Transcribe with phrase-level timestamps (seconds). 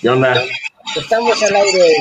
[0.00, 0.34] ¿Qué onda?
[0.96, 1.94] Estamos al aire.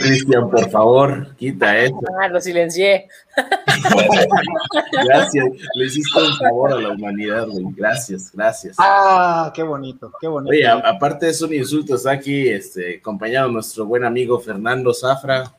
[0.00, 1.98] Cristian, por favor, quita eso.
[2.20, 3.08] Ah, lo silencié.
[5.04, 5.44] gracias,
[5.74, 7.66] le hiciste un favor a la humanidad, güey.
[7.76, 8.76] Gracias, gracias.
[8.78, 10.50] Ah, qué bonito, qué bonito.
[10.50, 15.52] Oye, aparte es un insulto, está aquí este, acompañado nuestro buen amigo Fernando Zafra,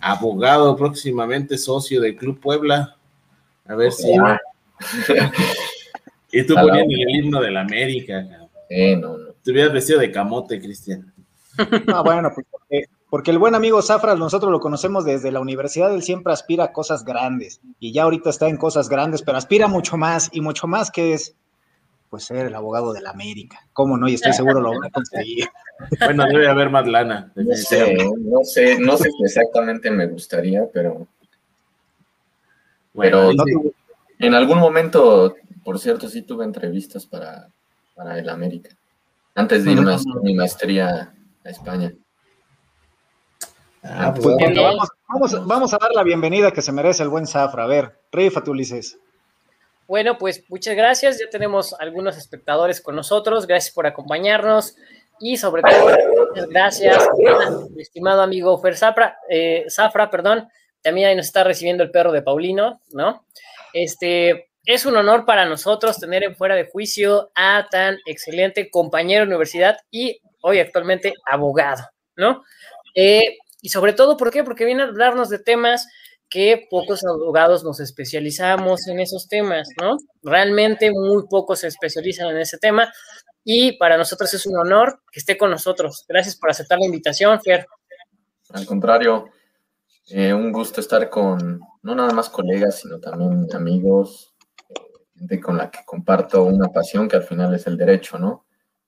[0.00, 2.96] abogado próximamente socio del Club Puebla.
[3.66, 4.12] A ver si.
[6.34, 8.26] y tú poniendo el himno de la América.
[8.68, 9.32] Eh, no, no.
[9.42, 11.12] Te hubieras vestido de camote, Cristian.
[11.86, 12.46] Ah, bueno, pues
[13.08, 16.72] porque, el buen amigo Zafra, nosotros lo conocemos desde la universidad, él siempre aspira a
[16.72, 20.66] cosas grandes y ya ahorita está en cosas grandes, pero aspira mucho más y mucho
[20.66, 21.36] más que es
[22.10, 23.68] pues ser el abogado de la América.
[23.72, 24.08] ¿Cómo no?
[24.08, 25.46] Y estoy seguro lo va a conseguir.
[26.04, 27.32] Bueno, debe haber más lana.
[27.34, 31.06] No sé, no sé, no sé si exactamente me gustaría, pero.
[32.92, 33.30] Bueno,
[34.20, 35.34] en algún momento,
[35.64, 37.48] por cierto, sí tuve entrevistas para,
[37.94, 38.70] para el América.
[39.34, 41.12] Antes de irme a mi maestría
[41.44, 41.92] a España.
[43.82, 44.36] Ah, pues
[45.08, 47.64] vamos, vamos, a dar la bienvenida que se merece el buen Zafra.
[47.64, 48.98] A ver, rífate, Ulises.
[49.86, 51.18] Bueno, pues muchas gracias.
[51.18, 53.46] Ya tenemos algunos espectadores con nosotros.
[53.46, 54.76] Gracias por acompañarnos.
[55.20, 55.90] Y sobre todo,
[56.28, 57.08] muchas gracias,
[57.70, 60.48] mi estimado amigo Fer Zafra, eh, Zafra, perdón.
[60.82, 63.24] También ahí nos está recibiendo el perro de Paulino, ¿no?
[63.72, 69.22] Este, es un honor para nosotros tener en fuera de juicio a tan excelente compañero
[69.24, 71.84] de universidad y hoy actualmente abogado,
[72.16, 72.42] ¿no?
[72.94, 74.44] Eh, y sobre todo, ¿por qué?
[74.44, 75.86] Porque viene a hablarnos de temas
[76.28, 79.96] que pocos abogados nos especializamos en esos temas, ¿no?
[80.22, 82.92] Realmente muy pocos se especializan en ese tema
[83.44, 86.04] y para nosotros es un honor que esté con nosotros.
[86.08, 87.66] Gracias por aceptar la invitación, Fer.
[88.50, 89.26] Al contrario,
[90.08, 94.33] eh, un gusto estar con no nada más colegas, sino también amigos,
[95.28, 98.44] gente con la que comparto una pasión que al final es el derecho, ¿no?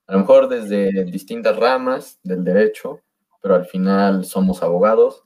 [0.07, 3.01] a lo mejor desde distintas ramas del derecho,
[3.43, 5.25] pero al final somos abogados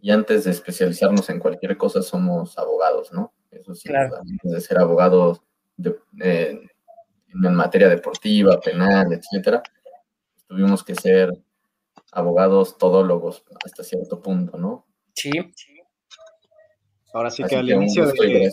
[0.00, 3.32] y antes de especializarnos en cualquier cosa somos abogados, ¿no?
[3.50, 5.42] Eso sí, antes de ser abogados
[6.20, 6.60] eh,
[7.34, 9.62] en materia deportiva, penal, etcétera,
[10.46, 11.30] tuvimos que ser
[12.12, 14.86] abogados todólogos hasta cierto punto, ¿no?
[15.14, 15.30] Sí.
[17.12, 18.50] Ahora sí que al inicio de,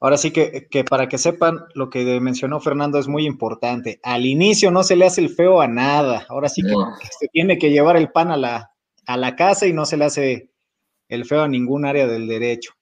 [0.00, 4.00] Ahora sí que, para que sepan, lo que mencionó Fernando es muy importante.
[4.02, 6.24] Al inicio no se le hace el feo a nada.
[6.30, 6.74] Ahora sí que,
[7.10, 8.70] se tiene que llevar el pan a la,
[9.06, 10.50] a la casa y no se le hace
[11.08, 12.72] el feo a ningún área del derecho.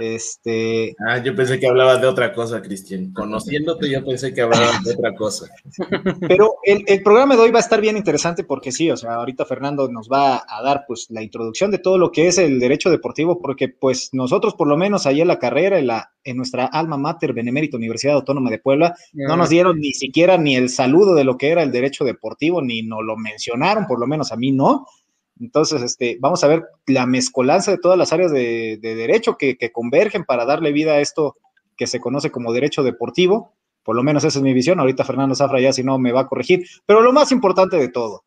[0.00, 0.94] Este.
[1.06, 3.12] Ah, yo pensé que hablabas de otra cosa, Cristian.
[3.12, 5.46] Conociéndote, yo pensé que hablabas de otra cosa.
[6.20, 9.44] Pero el, programa de hoy va a estar bien interesante porque sí, o sea, ahorita
[9.44, 12.90] Fernando nos va a dar pues la introducción de todo lo que es el derecho
[12.90, 16.66] deportivo, porque pues nosotros, por lo menos ahí en la carrera, en, la, en nuestra
[16.66, 21.14] alma mater, Benemérito Universidad Autónoma de Puebla, no nos dieron ni siquiera ni el saludo
[21.14, 24.36] de lo que era el derecho deportivo, ni nos lo mencionaron, por lo menos a
[24.36, 24.86] mí no.
[25.40, 30.24] Entonces, este, vamos a ver la mezcolanza de todas las áreas de, derecho que, convergen
[30.24, 31.36] para darle vida a esto
[31.76, 33.54] que se conoce como derecho deportivo.
[33.82, 34.78] Por lo menos esa es mi visión.
[34.78, 36.66] Ahorita Fernando Zafra ya si no me va a corregir.
[36.84, 38.24] Pero lo más importante de todo,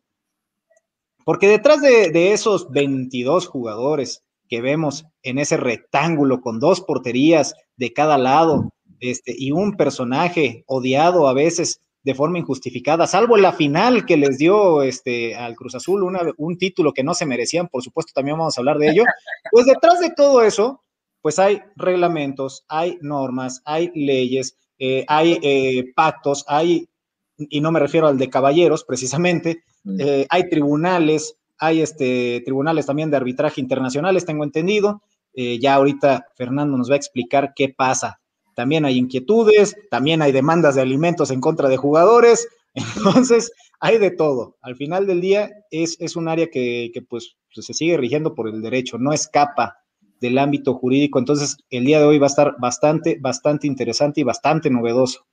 [1.24, 7.92] porque detrás de, esos 22 jugadores que vemos en ese rectángulo con dos porterías de
[7.92, 8.70] cada lado
[9.00, 14.36] este, y un personaje odiado a veces de forma injustificada, salvo la final que les
[14.36, 16.04] dio este, al Cruz Azul,
[16.36, 19.04] un título que no se merecían, por supuesto también vamos a hablar de ello,
[19.50, 20.84] pues detrás de todo eso,
[21.22, 26.90] pues hay reglamentos, hay normas, hay leyes, eh, hay eh, pactos, hay,
[27.38, 30.00] y no me refiero al de caballeros precisamente, mm.
[30.00, 35.02] eh, hay tribunales, hay este, tribunales también de arbitraje internacionales, tengo entendido,
[35.36, 38.20] ya ahorita Fernando nos va a explicar qué pasa
[38.54, 42.48] también hay inquietudes, también hay demandas de alimentos en contra de jugadores,
[42.96, 44.56] entonces hay de todo.
[44.62, 48.48] Al final del día es, es un área que, pues, pues, se sigue rigiendo por
[48.48, 49.78] el derecho, no escapa
[50.20, 54.24] del ámbito jurídico, entonces el día de hoy va a estar bastante, bastante interesante y
[54.24, 55.26] bastante novedoso.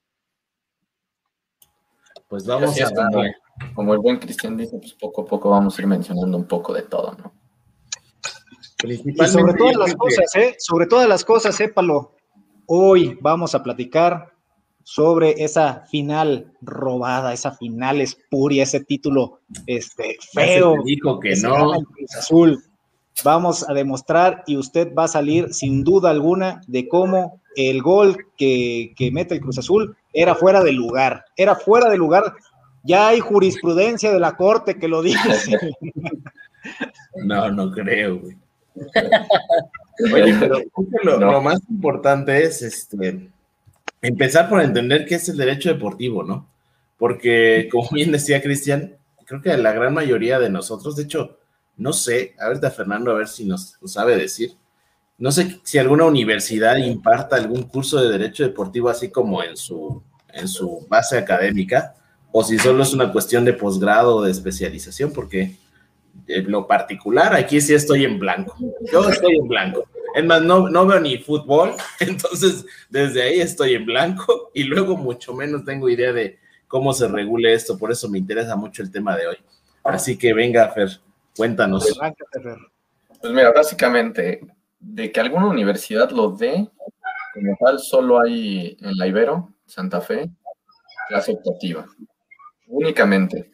[2.27, 3.24] Pues vamos a como,
[3.74, 6.74] como, el buen Cristian dice, pues poco a poco vamos a ir mencionando un poco
[6.74, 7.33] de todo, ¿no?
[8.83, 10.56] Y sobre todas las cosas, ¿eh?
[10.57, 12.15] Sobre todas las cosas, sépalo,
[12.66, 14.31] Hoy vamos a platicar
[14.84, 20.75] sobre esa final robada, esa final espuria, ese título este, feo.
[20.84, 21.74] dijo que no.
[22.18, 22.63] Azul.
[23.24, 28.25] Vamos a demostrar y usted va a salir sin duda alguna de cómo el gol
[28.38, 32.34] que, que mete el Cruz Azul era fuera de lugar, era fuera de lugar.
[32.84, 35.19] Ya hay jurisprudencia de la corte que lo dice.
[37.16, 38.38] No, no creo, güey.
[40.13, 43.29] Oye, pero lo, más importante es este
[44.01, 46.49] empezar por entender qué es el derecho deportivo, ¿no?
[46.97, 48.95] Porque, como bien decía Cristian,
[49.25, 51.38] creo que la gran mayoría de nosotros, de hecho,
[51.77, 54.55] no sé, a ver, Fernando, a ver si nos, sabe decir.
[55.17, 60.01] No sé si alguna universidad imparta algún curso de derecho deportivo así como en su,
[60.33, 61.95] en su base académica,
[62.31, 65.57] o si solo es una cuestión de posgrado o de especialización, porque
[66.27, 68.56] en lo particular aquí sí estoy en blanco.
[68.91, 69.83] Yo estoy en blanco.
[70.15, 74.97] Es más, no, no veo ni fútbol, entonces desde ahí estoy en blanco y luego
[74.97, 76.38] mucho menos tengo idea de
[76.68, 79.38] cómo se regule esto, por eso me interesa mucho el tema de hoy.
[79.83, 80.89] Así que venga, Fer,
[81.35, 81.97] cuéntanos.
[83.21, 84.41] Pues mira, básicamente,
[84.79, 86.67] de que alguna universidad lo dé,
[87.33, 90.29] como tal, solo hay en la Ibero, Santa Fe,
[91.07, 91.85] clase optativa.
[92.67, 93.50] Únicamente.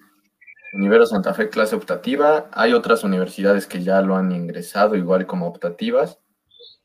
[0.74, 2.50] En Ibero Santa Fe, clase optativa.
[2.52, 6.20] Hay otras universidades que ya lo han ingresado igual como optativas.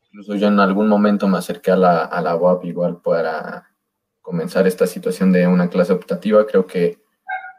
[0.06, 3.70] Incluso yo en algún momento me acerqué a la, a la UAP igual para
[4.20, 6.46] comenzar esta situación de una clase optativa.
[6.46, 7.00] Creo que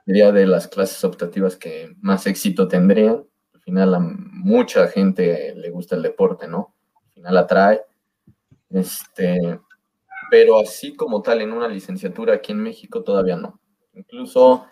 [0.05, 3.25] sería de las clases optativas que más éxito tendrían.
[3.53, 6.75] Al final a mucha gente le gusta el deporte, ¿no?
[6.95, 7.81] Al final atrae.
[8.69, 9.59] Este,
[10.31, 13.59] pero así como tal en una licenciatura aquí en México todavía no.
[13.93, 14.65] Incluso,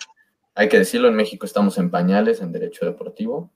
[0.56, 3.52] hay que decirlo, en México estamos en pañales en derecho deportivo.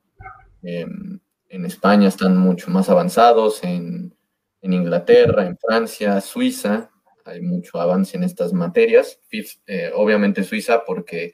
[1.55, 4.13] En España están mucho más avanzados, en,
[4.61, 6.89] Inglaterra, en Francia, Suiza,
[7.23, 9.19] hay mucho avance en estas materias.
[9.67, 11.33] Eh, obviamente Suiza porque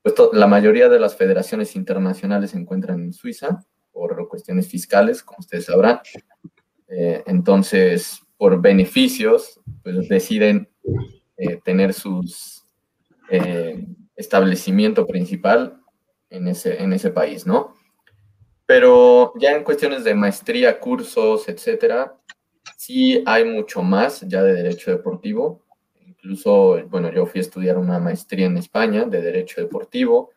[0.00, 5.40] pues, la mayoría de las federaciones internacionales se encuentran en Suiza por cuestiones fiscales, como
[5.40, 6.00] ustedes sabrán.
[6.88, 10.68] Eh, entonces, por beneficios, pues deciden
[11.36, 12.64] eh, tener sus
[14.18, 15.80] establecimiento principal
[16.28, 17.74] en ese, en ese país, ¿no?
[18.66, 22.14] Pero ya en cuestiones de maestría, cursos, etcétera,
[22.76, 25.64] sí hay mucho más ya de derecho deportivo.
[26.04, 30.32] Incluso, bueno, yo fui a estudiar una maestría en España de derecho deportivo.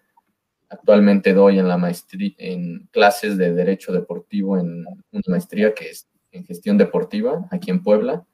[0.69, 6.07] Actualmente doy en la maestría, en clases de derecho deportivo en una maestría que es
[6.31, 8.25] en gestión deportiva aquí en Puebla.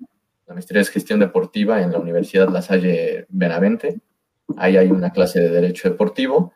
[0.45, 4.01] La maestría es gestión deportiva en la Universidad La Salle Benavente.
[4.55, 6.53] Ahí hay una clase de derecho deportivo.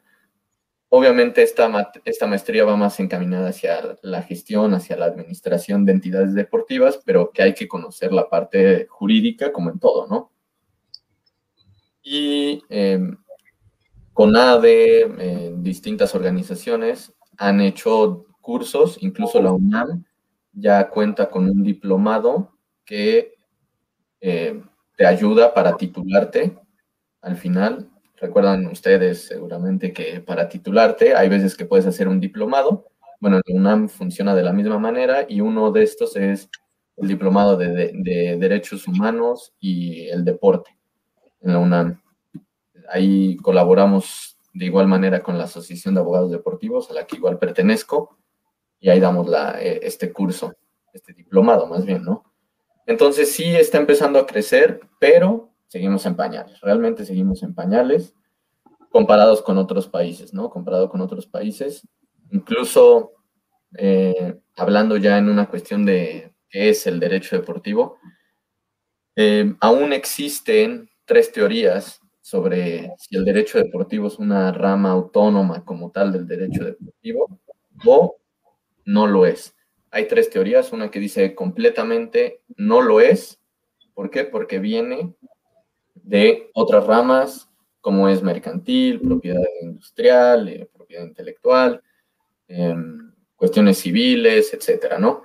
[0.90, 6.34] Obviamente esta, esta maestría va más encaminada hacia la gestión, hacia la administración de entidades
[6.34, 10.32] deportivas, pero que hay que conocer la parte jurídica como en todo, ¿no?
[12.04, 13.00] Y eh,
[14.14, 20.04] CONADE, eh, distintas organizaciones han hecho cursos, incluso la UNAM
[20.52, 23.36] ya cuenta con un diplomado que
[24.20, 24.62] eh,
[24.98, 26.58] te ayuda para titularte
[27.22, 27.90] al final
[28.22, 32.86] Recuerdan ustedes seguramente que para titularte hay veces que puedes hacer un diplomado.
[33.20, 36.48] Bueno, en UNAM funciona de la misma manera y uno de estos es
[36.98, 40.78] el diplomado de, Derechos Humanos y el Deporte
[41.42, 42.00] en la UNAM.
[42.90, 47.40] Ahí colaboramos de igual manera con la Asociación de Abogados Deportivos, a la que igual
[47.40, 48.20] pertenezco,
[48.80, 49.28] y ahí damos
[49.58, 50.54] eh, este curso,
[50.94, 52.24] este diplomado más bien, ¿no?
[52.86, 58.14] Entonces sí está empezando a crecer, pero seguimos en pañales, realmente seguimos en pañales
[58.90, 60.50] comparados con otros países, ¿no?
[60.50, 61.88] Comparado con otros países,
[62.30, 63.14] incluso
[63.78, 68.00] eh, hablando ya en una cuestión de qué es el derecho deportivo,
[69.16, 75.90] eh, aún existen tres teorías sobre si el derecho deportivo es una rama autónoma como
[75.90, 77.40] tal del derecho deportivo
[77.86, 78.18] o
[78.84, 79.56] no lo es.
[79.90, 83.40] Hay tres teorías, una que dice completamente no lo es.
[83.94, 84.26] ¿Por qué?
[84.26, 85.16] Porque viene
[86.12, 87.50] de otras ramas,
[87.80, 91.82] como es mercantil, propiedad industrial, eh, propiedad intelectual,
[92.50, 95.24] em, cuestiones civiles, etcétera, ¿no?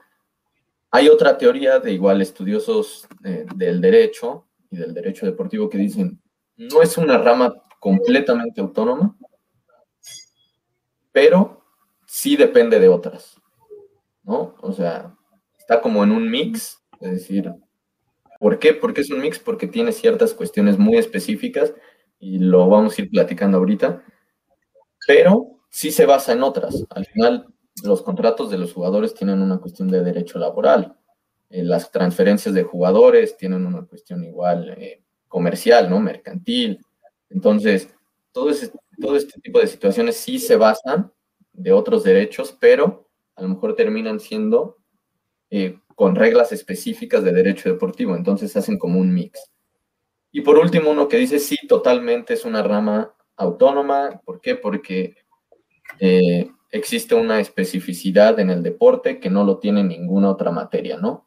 [0.92, 6.22] Hay otra teoría de igual estudiosos eh, del derecho y del derecho deportivo que dicen,
[6.56, 9.16] no es una rama completamente autónoma,
[11.10, 11.64] pero
[12.06, 13.40] sí depende de otras,
[14.22, 14.54] ¿no?
[14.60, 15.12] O sea,
[15.58, 17.52] está como en un mix, es decir,
[18.38, 18.74] ¿Por qué?
[18.74, 21.74] Porque es un mix, porque tiene ciertas cuestiones muy específicas
[22.18, 24.02] y lo vamos a ir platicando ahorita,
[25.06, 26.84] pero sí se basa en otras.
[26.90, 27.46] Al final,
[27.82, 30.96] los contratos de los jugadores tienen una cuestión de derecho laboral.
[31.50, 36.00] Eh, las transferencias de jugadores tienen una cuestión igual eh, comercial, ¿no?
[36.00, 36.80] Mercantil.
[37.30, 37.88] Entonces,
[38.32, 41.12] todo, este tipo de situaciones sí se basan
[41.52, 44.76] de otros derechos, pero a lo mejor terminan siendo
[45.50, 49.50] eh, con reglas específicas de derecho deportivo, entonces hacen como un mix.
[50.30, 54.20] Y por último, uno que dice, sí, totalmente es una rama autónoma.
[54.24, 54.54] ¿Por qué?
[54.54, 55.16] Porque
[55.98, 61.26] eh, existe una especificidad en el deporte que no lo tiene ninguna otra materia, ¿no?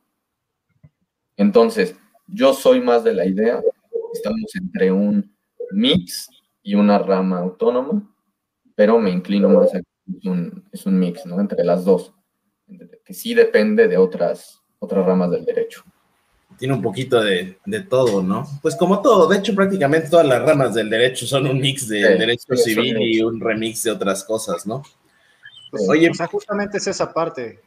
[1.36, 1.98] Entonces,
[2.28, 3.62] yo soy más de la idea
[4.14, 5.36] estamos entre un
[5.72, 6.30] mix
[6.62, 8.08] y una rama autónoma,
[8.76, 11.40] pero me inclino más a que es un, es un mix, ¿no?
[11.40, 12.14] Entre las dos,
[13.06, 15.84] que sí depende de otras, otras ramas del derecho
[16.60, 18.46] tiene un poquito de, de, todo, ¿no?
[18.62, 22.02] Pues como todo, de hecho prácticamente todas las ramas del derecho son un mix de
[22.18, 24.84] derecho civil y un remix de otras cosas, ¿no?
[25.72, 27.62] Pues, Oye, o sea, justamente es esa parte,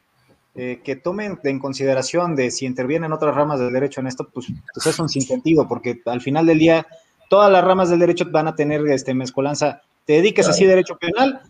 [0.55, 4.49] eh, que tomen en consideración de si intervienen otras ramas del derecho en esto, pues,
[4.75, 6.87] pues es un sinsentido, porque al final del día
[7.31, 9.81] todas las ramas del derecho van a tener este, mezcolanza.
[10.05, 11.41] Te dediques así a derecho penal,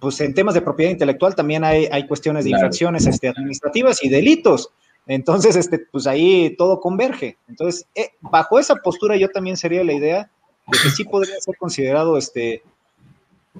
[0.00, 4.08] pues en temas de propiedad intelectual también hay, hay cuestiones de infracciones este, administrativas y
[4.08, 4.72] delitos.
[5.08, 7.38] Entonces, este, pues ahí todo converge.
[7.48, 10.30] Entonces, eh, bajo esa postura yo también sería la idea
[10.66, 12.62] de que sí podría ser considerado, este,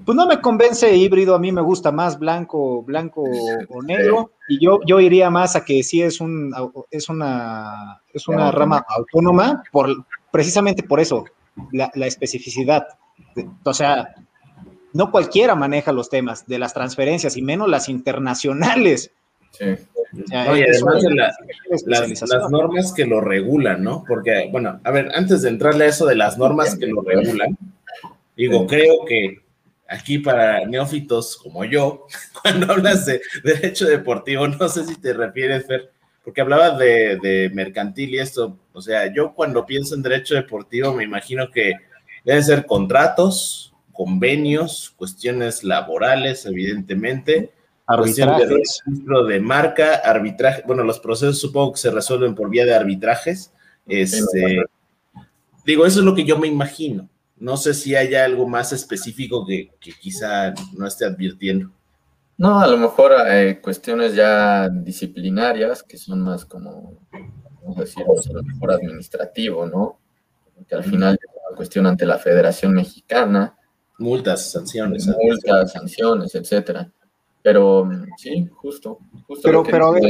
[0.05, 3.25] pues no me convence híbrido, a mí me gusta más blanco, blanco
[3.71, 6.53] o negro, y yo, yo iría más a que sí es un,
[6.91, 11.25] es una, es una rama autónoma, por, precisamente por eso,
[11.73, 12.87] la, la especificidad.
[13.65, 14.15] O sea,
[14.93, 19.13] no cualquiera maneja los temas de las transferencias y menos las internacionales.
[19.51, 19.65] Sí.
[20.33, 21.03] además
[21.85, 24.05] las, normas que lo regulan, ¿no?
[24.07, 27.57] Porque, bueno, a ver, antes de entrarle a eso de las normas que lo regulan,
[28.37, 29.39] digo, creo que
[29.89, 32.07] aquí para neófitos como yo,
[32.43, 35.91] cuando hablas de derecho deportivo, no sé si te refieres, Fer,
[36.23, 40.93] porque hablabas de, de mercantil y esto, o sea, yo cuando pienso en derecho deportivo
[40.93, 41.73] me imagino que
[42.25, 47.51] deben ser contratos, convenios, cuestiones laborales, evidentemente,
[47.89, 48.49] Arbitrajes.
[48.49, 50.63] De registro de marca, arbitraje.
[50.67, 53.51] Bueno, los procesos supongo que se resuelven por vía de arbitrajes.
[53.87, 54.63] Este,
[55.65, 57.09] digo, eso es lo que yo me imagino.
[57.39, 61.71] No sé si hay algo más específico que, quizá no esté advirtiendo.
[62.37, 67.01] No, a lo mejor hay cuestiones ya disciplinarias que son más como,
[67.63, 69.99] vamos a decir, a lo mejor administrativo, ¿no?
[70.69, 73.57] Que al final es una cuestión ante la Federación Mexicana.
[73.99, 75.07] Multas, sanciones.
[75.07, 76.93] Multas, sanciones, etcétera.
[77.43, 78.99] Pero sí, justo.
[79.43, 80.03] pero, pero a ver,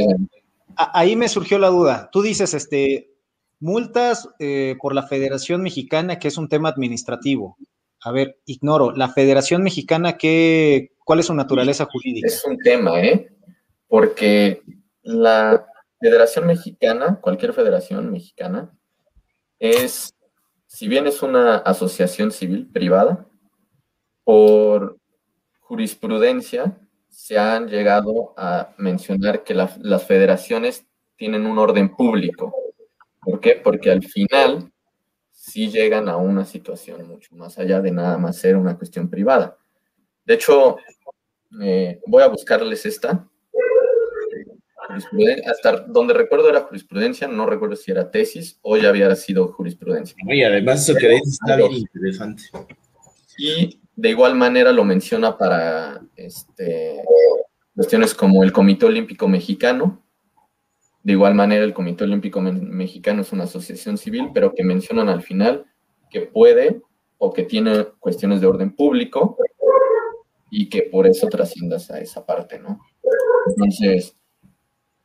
[0.75, 2.09] ahí me surgió la duda.
[2.11, 3.11] Tú dices, este,
[3.59, 7.57] multas eh, por la Federación Mexicana, que es un tema administrativo.
[8.01, 8.91] A ver, ignoro.
[8.91, 12.27] La Federación Mexicana, ¿qué, ¿cuál es su naturaleza jurídica?
[12.27, 13.29] Es un tema, ¿eh?
[13.87, 14.63] Porque
[15.01, 15.65] la
[15.99, 18.71] Federación Mexicana, cualquier federación mexicana,
[19.59, 20.15] es,
[20.65, 23.27] si bien es una asociación civil privada,
[24.23, 24.97] por
[25.59, 26.77] jurisprudencia
[27.19, 32.55] se han llegado a mencionar que las federaciones tienen un orden público.
[33.21, 33.59] ¿Por qué?
[33.61, 34.71] Porque al final
[35.29, 39.57] sí llegan a una situación mucho más allá de nada más ser una cuestión privada.
[40.23, 40.77] De hecho,
[41.61, 43.27] eh, voy a buscarles esta.
[45.45, 50.15] Hasta donde recuerdo era jurisprudencia, no recuerdo si era tesis o ya había sido jurisprudencia.
[50.25, 52.43] Y además eso que dices está bien interesante.
[53.37, 57.03] Y de igual manera lo menciona para este,
[57.75, 60.01] cuestiones como el Comité Olímpico Mexicano.
[61.03, 65.21] De igual manera, el Comité Olímpico Mexicano es una asociación civil, pero que mencionan al
[65.21, 65.65] final
[66.09, 66.81] que puede
[67.17, 69.37] o que tiene cuestiones de orden público
[70.49, 72.79] y que por eso trasciendas a esa parte, ¿no?
[73.47, 74.15] Entonces,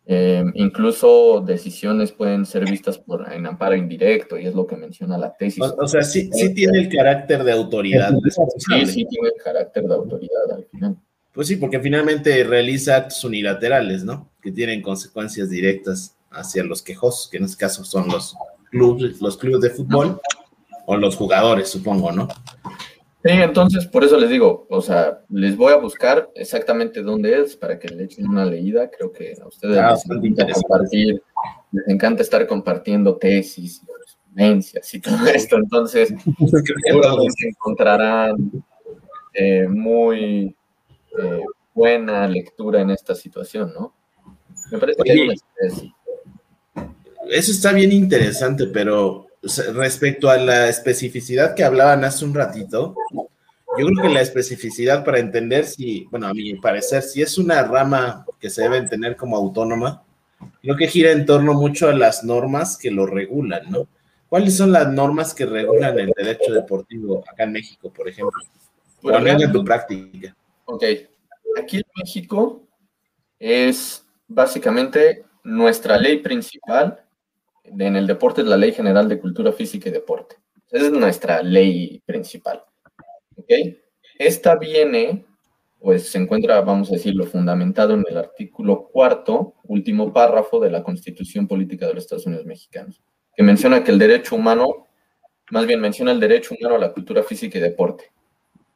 [0.07, 5.17] Em, incluso decisiones pueden ser vistas por, en amparo indirecto y es lo que menciona
[5.17, 5.63] la tesis.
[5.63, 8.13] O, sea, sí, sí, tiene el carácter de autoridad.
[8.59, 10.97] Sí, sí tiene el carácter de autoridad al final.
[11.33, 14.31] Pues sí, porque finalmente realiza actos unilaterales, ¿no?
[14.43, 18.37] Que tienen consecuencias directas hacia los quejos, que en este caso son los
[18.71, 20.21] clubes, los clubes de fútbol
[20.87, 22.29] o los jugadores, supongo, ¿no?
[23.25, 27.57] Sí, entonces por eso les digo, o sea, les voy a buscar exactamente dónde es
[27.57, 28.91] para que le echen una leída.
[28.91, 31.23] Creo que a ustedes ah, les, encanta compartir,
[31.73, 35.57] les encanta estar compartiendo tesis y correspondencias y todo esto.
[35.57, 36.11] Entonces,
[36.85, 38.37] seguro se encontrarán
[39.33, 40.55] eh, muy
[41.19, 43.95] eh, buena lectura en esta situación, ¿no?
[44.71, 45.29] Me parece que hay
[47.31, 49.24] Eso está bien interesante, pero
[49.75, 55.19] respecto a la especificidad que hablaban hace un ratito, yo creo que la especificidad para
[55.19, 59.37] entender si, bueno, a mi parecer, si es una rama que se debe tener como
[59.37, 60.03] autónoma,
[60.63, 63.89] creo que gira en torno mucho a las normas que lo regulan, ¿no?
[64.29, 68.41] ¿Cuáles son las normas que regulan el derecho deportivo acá en México, por ejemplo?
[69.03, 70.35] Bueno, en tu práctica.
[70.65, 70.85] Ok,
[71.61, 72.63] aquí en México
[73.39, 77.04] es básicamente nuestra ley principal
[77.65, 80.37] en el deporte es la Ley General de Cultura Física y Deporte.
[80.71, 82.63] Esa es nuestra ley principal.
[84.19, 85.25] Esta viene,
[85.81, 90.83] pues se encuentra, vamos a decirlo, fundamentado en el artículo cuarto, último párrafo de la
[90.83, 93.03] Constitución Política de los Estados Unidos Mexicanos,
[93.37, 94.87] que menciona que el derecho humano
[95.51, 98.13] más bien menciona el derecho humano a la cultura física y deporte,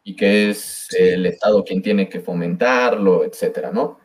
[0.02, 3.99] y que es el Estado quien tiene que fomentarlo, etcétera, ¿no?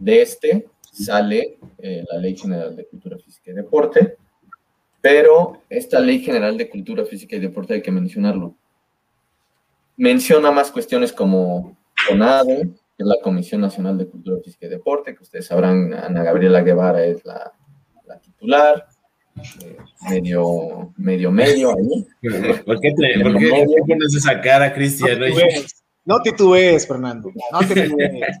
[0.00, 4.16] De este sale eh, la Ley General de Cultura Física y Deporte,
[5.04, 8.54] pero esta Ley General de Cultura Física y Deporte hay que mencionarlo.
[9.98, 11.76] Menciona más cuestiones como
[12.08, 16.22] CONADE, que es la Comisión Nacional de Cultura Física y Deporte, que ustedes sabrán, Ana
[16.22, 17.52] Gabriela Guevara es la,
[18.22, 18.86] titular,
[19.62, 19.76] eh,
[20.08, 22.06] medio, medio, medio ahí.
[22.64, 25.20] ¿Por qué, te, ¿por qué pones esa cara, Cristian?
[26.06, 28.38] No titubees, Fernando, no titubees.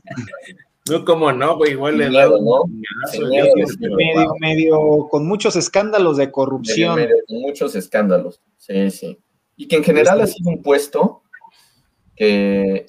[0.90, 2.64] No, como no, güey, igual le da ¿no?
[3.96, 6.98] medio, medio, con muchos escándalos de corrupción.
[7.26, 9.18] con muchos escándalos, sí, sí.
[9.56, 11.22] Y que en general ha sido un puesto
[12.14, 12.86] que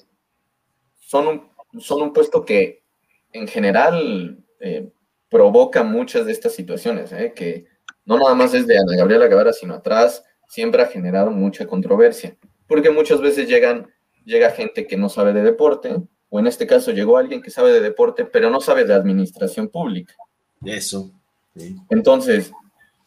[1.00, 2.82] son un, son un puesto que
[3.32, 4.90] en general eh,
[5.30, 7.66] provoca muchas de estas situaciones, eh, que
[8.04, 12.36] no nada más es de Ana Gabriela Guevara, sino atrás siempre ha generado mucha controversia,
[12.66, 13.90] porque muchas veces llegan,
[14.24, 15.96] llega gente que no sabe de deporte,
[16.28, 19.68] o en este caso llegó alguien que sabe de deporte, pero no sabe de administración
[19.68, 20.14] pública.
[20.64, 21.12] Eso.
[21.90, 22.52] Entonces,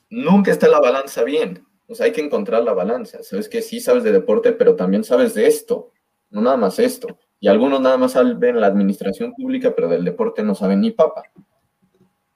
[0.10, 1.64] nunca está la balanza bien.
[1.88, 3.24] O sea, hay que encontrar la balanza.
[3.24, 5.92] Sabes que sí sabes de deporte, pero también sabes de esto,
[6.30, 7.18] no nada más esto.
[7.40, 11.24] Y algunos nada más saben la administración pública, pero del deporte no saben ni papa.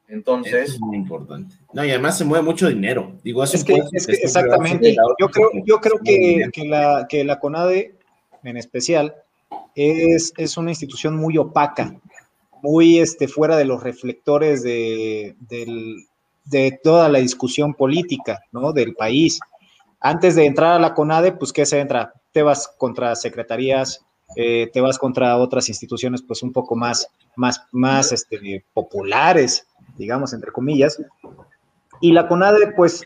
[0.07, 0.69] Entonces.
[0.69, 1.55] es muy importante.
[1.73, 3.13] No, y además se mueve mucho dinero.
[3.23, 4.95] Digo, es que, exactamente.
[5.19, 7.95] Yo creo, yo creo que, que, la, que la CONADE,
[8.43, 9.15] en especial,
[9.75, 11.95] es, es una institución muy opaca,
[12.61, 15.35] muy este, fuera de los reflectores de,
[16.45, 18.73] de toda la discusión política ¿no?
[18.73, 19.39] del país.
[19.99, 22.13] Antes de entrar a la CONADE, pues, ¿qué se entra?
[22.31, 27.63] Te vas contra secretarías, eh, te vas contra otras instituciones, pues, un poco más, más,
[27.71, 29.65] más este, populares,
[29.97, 31.01] digamos, entre comillas.
[32.01, 33.05] Y la CONADE, pues,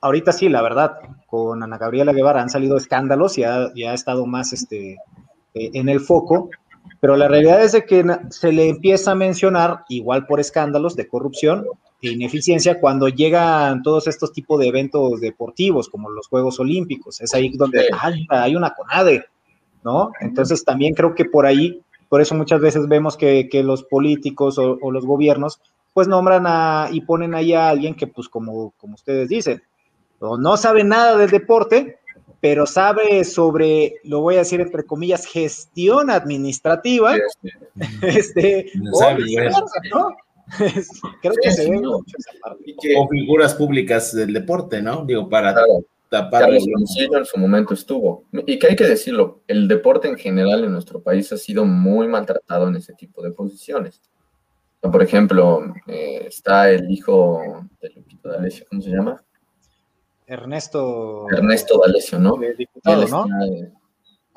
[0.00, 3.92] ahorita sí, la verdad, con Ana Gabriela Guevara han salido escándalos y ha, y ha
[3.92, 4.98] estado más, este,
[5.54, 6.50] eh, en el foco,
[7.00, 11.06] pero la realidad es de que se le empieza a mencionar, igual por escándalos de
[11.06, 11.66] corrupción
[12.02, 17.20] e ineficiencia, cuando llegan todos estos tipos de eventos deportivos, como los Juegos Olímpicos.
[17.20, 17.88] Es ahí donde
[18.28, 19.24] hay una CONADE,
[19.84, 20.12] ¿no?
[20.20, 24.90] Entonces también creo que por ahí, por eso muchas veces vemos que, los políticos o,
[24.90, 25.60] los gobiernos,
[25.92, 29.62] pues nombran a, y ponen ahí a alguien que, pues como, como ustedes dicen,
[30.20, 31.97] no sabe nada del deporte,
[32.40, 37.16] pero sabe sobre, lo voy a decir entre comillas, gestión administrativa.
[38.02, 40.16] Este, o,
[41.22, 42.74] Creo que se ve mucho esa parte.
[42.96, 45.04] O figuras públicas del deporte, ¿no?
[45.04, 45.54] Digo, para
[46.08, 46.50] tapar.
[46.50, 48.24] en su momento estuvo.
[48.46, 52.08] Y que hay que decirlo, el deporte en general en nuestro país ha sido muy
[52.08, 54.00] maltratado en ese tipo de posiciones.
[54.80, 59.22] Por ejemplo, eh, está el hijo de Lupito D'Alessio, ¿cómo se llama?
[60.28, 61.26] Ernesto.
[61.30, 62.36] Ernesto D'Alessio, ¿no?
[62.56, 63.26] Diputado, ¿no?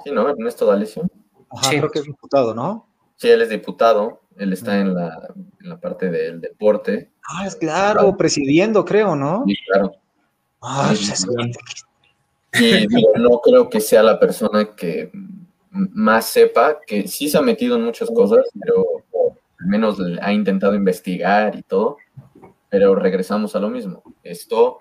[0.04, 0.30] sí, ¿no?
[0.30, 1.04] Ernesto D'Alessio.
[1.49, 2.88] Ajá, creo que es diputado, ¿no?
[3.17, 4.21] Sí, él es diputado.
[4.38, 5.27] Él está en la,
[5.62, 7.12] en la parte del deporte.
[7.27, 9.43] Ah, es claro, presidiendo, creo, ¿no?
[9.45, 9.91] Sí, claro.
[10.62, 10.93] Ah,
[12.60, 12.88] y
[13.19, 15.12] no creo que sea la persona que
[15.71, 18.86] más sepa, que sí se ha metido en muchas cosas, pero
[19.60, 21.97] al menos ha intentado investigar y todo,
[22.69, 24.04] pero regresamos a lo mismo.
[24.23, 24.77] Esto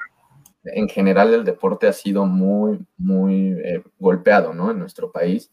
[0.65, 4.71] en general el deporte ha sido muy, muy eh, golpeado, ¿no?
[4.71, 5.51] En nuestro país.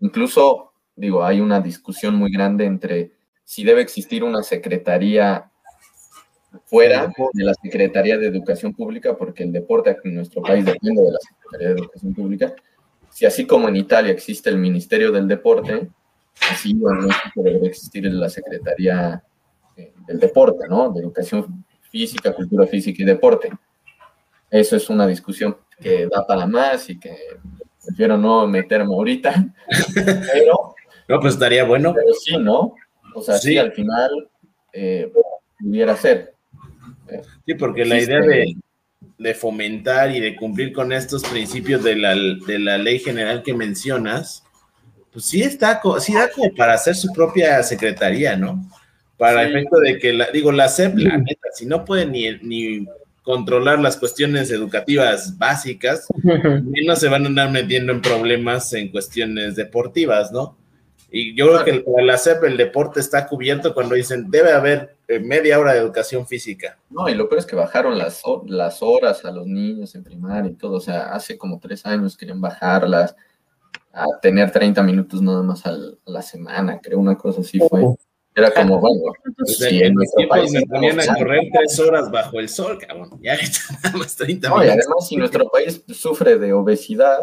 [0.00, 3.12] Incluso, digo, hay una discusión muy grande entre
[3.44, 5.50] si debe existir una secretaría
[6.64, 11.10] fuera de la Secretaría de Educación Pública, porque el deporte en nuestro país depende de
[11.10, 12.54] la Secretaría de Educación Pública.
[13.10, 15.88] Si así como en Italia existe el Ministerio del Deporte,
[16.50, 19.22] así en México debe existir la Secretaría
[19.76, 20.92] eh, del Deporte, ¿no?
[20.92, 23.50] De Educación Física, Cultura Física y Deporte.
[24.50, 27.16] Eso es una discusión que da para más y que
[27.84, 29.46] prefiero no meterme ahorita.
[29.94, 30.74] Pero.
[31.08, 31.92] No, pues estaría bueno.
[31.94, 32.74] Pero sí, ¿no?
[33.14, 34.10] O sea, sí, al final
[34.72, 35.10] eh,
[35.58, 36.34] pudiera ser.
[37.46, 42.98] Sí, porque la idea de, fomentar y de cumplir con estos principios de la, ley
[42.98, 44.44] general que mencionas,
[45.12, 48.68] pues sí está, sí da como para hacer su propia secretaría, ¿no?
[49.16, 52.36] Para el efecto de que, la, digo, la CEP, la neta, si no puede ni,
[52.42, 52.86] ni
[53.24, 56.06] controlar las cuestiones educativas básicas,
[56.86, 60.56] no se van a andar metiendo en problemas en cuestiones deportivas, ¿no?
[61.10, 64.96] Y yo creo que para la CEP el deporte está cubierto cuando dicen debe haber
[65.06, 66.76] eh, media hora de educación física.
[66.90, 70.50] No, y lo peor es que bajaron las, las horas a los niños en primaria
[70.50, 70.78] y todo.
[70.78, 73.14] O sea, hace como tres años querían bajarlas
[73.92, 77.94] a tener 30 minutos nada más a la semana, creo, una cosa así fue.
[78.36, 79.00] Era como, bueno,
[79.38, 82.48] Pues si en en nuestro tiempos país me ponían a correr tres horas bajo el
[82.48, 83.10] sol, cabrón.
[83.22, 83.36] Ya
[83.84, 84.84] nada más 30 No, y minutos.
[84.86, 87.20] además, si nuestro país sufre de obesidad,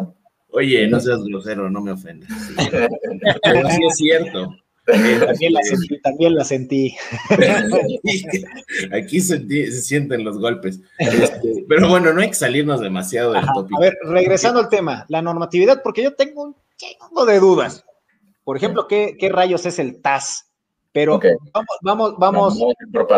[0.54, 2.28] Oye, no seas grosero, no me ofendas.
[3.42, 4.54] Pero sí es cierto.
[4.84, 6.94] También la sentí, también la sentí.
[8.92, 10.80] Aquí sentí- se sienten los golpes.
[10.98, 13.52] Este, pero bueno, no hay que salirnos demasiado del Ajá.
[13.54, 13.78] tópico.
[13.78, 17.84] A ver, regresando al tema, la normatividad, porque yo tengo un chingo de dudas.
[18.44, 20.51] Por ejemplo, ¿qué, qué rayos es el TAS?
[20.92, 21.20] Pero
[21.82, 22.58] vamos, vamos, vamos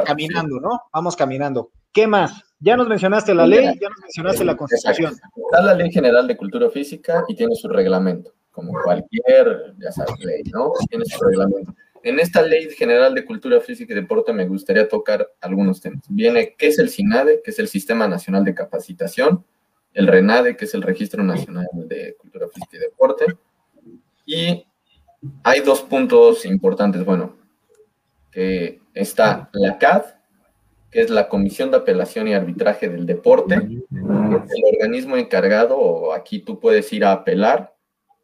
[0.05, 0.81] caminando, ¿no?
[0.93, 1.71] Vamos caminando.
[1.93, 2.43] ¿Qué más?
[2.61, 5.13] Ya nos mencionaste la ley, ya nos mencionaste la constitución.
[5.13, 5.41] Exacto.
[5.45, 10.19] Está la Ley General de Cultura Física y tiene su reglamento, como cualquier, ya sabes,
[10.25, 10.73] ley, ¿no?
[10.89, 11.75] Tiene su reglamento.
[12.03, 16.03] En esta Ley General de Cultura Física y Deporte me gustaría tocar algunos temas.
[16.09, 17.41] Viene, ¿qué es el SINADE?
[17.43, 19.45] Que es el Sistema Nacional de Capacitación.
[19.93, 23.25] El RENADE, que es el Registro Nacional de Cultura Física y Deporte.
[24.27, 24.67] Y
[25.43, 27.05] hay dos puntos importantes.
[27.05, 27.37] Bueno,
[28.35, 30.03] que está la CAD,
[30.91, 36.59] que es la Comisión de Apelación y Arbitraje del Deporte, el organismo encargado, aquí tú
[36.59, 37.75] puedes ir a apelar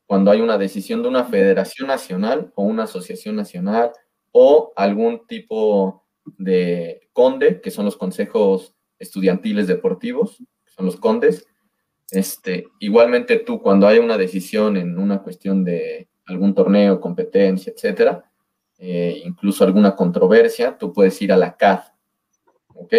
[0.07, 3.93] cuando hay una decisión de una federación nacional o una asociación nacional
[4.33, 6.05] o algún tipo
[6.37, 11.47] de conde, que son los consejos estudiantiles deportivos, que son los condes.
[12.11, 18.30] Este, igualmente tú, cuando hay una decisión en una cuestión de algún torneo, competencia, etcétera,
[18.83, 21.81] eh, incluso alguna controversia, tú puedes ir a la CAD,
[22.75, 22.95] ¿ok?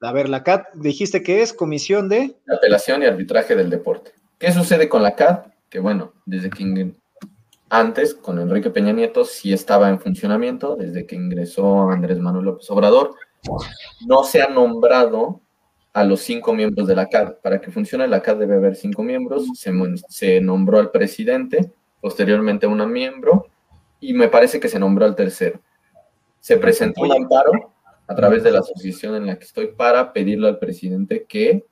[0.00, 2.34] A ver, la CAT dijiste que es comisión de.
[2.46, 4.12] de apelación y arbitraje del deporte.
[4.38, 5.52] ¿Qué sucede con la CAD?
[5.68, 6.94] Que bueno, desde que
[7.68, 12.70] antes, con Enrique Peña Nieto, sí estaba en funcionamiento, desde que ingresó Andrés Manuel López
[12.70, 13.14] Obrador,
[14.06, 15.40] no se ha nombrado
[15.92, 17.36] a los cinco miembros de la CAD.
[17.42, 19.72] Para que funcione la CAD debe haber cinco miembros, se,
[20.08, 21.70] se nombró al presidente,
[22.00, 23.46] posteriormente a una miembro,
[24.02, 25.60] y me parece que se nombró al tercero.
[26.40, 27.72] Se presentó un amparo
[28.06, 31.64] a través de la asociación en la que estoy para pedirle al presidente que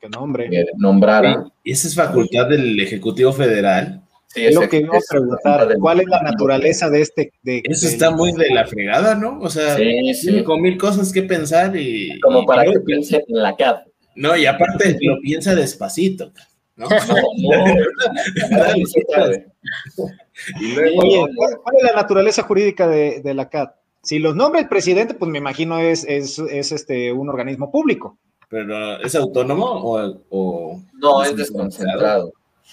[0.00, 0.48] ¿Qué nombre?
[0.48, 1.44] que nombrara.
[1.62, 4.02] Y esa es facultad del Ejecutivo Federal.
[4.28, 5.68] Sí, Es lo que iba a preguntar.
[5.80, 7.32] ¿Cuál es la naturaleza de este?
[7.42, 9.38] De, Eso está muy de la fregada, ¿no?
[9.40, 10.26] O sea, Sí, sí.
[10.28, 12.18] tiene con mil cosas que pensar y.
[12.20, 13.76] Como y- para que piense en la CAD.
[14.14, 16.32] No, y aparte lo piensa despacito,
[16.76, 16.86] ¿no?
[21.62, 23.74] ¿cuál, es la naturaleza jurídica de, de la CAT?
[24.02, 28.18] Si los nombra el presidente, pues me imagino es, es, es este, un organismo público.
[28.48, 32.32] pero ¿es autónomo o, o- No, es desconcentrado.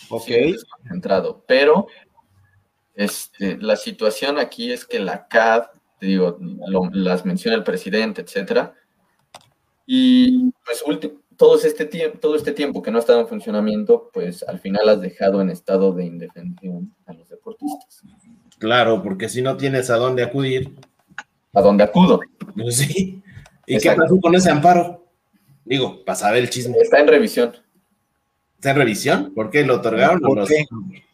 [0.10, 0.24] Ok.
[0.26, 1.44] Sí, es desconcentrado.
[1.48, 1.88] Pero
[2.96, 5.64] este, la situación aquí es que la CAD,
[6.00, 6.38] te digo,
[6.68, 8.76] lo- las menciona el presidente, etcétera.
[9.88, 14.10] Y pues ulti- todo este tiempo, todo este tiempo que no ha estado en funcionamiento,
[14.14, 18.02] pues al final has dejado en estado de indefensión a los deportistas.
[18.60, 20.74] Claro, porque si no tienes a dónde acudir,
[21.54, 22.20] ¿A dónde acudo?
[22.56, 23.22] pues sí.
[23.66, 24.02] ¿Y Exacto.
[24.02, 25.06] qué pasó con ese amparo?
[25.66, 26.78] Digo, para saber el chisme.
[26.80, 27.54] Está en revisión.
[28.56, 29.34] ¿Está en revisión?
[29.34, 30.20] ¿Por qué lo otorgaron?
[30.20, 30.46] ¿Por?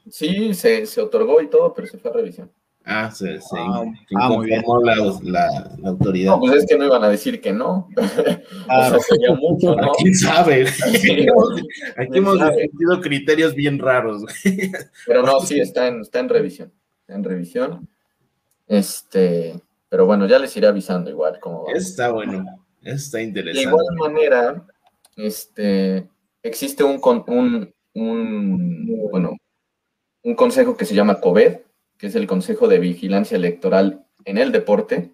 [0.09, 2.51] Sí, se, se otorgó y todo, pero se fue a revisión.
[2.91, 3.83] Ah, se, se Ah,
[4.15, 4.63] ah, muy bien.
[4.83, 6.31] la, la- la autoridad.
[6.31, 7.87] No, pues es que no iban a decir que no.
[7.93, 8.11] Claro.
[8.67, 9.91] O sea, sería mucho, ¿no?
[9.97, 10.65] ¿Quién sabe?
[11.97, 14.23] Aquí hemos discutido criterios bien raros.
[14.23, 14.71] güey.
[15.05, 16.71] Pero no, sí, está en, está en revisión.
[17.01, 17.87] Está en revisión.
[18.67, 21.71] Este, pero bueno, ya les iré avisando igual cómo va.
[21.73, 22.43] Está bueno.
[22.81, 23.61] Eso está De interesante.
[23.69, 24.65] igual manera,
[25.15, 26.07] este,
[26.43, 29.35] existe un, con- un, un, bueno,
[30.23, 31.59] un consejo que se llama COVED,
[31.99, 35.11] que es el Consejo de Vigilancia Electoral en el Deporte,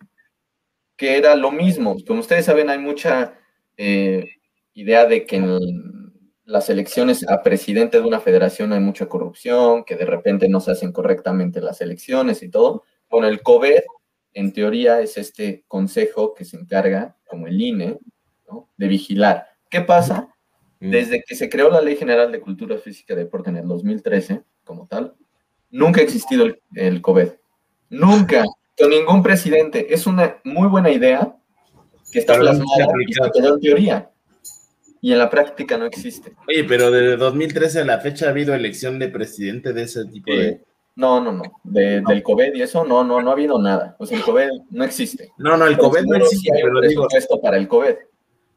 [0.95, 1.97] que era lo mismo.
[2.07, 3.39] Como ustedes saben, hay mucha
[3.75, 4.29] eh,
[4.75, 6.13] idea de que en
[6.45, 10.71] las elecciones a presidente de una federación hay mucha corrupción, que de repente no se
[10.71, 12.83] hacen correctamente las elecciones y todo.
[13.09, 13.81] Con el COVED,
[14.33, 17.97] en teoría, es este consejo que se encarga, como el INE,
[18.47, 18.69] ¿no?
[18.77, 19.47] de vigilar.
[19.71, 20.29] ¿Qué pasa?
[20.79, 20.91] Mm.
[20.91, 24.43] Desde que se creó la Ley General de Cultura Física y Deporte en el 2013,
[24.63, 25.15] como tal,
[25.71, 27.27] nunca ha existido el, el COVID.
[27.89, 28.43] Nunca,
[28.77, 29.93] con ningún presidente.
[29.93, 31.35] Es una muy buena idea
[32.11, 33.31] que está Pero plasmada y se aplicado.
[33.31, 34.09] quedó en teoría.
[35.01, 36.33] Y en la práctica no existe.
[36.47, 40.31] Oye, pero desde 2013 a la fecha ha habido elección de presidente de ese tipo
[40.31, 40.61] de.
[40.95, 41.43] No, no, no.
[41.63, 43.95] De- Del COVID y eso, no, no, no ha habido nada.
[43.99, 45.29] O sea, el COVID no existe.
[45.37, 47.93] No, no, el Pero COVID no existe, hay pero digo, presupuesto para el COVID.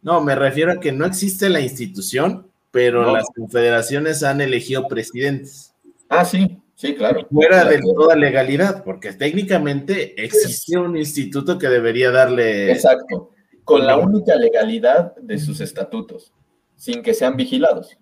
[0.02, 3.12] no, me refiero a que no existe la institución, pero No.
[3.14, 5.74] las confederaciones han elegido presidentes.
[6.08, 7.26] Ah, sí, sí, claro.
[7.30, 7.92] Fuera de Claro.
[7.94, 12.70] toda legalidad, porque técnicamente existe un instituto que debería darle.
[12.72, 13.32] Exacto.
[13.64, 16.32] Con la única legalidad de sus estatutos,
[16.76, 17.98] sin que sean vigilados.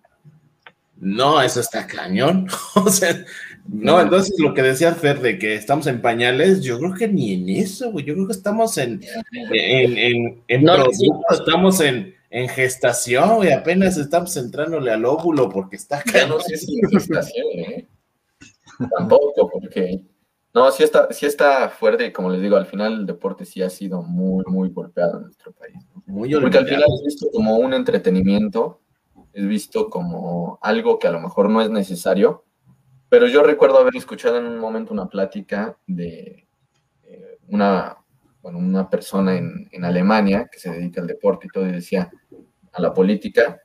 [0.99, 2.47] No, eso está cañón.
[2.77, 3.25] O sea,
[3.69, 7.35] No, entonces lo que decía Fer de que estamos en pañales, yo creo que ni
[7.35, 8.05] en eso, güey.
[8.05, 9.01] Yo creo que estamos en,
[9.53, 13.53] en, en, en No, producto, estamos en, en gestación, güey.
[13.53, 17.86] Apenas estamos entrándole al óvulo porque está Ya no sé si es gestación, ¿eh?
[18.97, 20.05] Tampoco, porque.
[20.55, 23.69] No, sí está, sí está fuerte, como les digo, al final el deporte sí ha
[23.69, 25.77] sido muy, muy golpeado en nuestro país.
[25.95, 26.03] ¿no?
[26.07, 28.81] muy Porque al final es visto como un entretenimiento,
[29.35, 32.45] es visto como algo que a lo mejor no es necesario,
[33.11, 36.49] pero yo recuerdo haber escuchado en un momento una plática de
[37.05, 37.99] eh, una,
[38.41, 42.11] bueno, una persona en, en Alemania que se dedica al deporte y todo, y decía
[42.73, 43.61] a la política,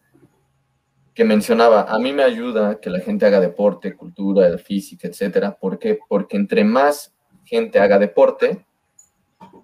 [1.13, 5.57] que mencionaba, a mí me ayuda que la gente haga deporte, cultura, física, etcétera.
[5.59, 5.99] ¿Por qué?
[6.07, 8.65] Porque entre más gente haga deporte,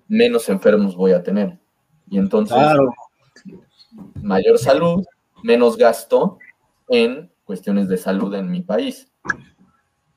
[0.08, 1.58] menos enfermos voy a tener.
[2.10, 2.94] Y entonces, Claro.
[4.22, 5.06] mayor salud,
[5.44, 6.38] menos gasto
[6.90, 9.08] en cuestiones de salud en mi país.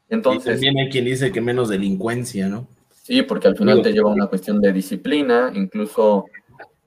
[0.09, 2.67] Y Entonces, también hay quien dice que menos delincuencia, ¿no?
[3.03, 6.27] Sí, porque al final te lleva a una cuestión de disciplina, incluso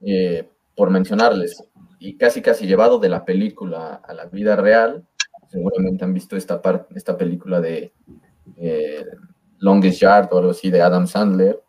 [0.01, 1.63] eh, por mencionarles,
[2.05, 5.07] y casi casi llevado de la película a la vida real.
[5.47, 7.93] Seguramente han visto esta, par- esta película de
[8.57, 9.05] eh,
[9.59, 11.61] Longest Yard o algo así de Adam Sandler.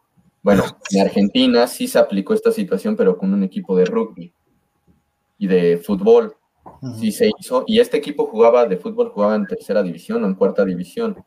[0.42, 4.34] Bueno, en Argentina sí se aplicó esta situación, pero con un equipo de rugby
[5.38, 6.34] y de fútbol.
[6.98, 7.62] Sí se hizo.
[7.68, 11.24] Y este equipo jugaba de fútbol, jugaba en tercera división o en cuarta división.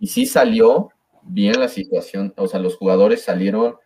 [0.00, 0.88] Y sí salió
[1.24, 2.32] bien la situación.
[2.38, 3.76] O sea, los jugadores salieron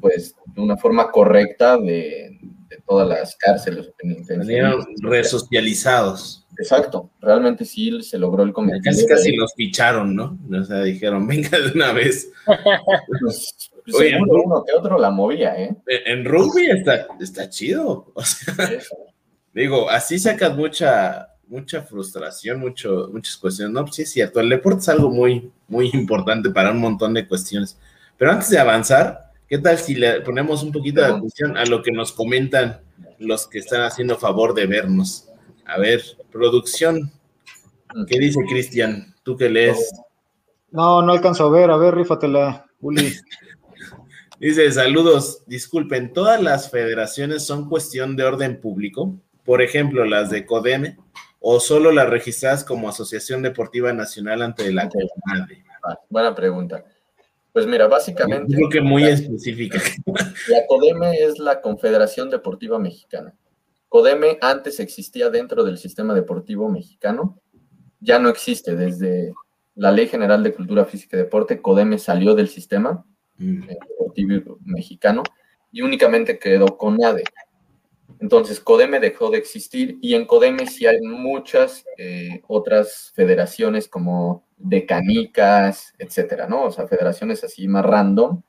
[0.00, 3.88] pues de una forma correcta de, de todas las cárceles.
[3.88, 4.46] o penitenciarias.
[4.46, 6.46] Salieron resocializados.
[6.58, 7.10] Exacto.
[7.20, 8.80] Realmente sí se logró el cometido.
[8.84, 10.38] Casi casi de- los ficharon, ¿no?
[10.50, 12.30] O sea, dijeron, venga de una vez.
[13.20, 15.76] pues, Oye, seguro uno que otro la movía, ¿eh?
[15.86, 18.10] En en rugby está, está chido.
[18.14, 18.54] O sea,
[19.52, 23.72] digo, así sacas mucha, mucha frustración, mucho, muchas cuestiones.
[23.74, 27.14] No, pues sí es cierto, el deporte es algo muy, muy importante para un montón
[27.14, 27.78] de cuestiones.
[28.16, 31.82] Pero antes de avanzar, ¿qué tal si le ponemos un poquito de atención a lo
[31.82, 32.80] que nos comentan
[33.18, 35.28] los que están haciendo favor de vernos?
[35.64, 37.10] A ver, producción,
[38.06, 39.14] ¿qué dice Cristian?
[39.22, 39.92] ¿Tú que lees?
[40.70, 41.70] No, no alcanzo a ver.
[41.70, 43.12] A ver, rífatela, Uli.
[44.38, 49.14] Dice, saludos, disculpen, ¿todas las federaciones son cuestión de orden público?
[49.46, 50.98] Por ejemplo, las de CODEME,
[51.40, 55.64] o solo las registradas como Asociación Deportiva Nacional ante la CONADE?
[55.82, 56.84] Ah, buena pregunta.
[57.56, 58.54] Pues mira, básicamente.
[58.54, 59.80] Creo que muy específica.
[60.48, 63.34] La CODEME es la Confederación Deportiva Mexicana.
[63.88, 67.40] CODEME antes existía dentro del sistema deportivo mexicano,
[68.00, 69.32] ya no existe desde
[69.74, 73.06] la Ley General de Cultura Física y Deporte, CODEME salió del sistema
[73.38, 75.22] Mm, eh, deportivo mexicano
[75.70, 77.24] y únicamente quedó CONADE.
[78.18, 84.45] Entonces, CODEME dejó de existir y en CODEME sí hay muchas eh, otras federaciones como
[84.56, 86.64] de canicas, etcétera, ¿no?
[86.64, 88.42] O sea, federaciones así más random.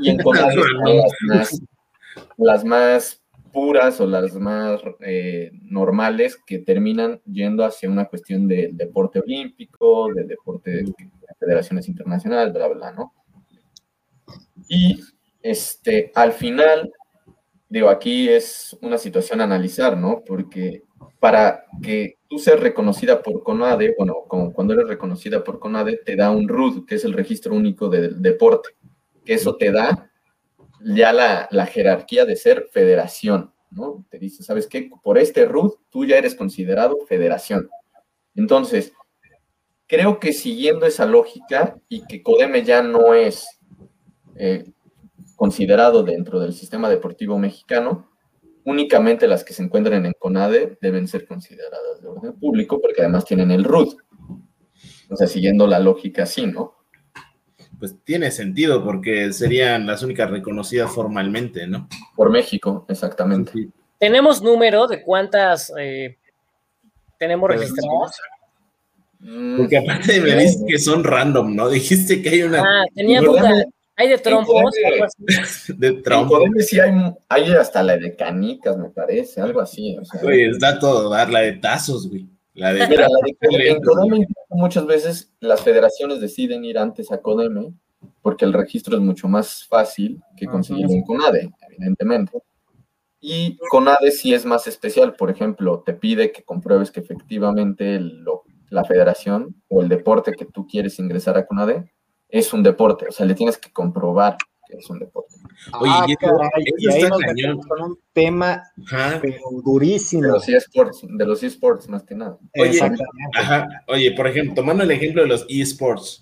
[0.00, 1.62] Y en CONADE están las más,
[2.36, 8.70] las más puras o las más eh, normales que terminan yendo hacia una cuestión de
[8.72, 13.14] deporte olímpico, de deporte de, de federaciones internacionales, bla, bla, ¿no?
[14.68, 15.00] Y
[15.42, 16.92] este, al final,
[17.68, 20.22] digo, aquí es una situación a analizar, ¿no?
[20.26, 20.82] Porque
[21.20, 26.16] para que tú seas reconocida por CONADE, bueno, como cuando eres reconocida por CONADE, te
[26.16, 28.70] da un RUD, que es el registro único del deporte,
[29.24, 30.10] que eso te da
[30.84, 34.04] ya la, la jerarquía de ser federación, ¿no?
[34.10, 34.90] Te dice, ¿sabes qué?
[35.02, 37.68] Por este RUD tú ya eres considerado federación.
[38.34, 38.92] Entonces,
[39.86, 43.46] creo que siguiendo esa lógica y que CODEME ya no es
[44.36, 44.64] eh,
[45.36, 48.10] considerado dentro del sistema deportivo mexicano,
[48.66, 53.24] únicamente las que se encuentran en CONADE deben ser consideradas de orden público porque además
[53.24, 53.94] tienen el RUD.
[55.08, 56.74] O sea, siguiendo la lógica así, ¿no?
[57.78, 61.88] Pues tiene sentido porque serían las únicas reconocidas formalmente, ¿no?
[62.16, 63.52] Por México, exactamente.
[63.52, 63.70] Sí.
[63.98, 66.18] ¿Tenemos número de cuántas eh,
[67.18, 68.20] tenemos Pues, registradas?
[69.20, 71.68] Mm, Porque aparte me dices que son random, ¿no?
[71.68, 73.64] Dijiste que hay una Ah, tenía en duda.
[73.96, 74.54] ¿Hay de en trompos?
[74.74, 75.72] Codeme- Algo así.
[75.78, 76.28] de En Trump.
[76.28, 76.92] CODEME sí hay,
[77.28, 79.96] hay hasta la de canicas, me parece, algo así.
[79.98, 82.28] O sea, Güey, está todo dar la de tazos, güey.
[82.54, 83.36] La de Mira, la de-
[83.70, 87.72] en CODEME muchas veces las federaciones deciden ir antes a CODEME
[88.22, 92.38] porque el registro es mucho más fácil que conseguirlo en CONADE, evidentemente.
[93.20, 98.42] Y CONADE sí es más especial, por ejemplo, te pide que compruebes que efectivamente lo-
[98.68, 101.90] la federación o el deporte que tú quieres ingresar a CONADE
[102.28, 104.36] es un deporte, o sea, le tienes que comprobar
[104.68, 105.36] que es un deporte.
[105.80, 107.34] Oye, Ah, y eso- caray, eso y ahí está nos cañón.
[107.36, 109.18] metemos con un tema Ajá.
[109.22, 110.22] pero De durísimo.
[110.24, 112.36] los eSports, de los eSports más que nada.
[112.58, 113.04] Oye, Exactamente.
[113.36, 113.68] Ajá.
[113.86, 116.20] Oye, por ejemplo, tomando el ejemplo de los eSports,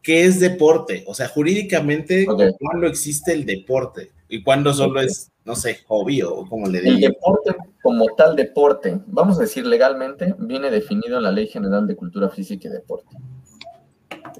[0.00, 1.02] ¿qué es deporte?
[1.08, 2.24] O sea, jurídicamente.
[2.24, 4.12] ¿cuándo existe el deporte?
[4.28, 7.08] ¿Y cuándo solo es, no sé, hobby o como le El digo?
[7.08, 11.96] deporte como tal deporte, vamos a decir legalmente, viene definido en la Ley General de
[11.96, 13.16] Cultura Física y Deporte.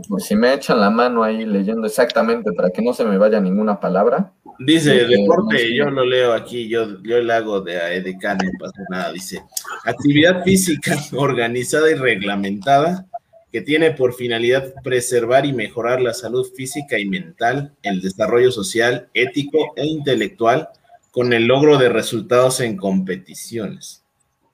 [0.09, 3.40] Por si me echan la mano ahí leyendo exactamente para que no se me vaya
[3.40, 4.33] ninguna palabra.
[4.59, 8.83] Dice, deporte, yo lo leo aquí, yo, yo le hago de a Edecán, no pasa
[8.90, 9.12] nada.
[9.12, 9.42] Dice,
[9.85, 13.07] actividad física organizada y reglamentada
[13.50, 19.09] que tiene por finalidad preservar y mejorar la salud física y mental, el desarrollo social,
[19.12, 20.70] ético e intelectual
[21.11, 24.02] con el logro de resultados en competiciones.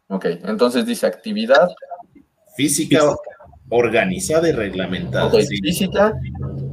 [0.08, 1.68] Ok, entonces dice actividad
[2.58, 3.04] Física
[3.70, 5.26] organizada y reglamentada.
[5.26, 5.56] ok, sí.
[5.58, 6.12] física.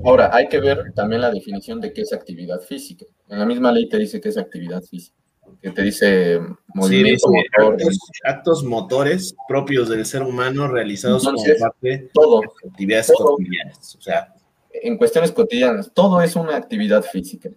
[0.04, 3.06] Ahora, hay que ver también la definición de qué es actividad física.
[3.30, 5.18] En la misma ley te dice qué es actividad física.
[5.62, 6.40] Que te dice
[6.84, 12.42] Sí, dice, motor, actos, actos motores propios del ser humano realizados Entonces, como parte todo.
[12.42, 13.28] de actividades todo.
[13.36, 13.96] cotidianas.
[13.96, 14.34] O sea,
[14.74, 17.50] en cuestiones cotidianas, todo es una actividad física.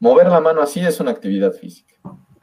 [0.00, 1.94] Mover la mano así es una actividad física.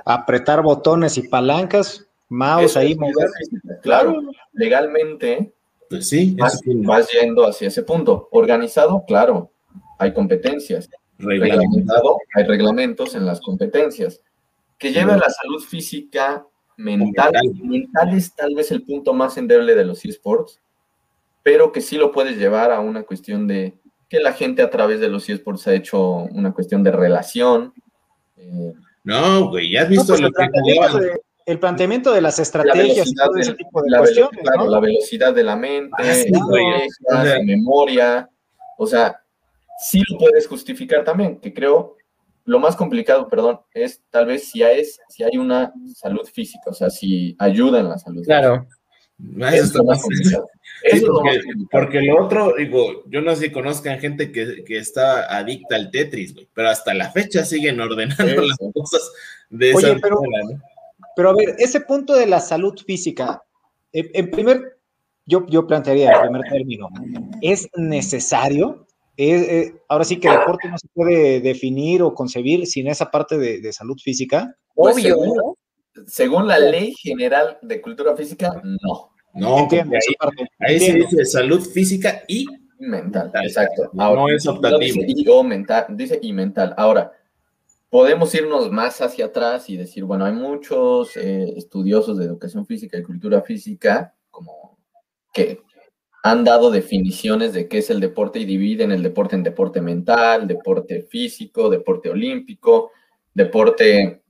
[0.05, 3.13] Apretar botones y palancas, mouse Eso ahí, mover.
[3.25, 3.79] actividad física.
[3.81, 4.21] Claro,
[4.53, 5.53] legalmente
[5.89, 6.61] pues sí, vas,
[7.11, 8.27] yendo hacia ese punto.
[8.31, 9.51] Organizado, claro,
[9.99, 10.89] hay competencias.
[11.17, 11.61] reglamentado.
[11.61, 14.21] Reglamentado, hay reglamentos en las competencias.
[14.77, 16.45] Que lleva a la salud física,
[16.77, 17.31] mental.
[17.33, 17.63] Mental.
[17.63, 20.59] Mental es tal vez el punto más endeble de los eSports,
[21.43, 23.77] pero que sí lo puedes llevar a una cuestión de
[24.09, 27.73] que la gente a través de los eSports ha hecho una cuestión de relación.
[28.37, 30.45] eh, No, güey, ya has No, visto pues lo que
[30.75, 31.01] jugaban.
[31.01, 34.03] de, el planteamiento de las la estrategias velocidad, todo ese del- tipo de la, velo-
[34.05, 34.71] cuestiones, claro, ¿no?
[34.71, 38.29] la velocidad de la mente, Ah, sí, memoria,
[38.77, 39.21] o sea,
[39.79, 41.95] sí lo puedes justificar también, que creo
[42.45, 46.73] lo más complicado, perdón, es tal vez si hay, si hay una salud física, o
[46.73, 48.23] sea, si ayuda en la salud.
[48.23, 48.65] Claro.
[48.67, 48.75] Física.
[49.17, 50.47] Eso Eso es lo más complicado.
[50.51, 53.97] Sí, Eso es lo más porque, porque lo otro, digo, yo no sé si conozcan
[53.99, 58.47] gente que, que está adicta al Tetris, güey, pero hasta la fecha siguen ordenando Sí,
[58.47, 58.71] las sí.
[58.73, 59.11] cosas
[59.49, 60.74] de Oye, esa pero- manera, ¿no?
[61.15, 63.43] Pero a ver, ese punto de la salud física,
[63.91, 64.77] en, en primer,
[65.25, 66.89] yo, yo plantearía en primer término,
[67.41, 68.85] ¿es necesario?
[69.17, 73.09] Es, eh, ahora sí que el deporte no se puede definir o concebir sin esa
[73.09, 74.55] parte de, de salud física.
[74.73, 75.57] Pues Obvio, según, ¿no?
[76.07, 79.11] según la ley general de cultura física, no.
[79.33, 80.45] No, Entiendo ahí, parte.
[80.59, 82.45] ahí se dice salud física y
[82.77, 83.45] Mental, Mental.
[83.45, 83.89] exacto.
[83.93, 84.79] No es optativo.
[84.79, 86.73] dice y o mental, dice y mental.
[86.77, 87.11] Ahora,
[87.89, 92.97] podemos irnos más hacia atrás y decir, bueno, hay muchos eh, estudiosos de educación física
[92.97, 94.77] y cultura física como
[95.33, 95.61] que
[96.23, 100.47] han dado definiciones de qué es el deporte y dividen el deporte en deporte mental,
[100.47, 102.91] deporte físico, deporte olímpico,
[103.33, 104.23] deporte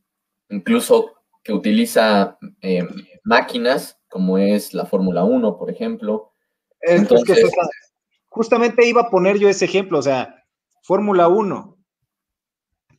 [0.50, 2.84] incluso que utiliza eh,
[3.24, 6.34] máquinas, como es la Fórmula 1, por ejemplo.
[6.82, 7.66] Entonces- César,
[8.28, 10.44] justamente iba a poner yo ese ejemplo, o sea,
[10.82, 11.75] Fórmula 1.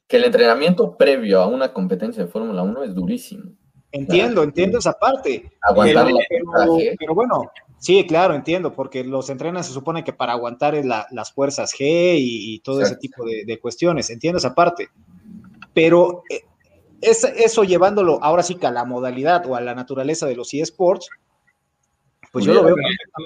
[0.07, 3.51] Que el entrenamiento previo a una competencia de Fórmula 1 es durísimo.
[3.92, 5.51] Entiendo, entiendo esa parte.
[5.62, 10.12] Aguantar la Pero, puntaje, pero bueno, sí, claro, entiendo, porque los entrenan se supone que
[10.12, 11.81] para aguantar es la- las fuerzas G
[12.19, 14.88] y, y todo ese tipo de, de cuestiones, entiendo esa parte.
[15.73, 16.42] Pero eh,
[17.01, 20.53] es, eso llevándolo ahora sí que a la modalidad o a la naturaleza de los
[20.53, 21.09] eSports,
[22.33, 22.77] pues yo lo veo.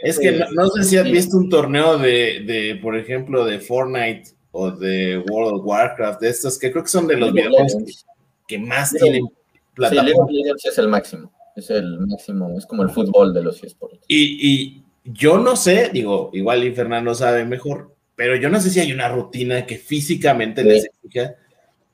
[0.03, 3.59] Es que no, no sé si has visto un torneo de, de, por ejemplo, de
[3.59, 7.49] Fortnite o de World of Warcraft, de estos que creo que son de los League
[7.49, 8.07] videojuegos Legends.
[8.49, 9.35] que más League tienen Sí,
[9.83, 10.25] League plataforma.
[10.25, 11.33] of Legends es el máximo.
[11.57, 13.99] Es el máximo, es como el fútbol de los eSports.
[14.09, 18.71] Y, y yo no sé, digo, igual y Fernando sabe mejor, pero yo no sé
[18.71, 20.69] si hay una rutina que físicamente Sí.
[20.69, 21.35] les exija.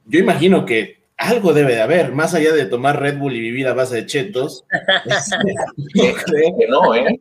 [0.06, 3.66] Yo imagino que algo debe de haber, más allá de tomar Red Bull y vivir
[3.68, 4.64] a base de chetos.
[5.04, 5.14] no
[6.24, 6.56] creo.
[6.58, 7.20] Que no, ¿eh?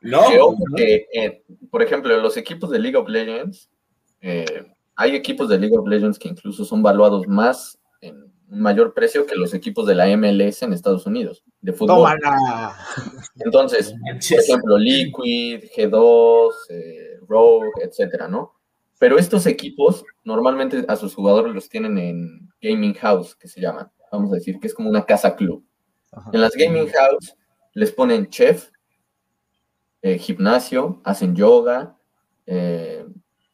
[0.00, 0.56] No, Que, ¿no?
[0.76, 3.68] que, eh, por ejemplo, los equipos de League of Legends,
[4.20, 4.44] eh,
[4.96, 9.26] hay equipos de League of Legends que incluso son valuados más en un mayor precio
[9.26, 12.18] que los equipos de la MLS en Estados Unidos, de fútbol.
[12.20, 12.76] Tómala.
[13.44, 13.94] Entonces,
[14.30, 18.52] por ejemplo, Liquid, G2, eh, Rogue, etcétera, ¿no?
[18.98, 23.90] Pero estos equipos normalmente a sus jugadores los tienen en Gaming House, que se llaman,
[24.12, 25.64] vamos a decir, que es como una casa club.
[26.12, 26.30] Ajá.
[26.32, 27.34] En las Gaming House
[27.72, 28.70] les ponen chef,
[30.00, 31.96] eh, gimnasio, hacen yoga,
[32.46, 33.04] eh,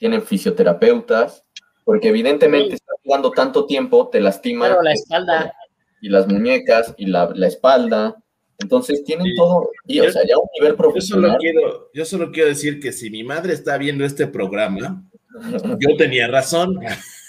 [0.00, 1.44] tienen fisioterapeutas,
[1.84, 5.54] porque evidentemente estás jugando tanto tiempo, te lastima Claro, la espalda.
[6.00, 8.16] y las muñecas y la, la espalda.
[8.58, 9.34] Entonces tienen Sí.
[9.36, 11.36] todo, y o Yo- sea, ya un nivel Yo solo, profesional.
[11.38, 15.04] quiero, yo solo quiero decir que si mi madre está viendo este programa,
[15.80, 16.78] yo tenía razón.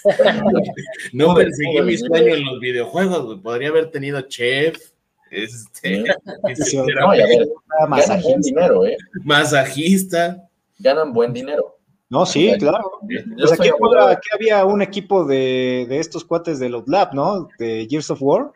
[1.12, 3.40] no perseguí mi sueño en los videojuegos.
[3.40, 4.76] Podría haber tenido chef,
[5.30, 7.48] este, no, ver,
[7.88, 8.28] masajista.
[8.28, 8.96] Buen dinero, ¿eh?
[9.24, 10.48] masajista.
[10.78, 11.71] Ganan buen dinero.
[12.12, 13.00] No, sí, claro.
[13.38, 17.48] Sea, aquí, había un equipo de, de, estos cuates de los Lab, ¿no?
[17.58, 18.52] De Gears of War,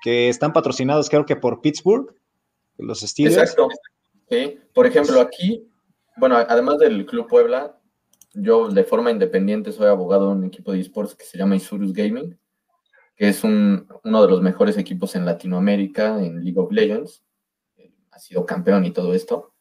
[0.00, 2.14] que están patrocinados creo que por Pittsburgh,
[2.78, 3.36] los Steelers.
[3.36, 3.66] Exacto.
[4.30, 4.60] Sí.
[4.72, 5.68] Por ejemplo, aquí,
[6.18, 7.80] bueno, además del Club Puebla,
[8.32, 11.92] yo de forma independiente soy abogado de un equipo de esports que se llama Isurus
[11.92, 12.38] Gaming,
[13.16, 17.24] que es un, uno de los mejores equipos en Latinoamérica en League of Legends.
[18.12, 19.52] Ha sido campeón y todo esto.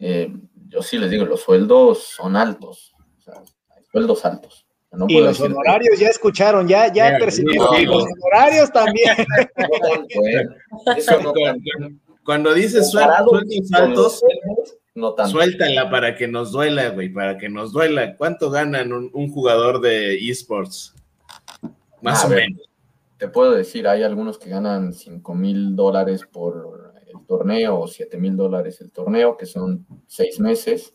[0.00, 0.30] Eh,
[0.68, 3.42] yo sí les digo, los sueldos son altos, o sea,
[3.74, 4.66] hay sueldos altos.
[5.08, 7.66] y los honorarios ya escucharon, ya, ya percibieron.
[7.86, 9.16] los honorarios también.
[12.24, 13.42] cuando, dices sueldos
[13.72, 14.22] altos,
[14.94, 18.16] no suéltala para que nos duela, güey, para que nos duela.
[18.16, 20.94] ¿Cuánto ganan un, jugador de esports?
[22.02, 22.62] Más o menos.
[23.16, 26.87] Te puedo decir, hay algunos que ganan 5 mil dólares por
[27.20, 30.94] el torneo o 7 mil dólares el torneo, que son seis meses.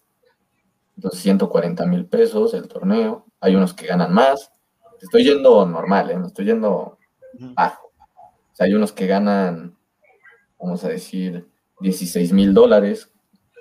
[0.95, 3.25] Entonces 140 mil pesos el torneo.
[3.39, 4.51] Hay unos que ganan más.
[5.01, 6.19] Estoy yendo normal, ¿eh?
[6.25, 6.97] estoy yendo
[7.55, 7.87] bajo.
[7.87, 9.75] O sea, hay unos que ganan,
[10.59, 11.49] vamos a decir,
[11.79, 13.11] 16 mil dólares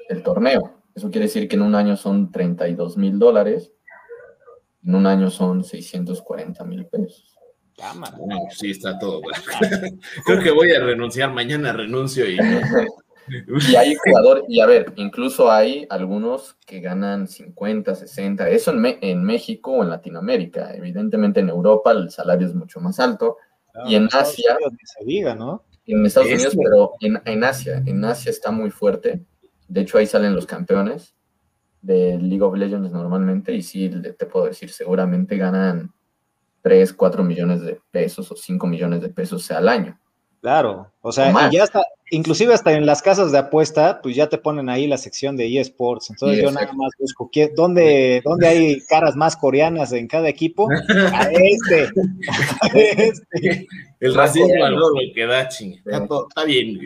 [0.08, 0.82] el torneo.
[0.94, 3.72] Eso quiere decir que en un año son 32 mil dólares.
[4.84, 7.31] En un año son 640 mil pesos.
[8.26, 9.20] No, sí, está todo.
[10.26, 11.32] Creo que voy a renunciar.
[11.32, 12.36] Mañana renuncio y.
[13.70, 18.48] y hay jugadores, y a ver, incluso hay algunos que ganan 50, 60.
[18.50, 20.74] Eso en, en México o en Latinoamérica.
[20.74, 23.36] Evidentemente en Europa el salario es mucho más alto.
[23.86, 24.56] y en Asia.
[24.84, 25.64] Se diga, ¿no?
[25.86, 27.82] En Estados Unidos, pero en, en Asia.
[27.84, 29.24] En Asia está muy fuerte.
[29.66, 31.16] De hecho, ahí salen los campeones
[31.80, 33.52] de League of Legends normalmente.
[33.52, 35.92] Y sí, te puedo decir, seguramente ganan
[36.62, 39.98] 3, 4 millones de pesos o 5 millones de pesos al año.
[40.40, 44.38] Claro, o sea, ya está, inclusive hasta en las casas de apuesta, pues ya te
[44.38, 46.10] ponen ahí la sección de eSports.
[46.10, 50.68] Entonces yo nada más busco ¿dónde, dónde hay caras más coreanas en cada equipo.
[51.14, 51.90] A este.
[52.74, 53.66] este.
[54.00, 55.80] El racismo al lo que da ching.
[55.84, 56.80] Está, bien.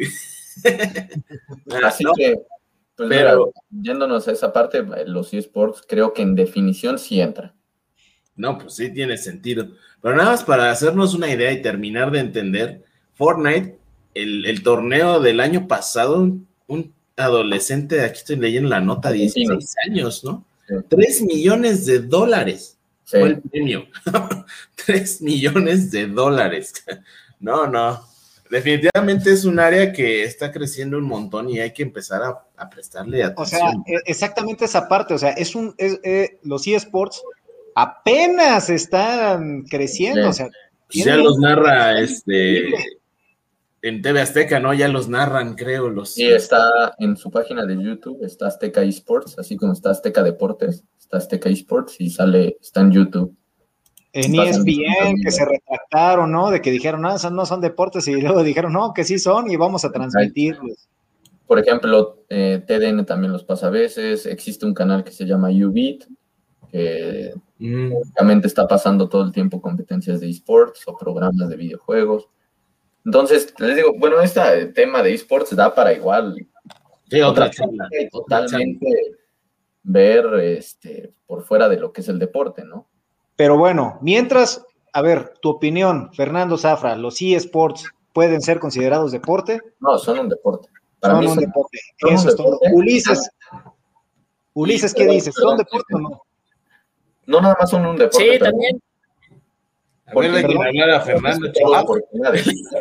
[1.83, 2.35] Así que,
[2.95, 7.56] pues pero, yéndonos a esa parte, los eSports creo que en definición sí entra.
[8.37, 9.69] No, pues sí tiene sentido.
[10.03, 12.85] Pero nada más para hacernos una idea y terminar de entender,
[13.15, 13.79] Fortnite,
[14.15, 16.31] el, torneo del año pasado,
[16.67, 20.45] un, adolescente, aquí estoy leyendo la nota, 16 años, ¿no?
[20.67, 23.87] Tres 3 millones de dólares fue el premio.
[24.87, 26.73] 3 millones de dólares.
[27.39, 28.03] No, no.
[28.51, 33.23] Definitivamente es un área que está creciendo un montón y hay que empezar a, prestarle
[33.23, 33.61] atención.
[33.61, 37.23] O sea, e, exactamente esa parte, o sea, es un, es, eh, los eSports
[37.77, 40.31] apenas están creciendo.
[40.31, 40.49] O sea,
[40.91, 42.65] ya los narra este
[43.83, 44.75] en TV Azteca, ¿no?
[44.75, 45.91] Ya los narran, creo.
[45.91, 46.15] Los...
[46.15, 50.83] Sí, está en su página de YouTube, está Azteca Esports, así como está Azteca Deportes,
[50.99, 53.37] está Azteca Esports y sale, está en YouTube.
[54.13, 56.51] En ESPN, que se retractaron, ¿no?
[56.51, 59.57] De que dijeron, no, no son deportes, y luego dijeron, no, que sí son, y
[59.57, 60.89] vamos a transmitirlos.
[61.47, 65.51] Por ejemplo, eh, TDN también los pasa a veces, existe un canal que se llama
[65.51, 66.07] UBIT,
[66.77, 68.41] que mm.
[68.45, 72.29] está pasando todo el tiempo competencias de esports o programas de videojuegos.
[73.05, 76.37] Entonces, les digo, bueno, este tema de esports da para igual.
[77.25, 77.51] otra
[78.11, 78.87] Totalmente
[79.85, 82.89] ver este, por fuera de lo que es el deporte, ¿no?
[83.37, 89.61] Pero bueno, mientras, a ver, tu opinión, Fernando Zafra, ¿los eSports pueden ser considerados deporte?
[89.79, 90.69] No, son un deporte.
[91.01, 91.79] son un deporte.
[92.11, 92.59] Eso es todo.
[92.73, 93.31] Ulises,
[94.55, 95.35] Ulises, ¿qué dices?
[95.35, 96.26] ¿Son deporte o no?
[97.27, 98.33] No nada más son un deporte.
[98.33, 98.81] Sí, también.
[100.13, 101.53] Porque, a Fernando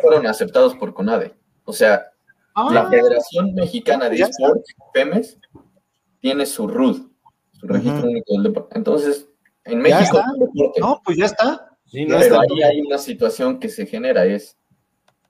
[0.00, 1.34] fueron aceptados por CONADE.
[1.64, 2.06] O sea,
[2.54, 2.68] ah.
[2.72, 5.38] la Federación Mexicana de Esports, PEMES,
[6.20, 7.08] tiene su RUD,
[7.52, 8.78] su registro único del deporte.
[8.78, 9.28] Entonces,
[9.64, 10.22] en México.
[10.80, 11.70] No, pues ya está.
[11.92, 14.56] pero ahí hay una situación que se genera, es,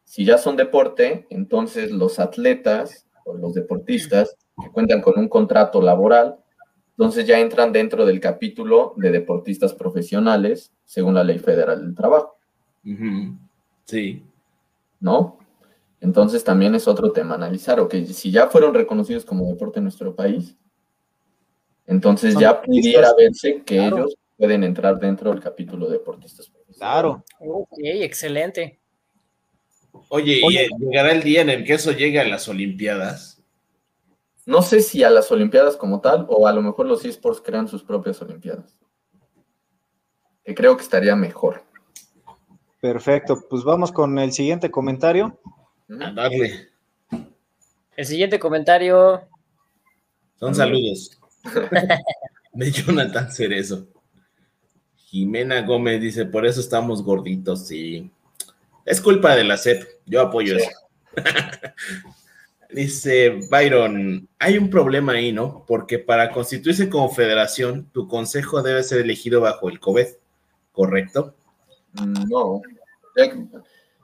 [0.04, 5.80] si ya son deporte, entonces los atletas o los deportistas que cuentan con un contrato
[5.80, 6.36] laboral
[6.98, 12.38] entonces ya entran dentro del capítulo de deportistas profesionales según la ley federal del trabajo.
[13.84, 14.24] Sí.
[15.00, 15.38] ¿No?
[16.00, 20.14] Entonces también es otro tema analizar, ok, si ya fueron reconocidos como deporte en nuestro
[20.14, 20.56] país,
[21.86, 26.78] entonces ya pudiera verse que ellos pueden entrar dentro del capítulo de deportistas profesionales.
[26.78, 27.24] Claro.
[27.40, 28.78] Ok, excelente.
[30.08, 33.35] Oye, Oye, ¿y llegará el día en el que eso llegue a las Olimpiadas?
[34.46, 37.66] No sé si a las Olimpiadas como tal, o a lo mejor los esports crean
[37.66, 38.78] sus propias Olimpiadas.
[40.44, 41.64] que creo que estaría mejor.
[42.80, 45.36] Perfecto, pues vamos con el siguiente comentario.
[46.00, 46.68] A darle.
[47.96, 49.22] El siguiente comentario.
[50.38, 51.18] Son saludos.
[52.52, 53.88] de Jonathan Cerezo.
[54.94, 58.10] Jimena Gómez dice, por eso estamos gorditos, sí.
[58.84, 60.70] Es culpa de la CEP, yo apoyo eso.
[62.70, 65.64] dice Byron, hay un problema ahí, ¿no?
[65.66, 70.06] Porque para constituirse como federación, tu consejo debe ser elegido bajo el COVID,
[70.72, 71.34] ¿correcto?
[72.28, 72.60] No.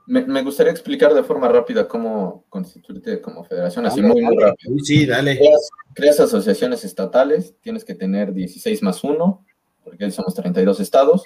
[0.07, 4.75] Me, gustaría explicar de forma rápida cómo constituirte como federación, así muy, muy rápido.
[4.83, 5.39] Sí, dale.
[5.95, 9.45] Creas, asociaciones estatales, tienes que tener 16 más 1,
[9.85, 11.25] porque somos 32 estados.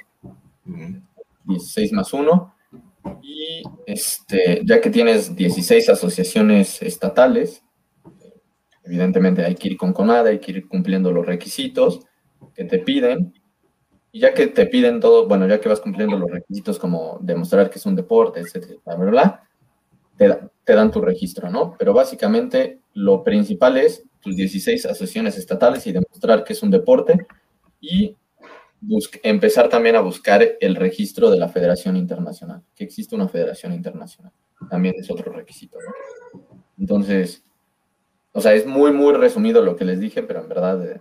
[1.45, 2.56] 16 más 1.
[3.23, 7.63] Y este, ya que tienes 16 asociaciones estatales,
[8.85, 12.01] evidentemente hay que ir con CONADA, hay que ir cumpliendo los requisitos
[12.55, 13.35] que te piden
[14.13, 17.69] y ya que te piden todo, bueno, ya que vas cumpliendo los requisitos como demostrar
[17.69, 19.49] que es un deporte, etcétera, bla, bla,
[20.17, 21.75] te, te, dan tu registro, ¿no?
[21.79, 27.27] Pero básicamente lo principal es tus 16 asociaciones estatales y demostrar que es un deporte
[27.81, 28.17] y
[29.23, 34.33] empezar también a buscar el registro de la Federación Internacional, que existe una Federación Internacional.
[34.71, 36.41] También es otro requisito, ¿no?
[36.79, 37.45] Entonces,
[38.33, 41.01] o sea, es muy, muy resumido lo que les dije, pero en verdad eh,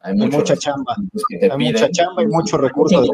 [0.00, 0.96] hay, mucha chamba.
[1.40, 3.08] hay mucha chamba y muchos recursos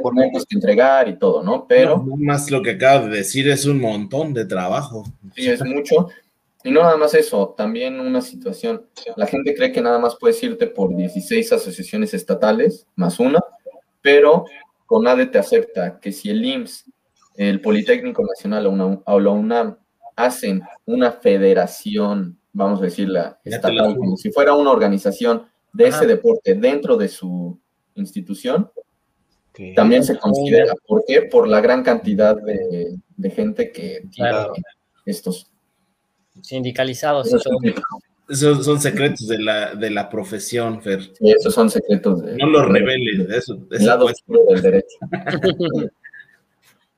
[0.49, 1.67] que entregar y todo, ¿no?
[1.69, 2.05] Pero.
[2.17, 5.05] más lo que acabo de decir es un montón de trabajo.
[5.35, 6.09] Sí, es mucho.
[6.63, 8.87] Y no nada más eso, también una situación.
[9.17, 13.41] La gente cree que nada más puedes irte por 16 asociaciones estatales, más una,
[14.03, 14.45] pero
[14.87, 16.91] CONADE te acepta que si el IMSS,
[17.37, 18.67] el Politécnico Nacional
[19.07, 19.79] o, la UNAM
[20.17, 26.55] hacen una federación, vamos a decirla, estatal, como si fuera una organización de ese deporte
[26.55, 27.59] dentro de su
[27.95, 28.71] institución,
[29.75, 30.73] también se considera.
[30.87, 31.23] ¿Por qué?
[31.23, 34.33] Por la gran cantidad de, gente que tiene
[35.05, 35.51] estos
[36.43, 37.31] sindicalizados.
[38.31, 41.03] Esos son secretos de la, de la profesión, Fer.
[41.03, 42.23] Sí, esos son secretos.
[42.23, 43.57] De, no los reveles, de eso.
[43.69, 44.97] De lado del derecho.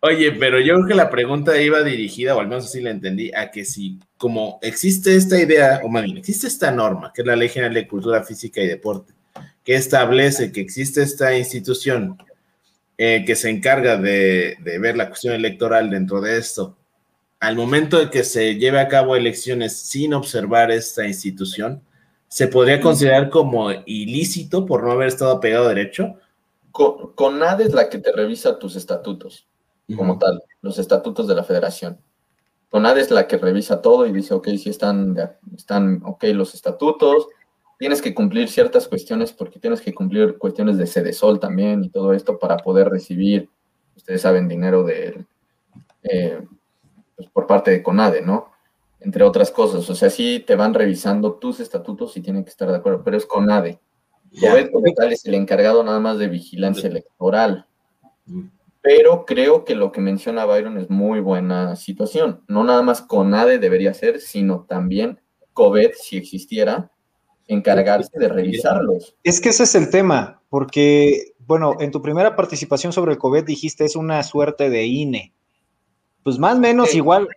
[0.04, 3.30] Oye, pero yo creo que la pregunta iba dirigida, o al menos así la entendí,
[3.34, 7.26] a que si, como existe esta idea, o más bien, existe esta norma, que es
[7.26, 9.12] la Ley General de Cultura Física y Deporte,
[9.62, 12.18] que establece que existe esta institución
[12.98, 16.76] eh, que se encarga de, ver la cuestión electoral dentro de esto,
[17.42, 21.82] al momento de que se lleve a cabo elecciones sin observar esta institución,
[22.28, 26.14] ¿se podría considerar como ilícito por no haber estado pegado a derecho?
[26.70, 29.48] Con, con nada es la que te revisa tus estatutos
[29.96, 31.98] como tal, los estatutos de la federación.
[32.70, 35.18] CONADE es la que revisa todo y dice, ok, si están,
[35.56, 37.26] están ok los estatutos,
[37.76, 41.90] tienes que cumplir ciertas cuestiones porque tienes que cumplir cuestiones de sede sol también y
[41.90, 43.50] todo esto para poder recibir,
[43.96, 45.26] ustedes saben, dinero de,
[46.04, 46.40] eh,
[47.22, 48.50] pues, por parte de CONADE, ¿no?
[49.00, 49.88] Entre otras cosas.
[49.88, 53.16] O sea, sí te van revisando tus estatutos y tienen que estar de acuerdo, pero
[53.16, 53.80] es CONADE.
[54.40, 57.66] COVED como tal es el encargado nada más de vigilancia electoral
[58.82, 62.42] pero creo que lo que menciona Byron es muy buena situación.
[62.48, 65.20] No nada más CONADE debería ser, sino también
[65.52, 66.90] COVID, si existiera,
[67.46, 69.16] encargarse de revisarlos.
[69.22, 73.44] Es que ese es el tema, porque, bueno, en tu primera participación sobre el COVID
[73.44, 75.32] dijiste es una suerte de INE.
[76.22, 77.28] Pues más o menos igual,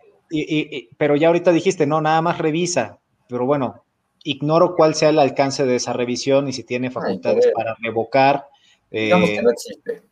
[0.97, 2.99] pero ya ahorita dijiste, no, nada más revisa.
[3.27, 3.83] Pero bueno,
[4.23, 8.47] ignoro cuál sea el alcance de esa revisión y si tiene facultades para revocar.
[8.91, 10.03] Digamos que no existe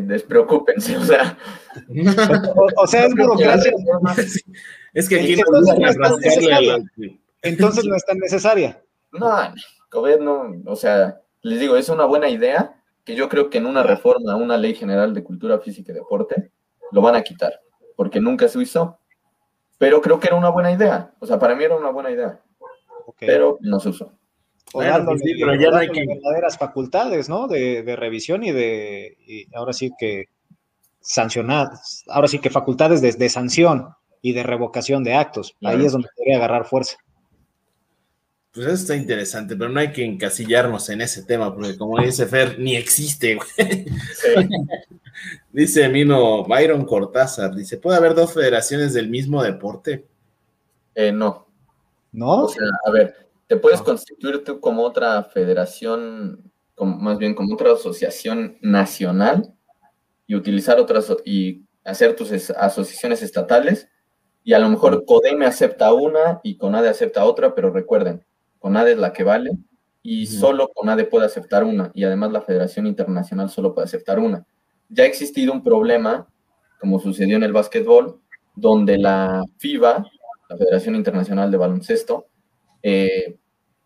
[0.00, 1.36] despreocúpense, o sea.
[2.76, 3.72] o, sea, es burocracia.
[4.92, 5.32] es que aquí
[7.44, 8.80] entonces, no es tan necesaria.
[9.10, 9.28] No,
[9.90, 13.66] COVID no, o sea, les digo, es una buena idea que yo creo que en
[13.66, 16.52] una reforma a una ley general de cultura física y deporte
[16.92, 17.60] lo van a quitar,
[18.02, 18.98] porque nunca se usó.
[19.78, 21.12] Pero creo que era una buena idea.
[21.20, 22.40] O sea, para mí era una buena idad.
[23.20, 24.12] Pero no se usó.
[24.72, 26.04] Bueno, pues pero ya no hay que...
[26.04, 27.46] verdaderas facultades, ¿no?
[27.46, 30.30] De, revisión y de, ahora sí que
[31.00, 33.90] sancionadas, ahora sí que facultades de, sanción
[34.20, 35.54] y de revocación de actos.
[35.62, 36.96] Ahí es donde podría agarrar fuerza.
[38.52, 42.26] Pues eso está interesante, pero no hay que encasillarnos en ese tema, porque como dice
[42.26, 43.38] Fer, ni existe.
[45.52, 50.06] dice Mino Byron Cortázar, dice, ¿puede haber dos federaciones del mismo deporte?
[50.94, 51.46] Eh, no.
[52.12, 52.44] ¿No?
[52.44, 57.54] O sea, a ver, te puedes constituir tú como otra federación, como, más bien como
[57.54, 59.54] otra asociación nacional
[60.26, 63.88] y utilizar otras y hacer tus asociaciones estatales
[64.44, 68.24] y a lo mejor CODEME acepta una y CONADE acepta otra, pero recuerden,
[68.62, 69.50] CONADE es la que vale
[70.02, 74.46] y solo CONADE puede aceptar una y además la Federación Internacional solo puede aceptar una.
[74.88, 76.28] ya ha existido un problema,
[76.80, 78.20] como sucedió en el básquetbol,
[78.54, 80.06] donde la FIBA,
[80.48, 82.26] la Federación Internacional de Baloncesto,
[82.82, 83.36] eh,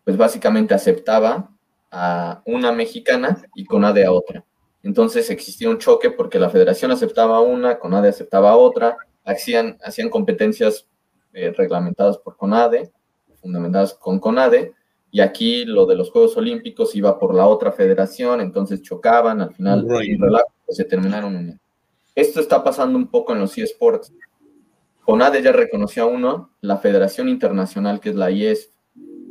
[0.05, 1.51] pues básicamente aceptaba
[1.91, 4.45] a una mexicana y CONADE a otra.
[4.83, 10.87] Entonces existía un choque porque la federación aceptaba una, CONADE aceptaba otra, hacían, hacían competencias
[11.33, 12.93] eh, reglamentadas por CONADE,
[13.47, 14.75] fundamentadas con CONADE,
[15.11, 19.55] y aquí lo de los Juegos Olímpicos iba por la otra federación, entonces chocaban, al
[19.55, 21.63] final pues, se terminaron uniendo.
[22.15, 24.13] Esto está pasando un poco en los eSports.
[25.05, 28.73] CONADE ya reconoció a uno, la Federación Internacional, que es la IES,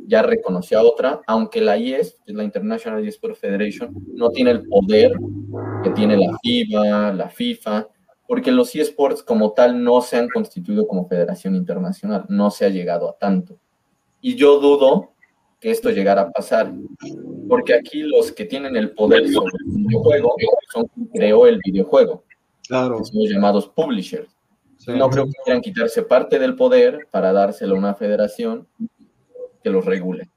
[0.06, 4.52] ya reconoció a otra, aunque la IES, que es la International eSports Federation, no tiene
[4.52, 5.12] el poder
[5.82, 7.88] que tiene la FIBA, la FIFA,
[8.26, 12.70] porque los eSports como tal no se han constituido como federación internacional, no se ha
[12.70, 13.58] llegado a tanto.
[14.26, 15.12] Y yo dudo
[15.60, 16.74] que esto llegara a pasar,
[17.48, 20.34] porque aquí los que tienen el poder sobre el videojuego
[20.72, 22.24] son quien creó el videojuego,
[22.66, 23.04] claro.
[23.04, 24.36] son los llamados publishers.
[24.88, 28.66] No creo que quieran quitarse parte del poder para dárselo a una federación
[29.62, 30.28] que los regule.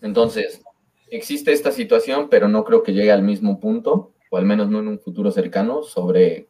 [0.00, 0.62] Entonces,
[1.10, 4.78] existe esta situación, pero no creo que llegue al mismo punto, o al menos no
[4.78, 6.48] en un futuro cercano, sobre,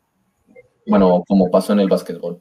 [0.86, 2.40] bueno, como pasó en el básquetbol.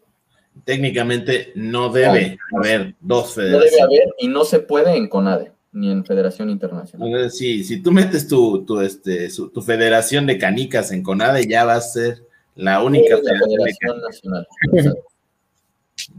[0.66, 3.72] Técnicamente no debe haber dos federaciones.
[3.72, 7.32] No debe haber y no se puede en CONADE ni en Federación Internacional.
[7.32, 11.76] Sí, si tú metes tu, tu, este, tu federación de canicas en CONADE, ya va
[11.76, 12.24] a ser
[12.56, 14.48] la única federación, nacional.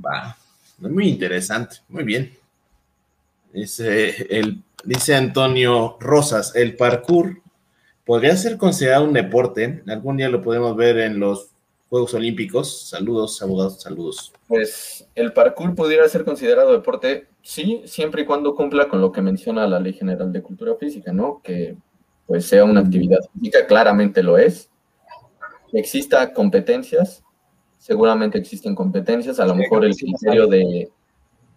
[0.04, 0.36] Va,
[0.78, 2.32] muy interesante, muy bien.
[3.52, 7.42] Dice, el, dice Antonio Rosas, el parkour
[8.04, 9.82] podría ser considerado un deporte.
[9.88, 11.48] Algún día lo podemos ver en los
[11.92, 12.88] Juegos Olímpicos.
[12.88, 14.32] Saludos, abogados, saludos.
[14.48, 19.20] Pues el parkour pudiera ser considerado deporte, sí, siempre y cuando cumpla con lo que
[19.20, 21.42] menciona la Ley General de Cultura Física, ¿no?
[21.44, 21.76] Que
[22.26, 24.70] pues sea una actividad física, claramente lo es.
[25.74, 27.22] Exista competencias,
[27.76, 30.90] seguramente existen competencias, a lo mejor el criterio de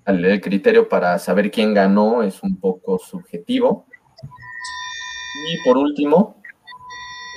[0.06, 3.86] el criterio para saber quién ganó es un poco subjetivo.
[5.50, 6.36] Y por último,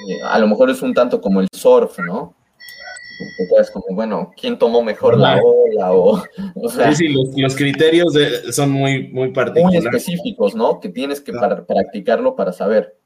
[0.09, 2.35] eh, a lo mejor es un tanto como el surf, ¿no?
[3.39, 5.93] Entonces, como, bueno, ¿quién tomó mejor la ola?
[5.93, 8.15] O, sea, sí, sí, los, criterios
[8.51, 9.83] son muy, muy particulares.
[9.83, 10.81] Muy específicos, ¿no?
[10.81, 12.97] Que tienes que practicarlo para saber.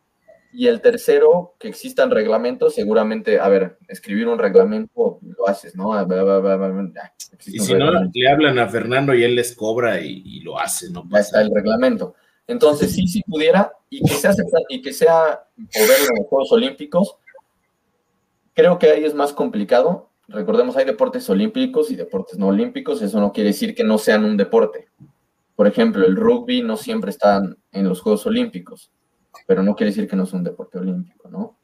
[0.55, 5.93] Y el tercero, que existan reglamentos, seguramente, a ver, escribir un reglamento lo haces, ¿no?
[7.47, 11.09] y si no, le hablan a Fernando y él les cobra y, lo hace, ¿no?
[11.11, 12.15] Ya está el reglamento.
[12.47, 14.33] Entonces, sí, sí pudiera, y que sea,
[14.69, 15.43] y que sea
[15.73, 17.17] poder en los Juegos Olímpicos,
[18.55, 20.11] creo que ahí es más complicado.
[20.29, 24.25] Recordemos, hay deportes olímpicos y deportes no olímpicos, eso no quiere decir que no sean
[24.25, 24.89] un deporte.
[25.57, 27.43] Por ejemplo, el rugby no siempre está
[27.73, 28.91] en los Juegos Olímpicos
[29.47, 31.59] pero no quiere decir que no es un deporte olímpico, ¿no?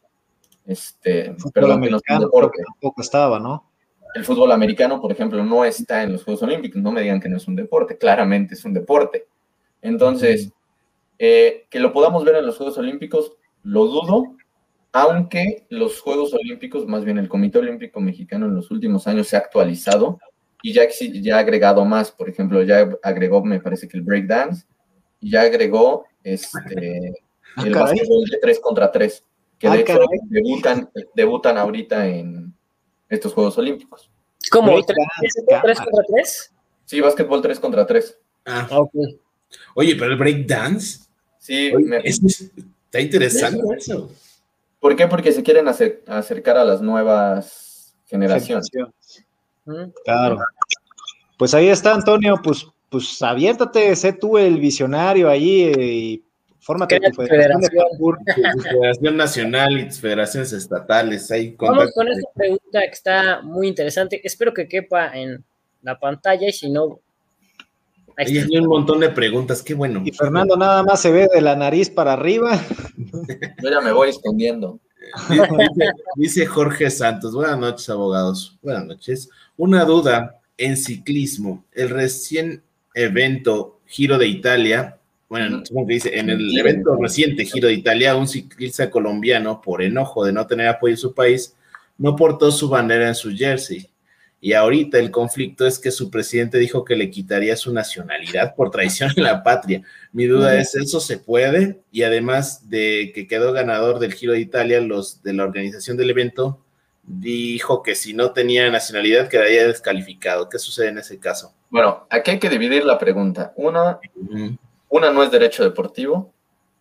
[0.65, 2.63] Este, perdón, que no es un deporte.
[2.63, 3.71] Tampoco estaba, ¿no?
[4.15, 7.29] El fútbol americano, por ejemplo, no está en los Juegos Olímpicos, no me digan que
[7.29, 9.29] no es un deporte, claramente es un deporte.
[9.83, 10.53] Entonces,
[11.19, 13.33] eh, que lo podamos ver en los Juegos Olímpicos,
[13.63, 14.37] lo dudo,
[14.93, 19.37] aunque los Juegos Olímpicos, más bien el Comité Olímpico Mexicano en los últimos años se
[19.37, 20.19] ha actualizado
[20.63, 20.89] y ya,
[21.23, 24.67] ya ha agregado más, por ejemplo, ya agregó, me parece que el breakdance,
[25.21, 27.15] y ya agregó este,
[27.59, 29.25] Ah, el básquetbol de 3 contra 3,
[29.59, 32.55] que de ah, hecho debutan, debutan ahorita en
[33.09, 34.11] estos Juegos Olímpicos.
[34.51, 34.79] ¿Cómo?
[34.79, 34.85] ¿3,
[35.43, 36.55] contra 3?
[36.85, 38.19] Sí, básquetbol 3 contra 3.
[38.47, 38.95] Ah, ok.
[39.75, 41.01] Oye, pero el breakdance.
[41.39, 41.73] Sí,
[42.05, 44.11] está interesante eso.
[44.81, 45.07] ¿Por qué?
[45.07, 48.69] Porque se quieren acercar a las nuevas generaciones.
[50.05, 50.39] Claro.
[51.37, 56.25] Pues ahí está, Antonio, pues, pues aviértate, sé tú el visionario ahí eh, y
[56.61, 61.31] Fórmate tu federación, nacional y federaciones estatales.
[61.59, 64.21] Vamos con esta pregunta que está muy interesante.
[64.23, 65.43] Espero que quepa en
[65.81, 67.01] la pantalla y si no.
[68.19, 70.03] Hay un montón de preguntas, qué bueno.
[70.05, 72.61] Y Fernando nada más se ve de la nariz para arriba.
[73.63, 74.81] Yo ya me voy escondiendo.
[76.17, 79.31] dice Jorge Santos, buenas noches abogados, buenas noches.
[79.57, 82.63] Una duda en ciclismo, el recién
[82.95, 84.99] evento Giro de Italia
[85.29, 89.83] bueno, supongo que dice, en el evento reciente Giro de Italia, un ciclista colombiano, por
[89.83, 91.55] enojo de no tener apoyo en su país,
[91.99, 93.91] no portó su bandera en su jersey.
[94.41, 98.71] Y ahorita el conflicto es que su presidente dijo que le quitaría su nacionalidad por
[98.71, 99.83] traición a la patria.
[100.13, 101.81] Mi duda es, ¿eso se puede?
[101.91, 106.11] Y además de que quedó ganador del Giro de Italia, los de la organización del
[106.11, 106.61] evento
[107.03, 110.49] dijo que si no tenía nacionalidad quedaría descalificado.
[110.49, 111.55] ¿Qué sucede en ese caso?
[111.71, 113.53] Bueno, aquí hay que dividir la pregunta.
[113.57, 113.99] Una,
[114.89, 116.33] una no es derecho deportivo.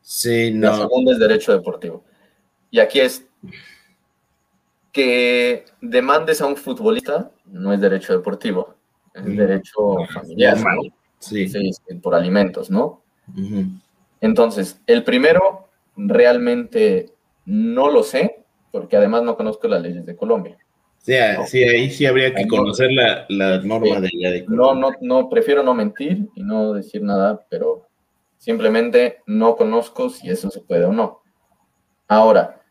[0.01, 0.69] Sí, no.
[0.69, 2.03] La segunda es derecho deportivo.
[2.69, 3.25] Y aquí es,
[4.97, 8.73] que demandes a un futbolista no es derecho deportivo,
[9.13, 9.35] es Mm.
[9.37, 10.57] derecho familiar.
[10.57, 10.81] ¿no?
[11.19, 11.47] Sí.
[12.01, 13.03] Por alimentos, ¿no?
[14.21, 17.11] Entonces, el primero realmente
[17.45, 20.57] no lo sé, porque además no conozco las leyes de Colombia.
[20.97, 22.57] Sí, a- sí, ahí sí habría que no.
[22.57, 26.73] conocer la, la norma de allá de No, no, no, prefiero no mentir y no
[26.73, 27.87] decir nada, pero
[28.37, 31.21] simplemente no conozco si eso se puede o no.
[32.07, 32.61] Ahora,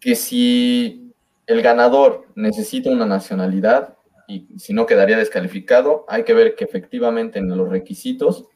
[0.00, 1.01] que si
[1.46, 3.96] el ganador necesita una nacionalidad
[4.28, 8.46] y si no quedaría descalificado, hay que ver que efectivamente en los requisitos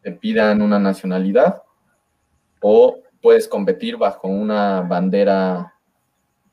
[0.00, 1.62] te pidan una nacionalidad
[2.60, 5.74] o puedes competir bajo una bandera.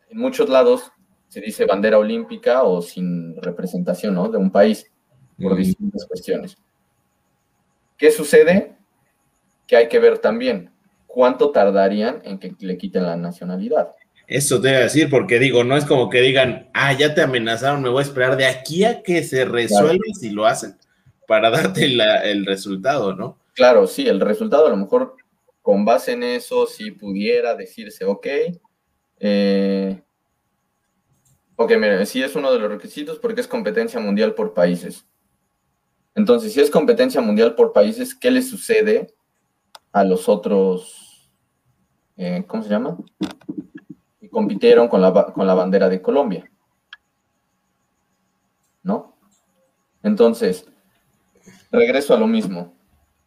[0.09, 0.91] En muchos lados
[1.27, 4.29] se dice bandera olímpica o sin representación ¿no?
[4.29, 4.85] de un país
[5.41, 6.57] por distintas cuestiones.
[7.97, 8.75] ¿Qué sucede?
[9.65, 10.71] Que hay que ver también
[11.07, 13.95] cuánto tardarían en que le quiten la nacionalidad.
[14.31, 17.21] Eso te iba a decir, porque digo, no es como que digan, ah, ya te
[17.21, 20.77] amenazaron, me voy a esperar de aquí a que se resuelva si lo hacen,
[21.27, 23.37] para darte la- el resultado, ¿no?
[23.53, 25.17] Claro, sí, el resultado a lo mejor
[25.61, 28.27] con base en eso sí pudiera decirse, ok,
[29.19, 30.01] eh,
[31.57, 35.05] ok, mire, sí es uno de los requisitos porque es competencia mundial por países.
[36.15, 39.13] Entonces, si es competencia mundial por países, ¿qué le sucede
[39.91, 41.29] a los otros,
[42.15, 42.97] eh, ¿cómo se llama?
[44.31, 46.49] Compitieron con la, con la bandera de Colombia.
[48.83, 49.15] ¿No?
[50.01, 50.65] Entonces,
[51.71, 52.73] regreso a lo mismo.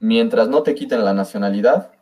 [0.00, 1.92] Mientras no te quiten la nacionalidad,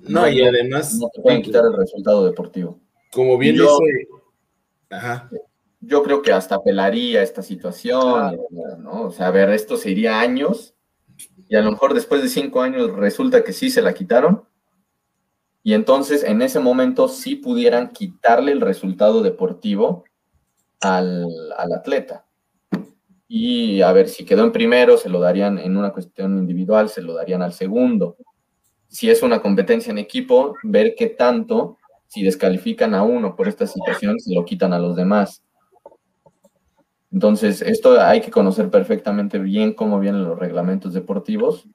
[0.00, 2.78] No, y además, no te pueden quitar el resultado deportivo.
[3.12, 4.08] como bien Yo- dice,
[4.90, 5.28] ajá,
[5.80, 8.38] Yo creo que hasta apelaría esta situación,
[8.78, 9.02] ¿no?
[9.02, 10.74] O sea, a ver, esto se iría años
[11.46, 14.44] y a lo mejor después de cinco años resulta que sí se la quitaron
[15.66, 20.04] y entonces en ese momento sí pudieran quitarle el resultado deportivo
[20.82, 21.26] al,
[21.74, 22.26] atleta.
[23.26, 27.00] Y a ver, si quedó en primero, se lo darían en una cuestión individual, se
[27.00, 28.18] lo darían al segundo.
[28.88, 33.66] Si es una competencia en equipo, ver qué tanto, si descalifican a uno por esta
[33.66, 35.42] situación, se lo quitan a los demás.
[37.10, 41.66] Entonces, esto hay que conocer perfectamente bien cómo vienen los reglamentos deportivos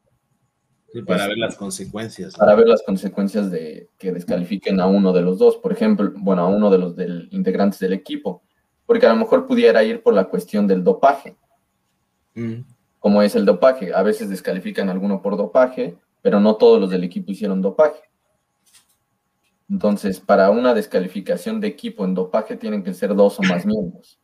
[0.92, 2.34] sí, para ver las consecuencias.
[2.34, 2.40] ¿no?
[2.40, 6.44] para ver las consecuencias de que descalifiquen a uno de los dos, por ejemplo, bueno,
[6.44, 8.44] a uno de los del, integrantes del equipo,
[8.86, 11.36] porque a lo mejor pudiera ir por la cuestión del dopaje,
[12.40, 12.64] Mm,
[13.00, 13.94] como es el dopaje.
[13.94, 18.02] A veces descalifican a alguno por dopaje, pero no todos los del equipo hicieron dopaje.
[19.70, 24.20] Entonces, para una descalificación de equipo en dopaje tienen que ser dos o más miembros.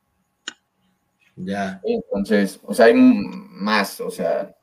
[1.35, 1.81] ya.
[1.83, 4.54] Entonces, o sea, hay más, o sea,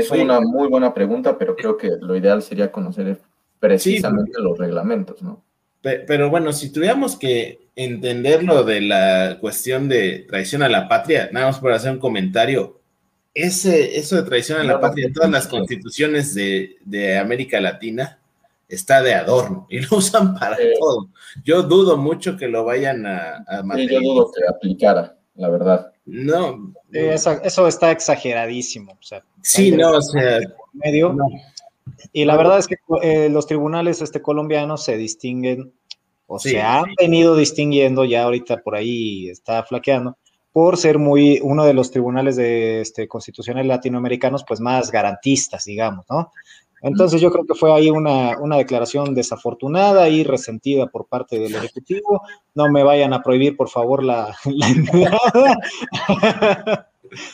[0.00, 0.22] es Oye.
[0.22, 3.18] una muy buena pregunta, pero creo que lo ideal sería conocer
[3.60, 5.42] precisamente los reglamentos, ¿no?
[5.80, 10.88] Pe- Pero bueno, si tuviéramos que entender lo de la cuestión de traición a la
[10.88, 12.80] patria, nada más para hacer un comentario,
[13.34, 17.60] ese, eso de traición a la No, patria en todas las constituciones de, de América
[17.60, 18.18] Latina
[18.68, 21.08] está de adorno y lo usan para todo.
[21.44, 25.92] Yo dudo mucho que lo vayan a, a Sí, yo dudo que aplicara, la verdad.
[26.10, 28.92] No, esa- eso está exageradísimo.
[28.92, 30.40] O sea, sí, no, o sea,
[30.72, 31.12] medio.
[31.12, 31.26] no.
[32.12, 35.72] Y la verdad es que eh, los tribunales este, colombianos se distinguen
[36.26, 36.94] o Sí, se han sí.
[36.98, 40.16] venido distinguiendo, ya ahorita por ahí está flaqueando,
[40.52, 46.06] por ser muy uno de los tribunales de este, constitucionales latinoamericanos pues más garantistas, digamos,
[46.08, 46.32] ¿no?
[46.82, 51.54] Entonces yo creo que fue ahí una, una declaración desafortunada y resentida por parte del
[51.54, 52.22] Ejecutivo.
[52.54, 55.58] No me vayan a prohibir, por favor, la, la entrada.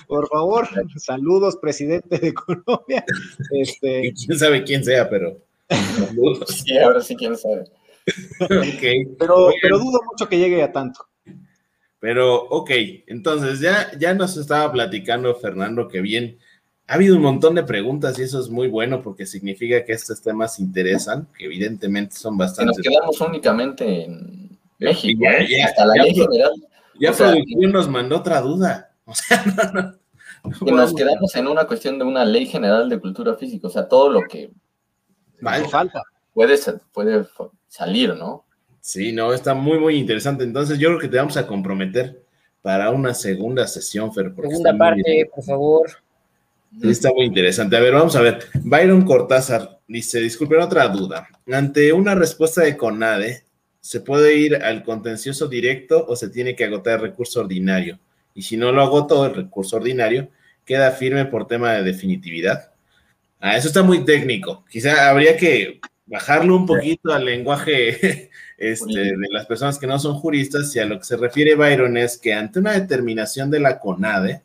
[0.06, 3.04] por favor, saludos, presidente de Colombia.
[3.50, 5.38] Este, quién sabe quién sea, pero.
[5.68, 6.48] saludos.
[6.64, 7.64] Sí, ahora sí, quién sabe.
[8.40, 9.16] ok.
[9.18, 11.06] pero, pero dudo mucho que llegue a tanto.
[12.00, 12.70] Pero, ok,
[13.06, 16.38] entonces ya, ya nos estaba platicando Fernando que bien,
[16.86, 20.20] ha habido un montón de preguntas y eso es muy bueno porque significa que estos
[20.20, 22.82] temas interesan, que evidentemente son Si nos bastante...
[22.82, 25.46] quedamos únicamente en México, Ya, ¿eh?
[25.48, 26.52] ya, hasta la ya, ley general,
[27.00, 28.90] Ya producción nos mandó otra duda.
[29.06, 29.82] O sea, no, no,
[30.44, 33.70] no que nos quedamos en una cuestión de una ley general de cultura física, o
[33.70, 34.50] sea, todo lo que
[35.40, 35.68] Vale.
[35.68, 36.02] falta.
[36.32, 36.56] puede,
[36.92, 37.26] puede
[37.68, 38.44] salir, ¿no?
[38.80, 40.44] Sí, no, está muy, muy interesante.
[40.44, 42.22] Entonces yo creo que te vamos a comprometer
[42.62, 44.34] para una segunda sesión, Fer.
[44.34, 45.90] Segunda parte, por favor.
[46.80, 47.76] Sí, está muy interesante.
[47.76, 48.46] A ver, vamos a ver.
[48.62, 51.28] Byron Cortázar dice, disculpen otra duda.
[51.52, 53.44] Ante una respuesta de CONADE,
[53.80, 57.98] ¿se puede ir al contencioso directo o se tiene que agotar el recurso ordinario?
[58.34, 60.30] Y si no lo agotó el recurso ordinario,
[60.64, 62.72] ¿queda firme por tema de definitividad?
[63.40, 64.64] Ah, eso está muy técnico.
[64.68, 70.14] Quizá habría que bajarlo un poquito al lenguaje este, de las personas que no son
[70.14, 73.78] juristas, y a lo que se refiere Byron es que ante una determinación de la
[73.78, 74.42] CONADE,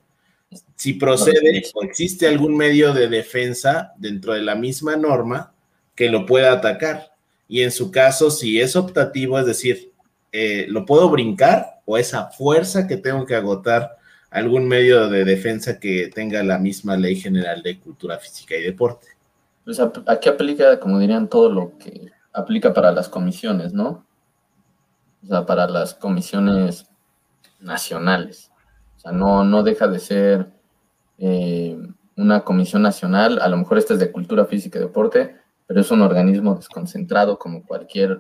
[0.80, 5.52] si procede o existe algún medio de defensa dentro de la misma norma
[5.94, 7.12] que lo pueda atacar.
[7.50, 9.92] Y en su caso, si es optativo, es decir,
[10.32, 13.98] eh, ¿lo puedo brincar o esa fuerza que tengo que agotar
[14.30, 19.08] algún medio de defensa que tenga la misma ley general de cultura física y deporte?
[19.66, 24.06] Pues aquí aplica, como dirían, todo lo que aplica para las comisiones, ¿no?
[25.26, 26.88] O sea, para las comisiones
[27.60, 28.50] nacionales.
[28.96, 30.59] O sea, no, no deja de ser
[31.20, 31.78] eh,
[32.16, 35.36] una comisión nacional, a lo mejor esta es de cultura física y deporte,
[35.68, 38.20] pero es un organismo desconcentrado como cualquier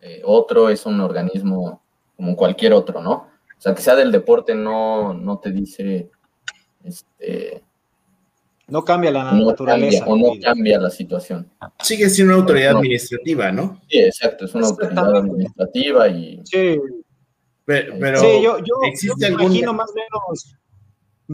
[0.00, 1.82] eh, otro, es un organismo
[2.16, 3.12] como cualquier otro, ¿no?
[3.12, 6.10] O sea, que sea del deporte no, no te dice,
[6.84, 7.62] este...
[8.68, 10.04] No cambia la naturaleza.
[10.06, 11.50] o no cambia la situación.
[11.80, 13.80] Sigue siendo una autoridad administrativa, ¿no?
[13.88, 16.40] Sí, exacto, es una autoridad administrativa y...
[16.44, 16.78] Sí.
[17.66, 20.56] Pero, sí, yo, yo, me imagino más o menos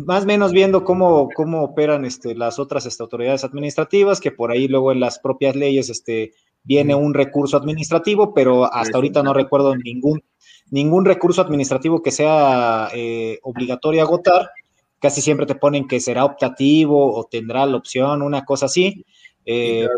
[0.05, 4.51] más o menos viendo cómo, cómo operan este, las otras este, autoridades administrativas, que por
[4.51, 6.35] ahí luego en las propias leyes este,
[6.65, 10.23] viene un recurso administrativo, pero hasta ahorita no recuerdo ningún,
[10.71, 14.51] ningún recurso administrativo que sea eh, obligatorio agotar.
[14.99, 19.03] Casi siempre te ponen que será optativo o tendrá la opción, una cosa así.
[19.47, 19.89] Eh,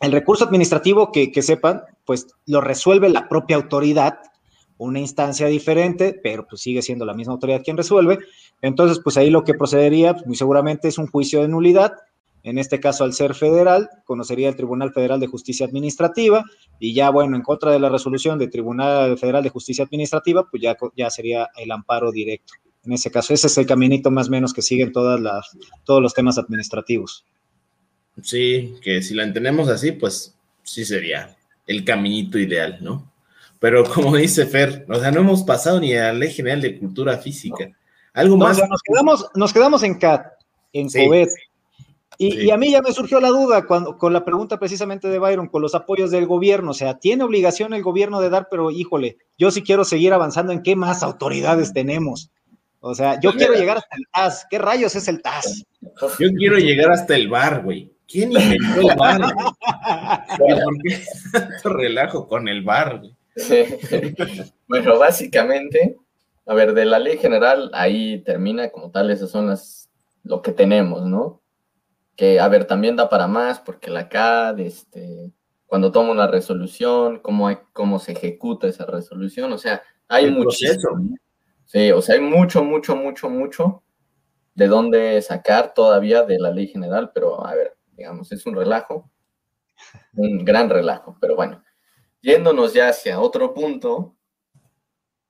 [0.00, 4.18] el, recurso administrativo que, que sepan, pues lo resuelve la propia autoridad
[4.78, 8.18] una instancia diferente, pero pues sigue siendo la misma autoridad quien resuelve.
[8.62, 11.92] Entonces, pues ahí lo que procedería, pues, muy seguramente es un juicio de nulidad.
[12.42, 16.44] En este caso, al ser federal, conocería el Tribunal Federal de Justicia Administrativa
[16.78, 20.62] y ya, bueno, en contra de la resolución del Tribunal Federal de Justicia Administrativa, pues
[20.62, 22.54] ya, ya sería el amparo directo.
[22.84, 26.00] En ese caso, ese es el caminito más o menos que siguen todas las, todos
[26.00, 27.24] los temas administrativos.
[28.22, 33.10] Sí, que si la entendemos así, pues sí sería el caminito ideal, ¿no?
[33.58, 36.78] Pero como dice Fer, o sea, no hemos pasado ni a la Ley General de
[36.78, 37.70] Cultura Física.
[38.12, 38.58] Algo más.
[38.58, 40.26] nos quedamos, nos quedamos en CAT,
[40.72, 41.06] en sí,
[42.18, 45.48] Y, a mí ya me surgió la duda cuando, con la pregunta precisamente de Byron,
[45.48, 46.70] con los apoyos del gobierno.
[46.70, 50.52] O sea, tiene obligación el gobierno de dar, pero híjole, yo sí quiero seguir avanzando
[50.52, 52.30] en qué más autoridades tenemos.
[52.80, 54.46] O sea, yo quiero llegar hasta el TAS.
[54.48, 55.64] ¿Qué rayos es el TAS?
[56.20, 57.92] Yo quiero llegar hasta el bar, güey.
[58.06, 59.20] ¿Quién inventó el bar?
[60.38, 61.02] ¿Por qué
[61.32, 63.00] tanto relajo con el bar?
[63.00, 63.15] Güey?
[64.68, 65.96] Bueno, básicamente,
[66.46, 69.90] a ver, de la ley general, ahí termina como tal, esas son las,
[70.24, 71.42] lo que tenemos, ¿no?
[72.16, 75.32] Que, a ver, también da para más, porque la CAD, este,
[75.66, 80.66] cuando toma una resolución, cómo, hay, cómo se ejecuta esa resolución, o sea, hay mucho.
[81.66, 83.82] Sí, o sea, hay mucho, mucho, mucho, mucho
[84.54, 89.10] de dónde sacar todavía de la ley general, pero a ver, digamos, es un relajo,
[90.14, 91.65] un gran relajo, pero bueno
[92.26, 94.16] yéndonos ya hacia otro punto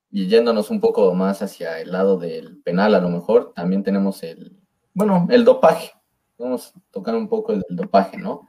[0.09, 4.23] y yéndonos un poco más hacia el lado del penal, a lo mejor, también tenemos
[4.23, 4.57] el,
[4.95, 5.91] bueno, el dopaje.
[6.39, 8.47] Vamos a tocar un poco el dopaje, ¿no?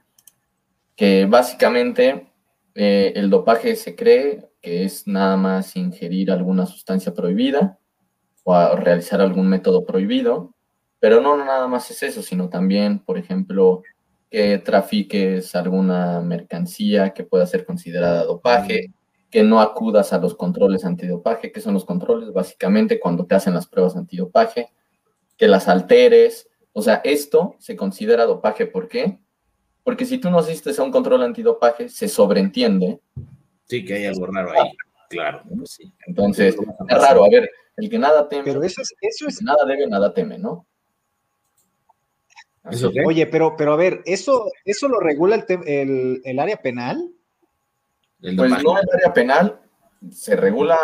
[0.97, 2.33] Que básicamente
[2.75, 7.79] eh, el dopaje se cree que es nada más ingerir alguna sustancia prohibida
[8.45, 10.55] o realizar algún método prohibido,
[10.99, 13.83] pero no nada más es eso, sino también, por ejemplo,
[14.31, 18.93] que trafiques alguna mercancía que pueda ser considerada dopaje,
[19.31, 23.55] que no acudas a los controles antidopaje, que son los controles básicamente cuando te hacen
[23.55, 24.71] las pruebas antidopaje,
[25.37, 29.19] que las alteres, o sea, esto se considera dopaje, ¿por qué?
[29.83, 33.01] Porque si tú no asistes a un control antidopaje, se sobreentiende.
[33.65, 34.71] Sí, que hay algo raro ahí,
[35.09, 35.43] claro.
[35.57, 35.93] Pues sí.
[36.07, 36.57] Entonces,
[36.89, 39.41] es raro, a ver, el que nada teme, Pero eso es, eso es...
[39.41, 40.67] nada debe, nada teme, ¿no?
[43.05, 47.11] Oye, pero, pero a ver, ¿eso, eso lo regula el, el, área penal?
[48.21, 49.61] pues no el área penal,
[50.11, 50.77] se regula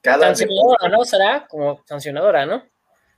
[0.00, 0.34] cada...
[0.34, 1.04] Sancionadora, ¿no?
[1.04, 2.62] Será como sancionadora, ¿no?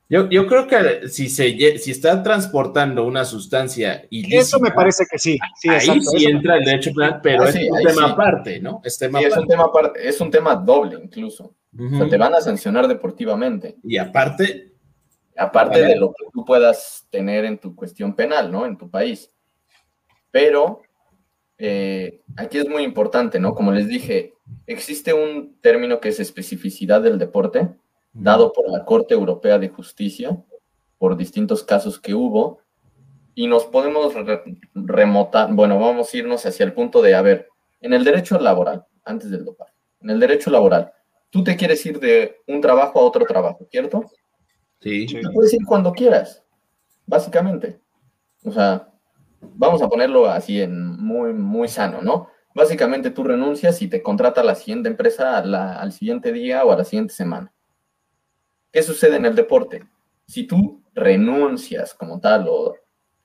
[0.09, 5.05] Yo, yo creo que si se si está transportando una sustancia y eso me parece
[5.11, 8.61] que sí, sí ahí sí entra el derecho penal, pero ah, es un tema aparte,
[8.61, 8.81] ¿no?
[8.85, 11.57] Es, tema es un tema aparte, es un tema doble incluso.
[11.79, 13.77] O sea, te van a sancionar deportivamente.
[13.83, 14.76] Y aparte,
[15.37, 18.67] aparte de lo que tú puedas tener en tu cuestión penal, ¿no?
[18.67, 19.31] En tu país.
[20.31, 20.83] Pero
[21.59, 23.55] eh, aquí es muy importante, ¿no?
[23.55, 24.35] Como les dije,
[24.67, 27.69] existe un término que es especificidad del deporte,
[28.13, 30.43] dado por la Corte Europea de Justicia,
[30.99, 32.61] por distintos casos que hubo,
[33.35, 34.15] y nos podemos
[34.75, 37.49] remotar, bueno, vamos a irnos hacia el punto de, a ver,
[37.81, 40.93] en el derecho laboral, antes del dopaje, en el derecho laboral,
[41.29, 44.11] tú te quieres ir de un trabajo a otro trabajo, ¿cierto?
[44.81, 45.07] Sí.
[45.35, 46.45] puedes ir cuando quieras,
[47.07, 47.81] básicamente.
[48.45, 48.93] O sea,
[49.41, 52.29] vamos a ponerlo así en muy, muy sano, ¿no?
[52.57, 56.85] básicamente tú renuncias y te contrata la siguiente empresa al siguiente día o a la
[56.85, 57.53] siguiente semana.
[58.73, 59.87] ¿Qué sucede en el deporte?
[60.27, 62.75] Si tú renuncias como tal o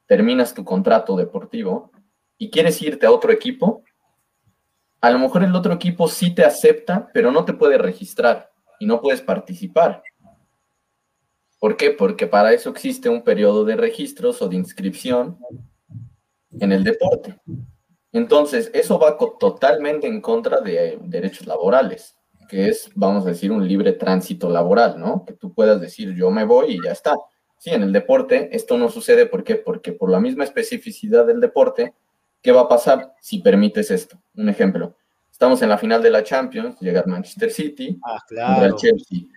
[0.05, 1.91] terminas tu contrato deportivo
[2.37, 3.85] y quieres irte a otro equipo,
[4.99, 8.85] a lo mejor el otro equipo sí te acepta, pero no te puede registrar y
[8.85, 10.03] no puedes participar.
[11.61, 11.91] ¿Por qué?
[11.91, 15.37] Porque para eso existe un periodo de registros o de inscripción
[16.59, 17.39] en el deporte.
[18.11, 22.17] Entonces, eso va totalmente en contra de derechos laborales,
[22.49, 25.23] que es, vamos a decir, un libre tránsito laboral, ¿no?
[25.23, 27.13] Que tú puedas decir, yo me voy y ya está.
[27.59, 29.53] Sí, en el deporte esto no sucede, ¿por qué?
[29.53, 31.93] Porque por la misma especificidad del deporte,
[32.41, 34.19] ¿qué va a pasar si permites esto?
[34.35, 34.95] Un ejemplo,
[35.31, 39.27] estamos en la final de la Champions, llega el Manchester City ah, contra el Chelsea.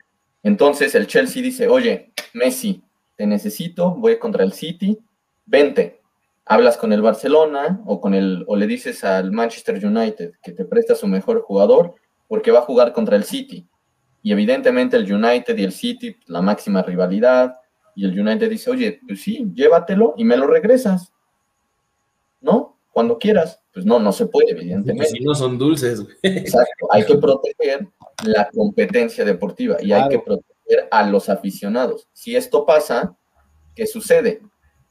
[0.45, 2.85] Entonces el Chelsea dice, oye, Messi,
[3.17, 4.97] te necesito, voy contra el City,
[5.47, 6.03] vente.
[6.45, 10.67] Hablas con el Barcelona o, con el, o le dices al Manchester United que te
[10.67, 11.95] presta su mejor jugador
[12.29, 13.67] porque va a jugar contra el City.
[14.23, 17.57] Y evidentemente el United y el City, la máxima rivalidad,
[17.95, 21.13] y el United dice, oye, pues sí, llévatelo y me lo regresas.
[22.43, 22.74] ¿No?
[22.95, 23.61] Cuando quieras.
[23.73, 25.07] Pues no, no se puede, evidentemente.
[25.07, 26.01] Si no son dulces.
[26.23, 26.87] Exacto.
[26.91, 27.89] Hay que proteger
[28.25, 32.09] la competencia deportiva y hay que proteger a los aficionados.
[32.13, 33.17] Si esto pasa,
[33.75, 34.43] ¿qué sucede?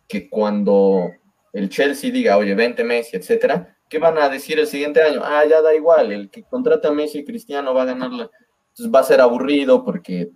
[0.06, 1.12] Que cuando
[1.54, 5.22] el Chelsea diga, oye, vente Messi, etcétera, ¿qué van a decir el siguiente año?
[5.24, 8.30] Ah, ya da igual, el que contrata a Messi y Cristiano va a ganarla.
[8.72, 10.30] Entonces va a ser aburrido porque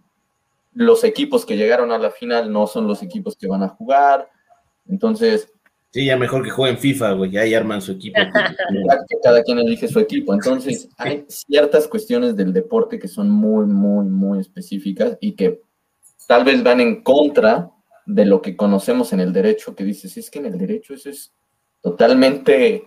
[0.72, 4.30] los equipos que llegaron a la final no son los equipos que van a jugar.
[4.88, 5.52] Entonces.
[5.92, 8.20] Sí, ya mejor que jueguen FIFA, güey, ya ahí arman su equipo.
[9.24, 10.34] Cada quien elige su equipo.
[10.34, 15.62] Entonces, hay ciertas cuestiones del deporte que son muy, muy, muy específicas y que
[16.28, 17.72] tal vez van en contra
[18.06, 21.10] de lo que conocemos en el derecho, que dices, es que en el derecho eso
[21.10, 21.34] es
[21.82, 22.86] totalmente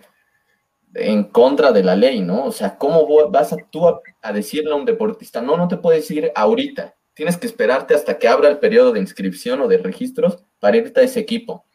[0.93, 2.45] en contra de la ley, ¿no?
[2.45, 5.77] O sea, ¿cómo vas a, tú a, a decirle a un deportista, no, no te
[5.77, 9.77] puedes ir ahorita, tienes que esperarte hasta que abra el periodo de inscripción o de
[9.77, 11.65] registros para irte a ese equipo.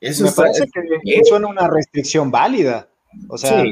[0.00, 0.66] Eso Me parece
[1.04, 2.88] que suena una restricción válida.
[3.28, 3.64] O sea,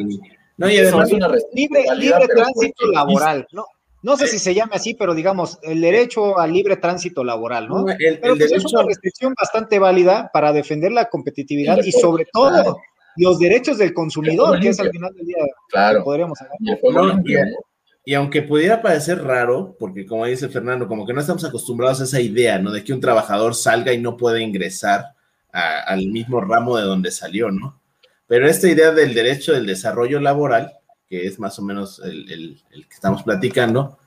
[0.57, 3.47] no, y además una libre, libre tránsito laboral.
[3.53, 3.64] No,
[4.03, 7.85] no sé si se llame así, pero digamos, el derecho al libre tránsito laboral, ¿no?
[7.99, 12.79] pero pues es una restricción bastante válida para defender la competitividad y sobre todo
[13.16, 15.37] los derechos del consumidor, que es al final del día
[15.70, 16.05] claro.
[16.05, 17.49] podríamos hablar.
[18.05, 22.05] Y aunque pudiera parecer raro, porque como dice Fernando, como que no estamos acostumbrados a
[22.05, 22.70] esa idea, ¿no?
[22.70, 25.16] De que un trabajador salga y no puede ingresar
[25.57, 27.81] al mismo ramo de donde salió, ¿no?
[28.27, 30.73] Pero esta idea del derecho del desarrollo laboral,
[31.09, 33.99] que es más o menos el, que estamos platicando,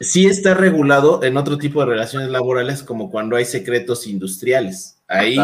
[0.00, 4.98] sí está regulado en otro tipo de relaciones laborales, como cuando hay secretos industriales.
[5.06, 5.36] Ahí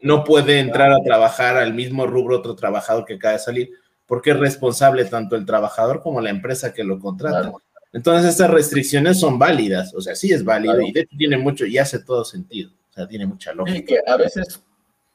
[0.00, 3.70] no puede entrar a trabajar al mismo rubro otro trabajador que acaba de salir,
[4.06, 7.52] porque es responsable tanto el trabajador como la empresa que lo contrata.
[7.92, 11.66] Entonces, estas restricciones son válidas, o sea, sí es válido y de hecho tiene mucho
[11.66, 13.78] y hace todo sentido, o sea, tiene mucha lógica.
[13.78, 14.62] Y que a veces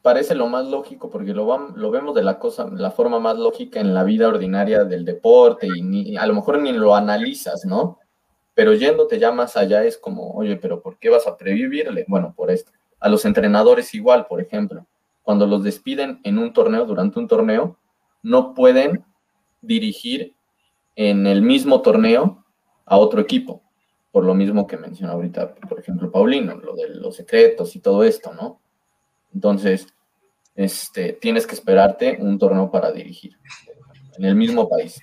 [0.02, 3.78] parece lo más lógico porque lo, lo vemos de la cosa, la forma más lógica
[3.78, 7.98] en la vida ordinaria del deporte y ni, a lo mejor ni lo analizas, ¿no?
[8.54, 12.04] Pero yéndote ya más allá es como, oye, pero ¿por qué vas a previvirle?
[12.08, 12.72] Bueno, por esto.
[12.98, 14.84] A los entrenadores igual, por ejemplo,
[15.22, 17.78] cuando los despiden en un torneo, durante un torneo,
[18.22, 19.04] no pueden
[19.60, 20.34] dirigir
[20.96, 22.44] en el mismo torneo
[22.84, 23.62] a otro equipo,
[24.18, 28.02] por lo mismo que mencionó ahorita, por ejemplo, Paulino, lo de los secretos y todo
[28.02, 28.60] esto, ¿no?
[29.32, 29.86] Entonces,
[30.56, 33.38] este, tienes que esperarte un torneo para dirigir
[34.16, 35.00] en el mismo país.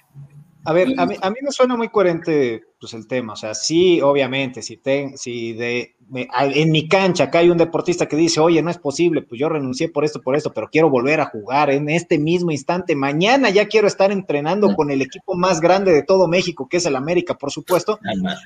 [0.66, 3.56] A ver, a mí, a mí me suena muy coherente pues, el tema, o sea,
[3.56, 8.40] sí, obviamente, si, te, si de en mi cancha acá hay un deportista que dice,
[8.40, 11.26] oye, no es posible, pues yo renuncié por esto, por esto, pero quiero volver a
[11.26, 12.96] jugar en este mismo instante.
[12.96, 16.86] Mañana ya quiero estar entrenando con el equipo más grande de todo México, que es
[16.86, 17.98] el América, por supuesto.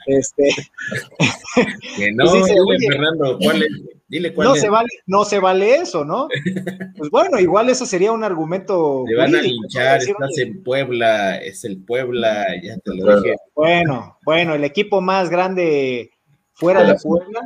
[0.06, 0.48] Este,
[1.98, 2.32] que no,
[2.90, 3.99] Fernando, ¿cuál es?
[4.10, 6.28] Dile cuál no se vale, no se vale eso, ¿no?
[6.98, 9.06] Pues bueno, igual eso sería un argumento.
[9.08, 13.36] Te van a linchar, estás en Puebla, es el Puebla, ya te lo dije.
[13.56, 16.12] Bueno, bueno, el equipo más grande
[16.54, 17.40] fuera de Puebla.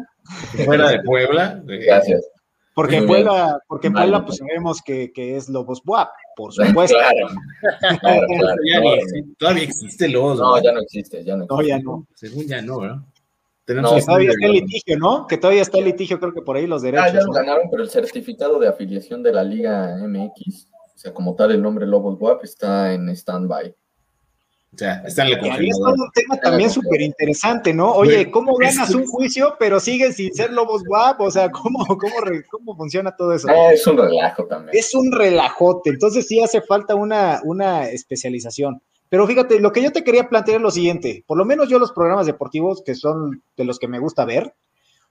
[0.65, 1.61] Fuera de Puebla.
[1.65, 2.25] Gracias.
[2.73, 6.97] Porque en Puebla, porque en Puebla pues sabemos que, que es Lobos Buap, por supuesto.
[6.97, 7.27] Claro,
[7.99, 8.95] claro, claro.
[9.37, 10.39] todavía existe Lobos.
[10.39, 11.63] No, ya no existe, ya no existe.
[11.63, 12.07] No, ya no.
[12.15, 12.97] Según ya no, ¿verdad?
[13.65, 15.27] Tenemos que todavía está el litigio, ¿no?
[15.27, 17.07] Que todavía está el litigio, creo que por ahí los derechos.
[17.07, 21.13] Ah, ya lo ganaron, pero el certificado de afiliación de la Liga MX, o sea,
[21.13, 23.73] como tal el nombre Lobos WAP está en stand-by.
[24.73, 25.95] O sea, está en la Y ahí es congeladora.
[25.95, 27.91] todo un tema también súper interesante, ¿no?
[27.91, 31.27] Oye, ¿cómo ganas un juicio, pero sigues sin ser lobos guapos?
[31.27, 32.15] O sea, ¿cómo, cómo,
[32.49, 33.47] cómo funciona todo eso?
[33.49, 34.75] Ah, es un relajo también.
[34.75, 38.81] Es un relajote, entonces sí hace falta una, una especialización.
[39.13, 41.77] Pero fíjate, lo que yo te quería plantear es lo siguiente, por lo menos yo
[41.77, 44.55] los programas deportivos, que son de los que me gusta ver,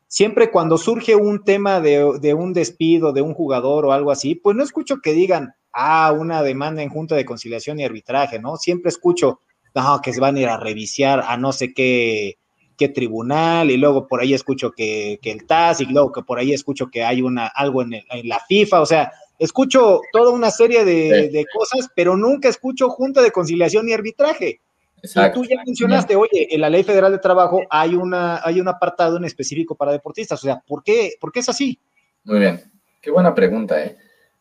[0.09, 4.57] siempre cuando surge un tema de, un despido de un jugador o algo así, pues
[4.57, 8.57] no escucho que digan, ah, una demanda en junta de conciliación y arbitraje, ¿no?
[8.57, 9.39] Siempre escucho,
[9.73, 12.39] no, que se van a ir a revisar a no sé qué,
[12.77, 16.53] qué tribunal, y luego por ahí escucho que, el TAS, y luego que por ahí
[16.53, 19.13] escucho que hay una, algo en la FIFA, o sea,
[19.45, 21.29] escucho toda una serie de, Sí.
[21.37, 24.61] de cosas, pero nunca escucho junta de conciliación y arbitraje.
[25.03, 25.41] Y Exacto.
[25.41, 29.17] tú ya mencionaste, oye, en la Ley Federal de Trabajo hay, una, hay un apartado
[29.17, 31.79] en específico para deportistas, o sea, ¿por qué, ¿por qué es así?
[32.25, 32.63] Muy bien.
[33.01, 33.97] Qué buena pregunta, ¿eh?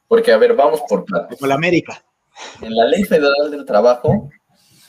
[0.07, 1.39] Porque, a ver, vamos por partes.
[1.39, 2.03] Como la América.
[2.61, 4.29] En la Ley Federal del Trabajo,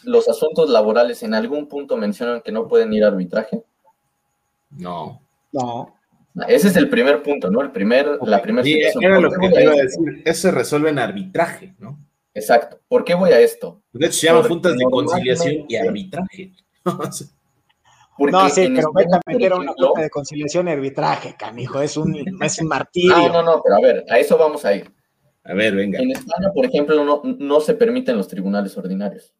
[0.05, 3.63] los asuntos laborales en algún punto mencionan que no pueden ir a arbitraje.
[4.71, 5.23] No.
[5.53, 5.95] No.
[6.49, 7.61] Ese es el primer punto, ¿no?
[7.61, 9.05] El primer, la primera Sí, situación.
[9.05, 10.23] era lo ¿Por que te iba a decir.
[10.25, 11.99] Eso se resuelve en arbitraje, ¿no?
[12.35, 12.81] Exacto.
[12.89, 13.83] ¿Por qué voy a esto?
[13.93, 16.53] De hecho, se llaman juntas de conciliación y arbitraje.
[18.17, 21.97] Porque No, sí, pero vete a meter una junta de conciliación y arbitraje, canijo, es
[21.97, 23.17] un, es un martirio.
[23.17, 24.91] No, no, no, pero a ver, a eso vamos a ir.
[25.45, 25.99] A ver, venga.
[25.99, 29.35] En España, por ejemplo, no, no se permiten los tribunales ordinarios.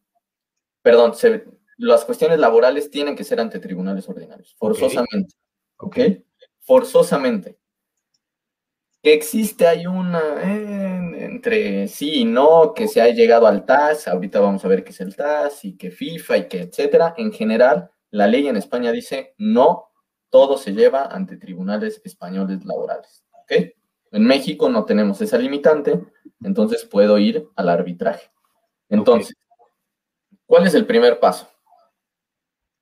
[0.81, 1.45] Perdón, se-
[1.77, 5.35] las cuestiones laborales tienen que ser ante tribunales ordinarios, forzosamente.
[5.77, 5.97] ¿Ok?
[6.63, 7.59] Forzosamente.
[9.01, 14.07] Que existe, hay una eh, entre sí y no, que se ha llegado al TAS,
[14.07, 17.13] ahorita vamos a ver qué es el TAS y que FIFA y que etcétera.
[17.17, 19.91] En general, la ley en España dice no,
[20.29, 23.25] todo se lleva ante tribunales españoles laborales.
[23.41, 23.51] ¿Ok?
[24.11, 25.99] En México no tenemos esa limitante,
[26.41, 28.31] entonces puedo ir al arbitraje.
[28.87, 29.35] Entonces,
[30.45, 31.49] ¿cuál es el primer paso?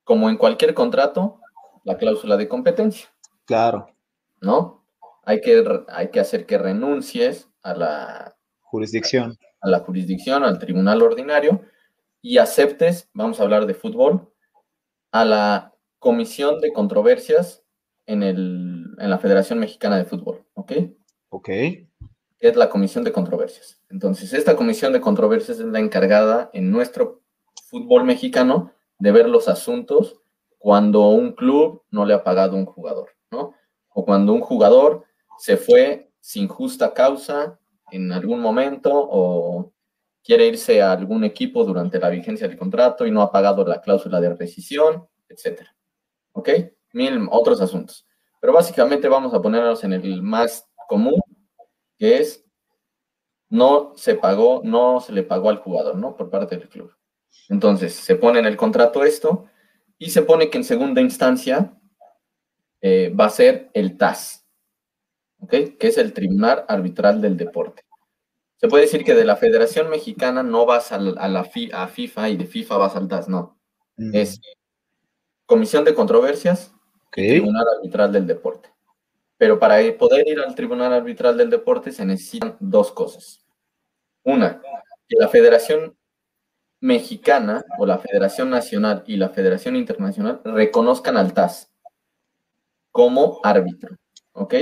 [0.03, 1.39] Como en cualquier contrato,
[1.83, 3.09] la cláusula de competencia,
[3.51, 3.93] Claro,
[4.39, 4.85] ¿no?
[5.25, 9.37] Hay que, hay que hacer que renuncies a la, jurisdicción.
[9.59, 11.61] a la jurisdicción, al tribunal ordinario,
[12.21, 14.31] y aceptes, vamos a hablar de fútbol,
[15.11, 17.65] a la comisión de controversias
[18.05, 20.71] en, el, en la Federación Mexicana de Fútbol, ¿ok?
[21.27, 21.49] Ok.
[22.39, 23.81] es la Comisión de Controversias.
[23.89, 27.21] Entonces, esta Comisión de Controversias es la encargada en nuestro
[27.65, 30.21] fútbol mexicano de ver los asuntos
[30.57, 33.53] cuando un club no le ha pagado a un jugador, ¿no?
[33.89, 35.05] O cuando un jugador
[35.37, 37.59] se fue sin justa causa
[37.91, 39.73] en algún momento o
[40.23, 43.81] quiere irse a algún equipo durante la vigencia del contrato y no ha pagado la
[43.81, 45.75] cláusula de rescisión, etcétera.
[46.33, 46.49] ¿Ok?
[46.93, 48.05] Mil otros asuntos.
[48.39, 51.21] Pero básicamente vamos a ponernos en el más común,
[51.97, 52.45] que es
[53.49, 56.15] no se pagó, no se le pagó al jugador, ¿no?
[56.15, 56.93] Por parte del club.
[57.49, 59.45] Entonces, se pone en el contrato esto
[59.97, 61.77] y se pone que en segunda instancia
[62.81, 64.45] eh, va a ser el TAS.
[65.49, 67.83] Que es el Tribunal Arbitral del Deporte.
[68.57, 72.29] Se puede decir que de la Federación Mexicana no vas a, la fi- a FIFA
[72.29, 73.59] y de FIFA vas al TAS, no.
[73.97, 74.39] Mm, Es
[75.47, 76.71] Comisión de Controversias,
[77.07, 77.13] ok.
[77.15, 78.69] Tribunal Arbitral del Deporte.
[79.37, 83.43] Pero para poder ir al Tribunal Arbitral del Deporte se necesitan dos cosas.
[84.23, 84.61] Una,
[85.07, 85.97] que la Federación
[86.79, 91.70] Mexicana o la Federación Nacional y la Federación Internacional reconozcan al TAS
[92.91, 93.95] como árbitro.
[94.33, 94.53] ¿Ok?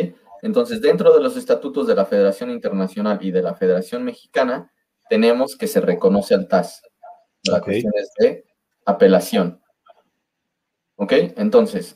[0.41, 4.71] Entonces, dentro de los estatutos de la Federación Internacional y de la Federación Mexicana,
[5.09, 6.81] tenemos que se reconoce al TAS.
[7.43, 7.65] La Ok.
[7.65, 8.45] cuestión es de
[8.85, 9.61] apelación.
[10.95, 11.13] ¿Ok?
[11.37, 11.95] Entonces,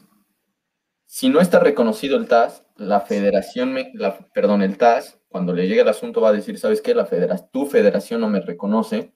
[1.05, 5.68] si no está reconocido el TAS, la federación, me- la- perdón, el TAS, cuando le
[5.68, 6.93] llegue el asunto va a decir, ¿sabes qué?
[6.95, 9.14] La federa- tu federación no me reconoce,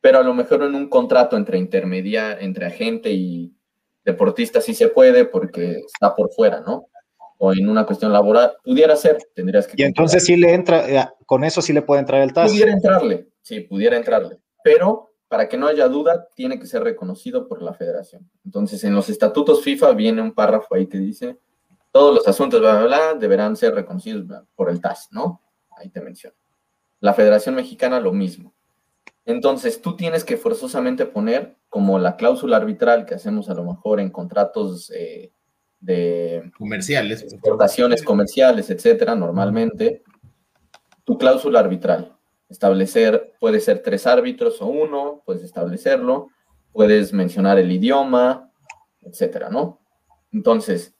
[0.00, 3.56] pero a lo mejor en un contrato entre intermedia, entre agente y
[4.04, 6.88] deportista sí se puede porque está por fuera, ¿no?
[7.38, 9.74] O en una cuestión laboral, pudiera ser, tendrías que...
[9.76, 12.50] Y entonces sí le entra, eh, con eso sí le puede entrar el TAS.
[12.50, 17.48] Pudiera entrarle, sí, pudiera entrarle, pero para que no haya duda, tiene que ser reconocido
[17.48, 18.30] por la federación.
[18.44, 21.38] Entonces, en los estatutos FIFA viene un párrafo ahí que dice,
[21.90, 24.24] todos los asuntos, bla, bla, bla, deberán ser reconocidos
[24.54, 25.42] por el TAS, ¿no?
[25.76, 26.36] Ahí te menciono.
[27.00, 28.54] La Federación Mexicana lo mismo.
[29.26, 34.00] Entonces, tú tienes que forzosamente poner como la cláusula arbitral que hacemos a lo mejor
[34.00, 35.32] en contratos eh,
[35.80, 37.22] de Comerciales.
[37.22, 40.02] exportaciones comerciales, etcétera, normalmente,
[41.04, 42.16] tu cláusula arbitral.
[42.48, 46.28] Establecer, puede ser tres árbitros o uno, puedes establecerlo,
[46.72, 48.50] puedes mencionar el idioma,
[49.02, 49.80] etcétera, ¿no?
[50.32, 50.94] Entonces,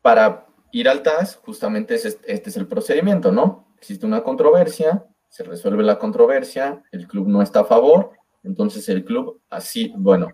[0.00, 3.74] para ir al TAS, justamente es este, este es el procedimiento, ¿no?
[3.76, 8.12] Existe una controversia, se resuelve la controversia, el club no está a favor,
[8.42, 10.28] Entonces el club así, bueno,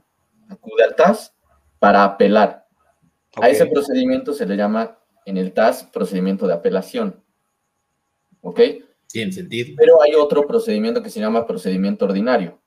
[0.49, 1.35] acude al TAS
[1.79, 2.67] para apelar.
[3.41, 7.23] A ese procedimiento se le llama en el TAS procedimiento de apelación.
[8.41, 8.61] ¿Ok?
[9.09, 9.75] Tiene sentido.
[9.77, 12.61] Pero hay otro procedimiento que se llama procedimiento ordinario,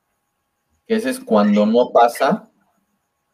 [0.85, 2.51] que ese es cuando no pasa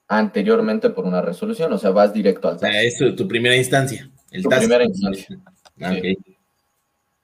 [0.08, 2.70] anteriormente por una resolución, o sea, vas directo al TAS.
[2.70, 4.10] O sea, es tu, primera instancia.
[4.32, 5.40] El tu primera instancia.
[5.82, 5.96] Ah,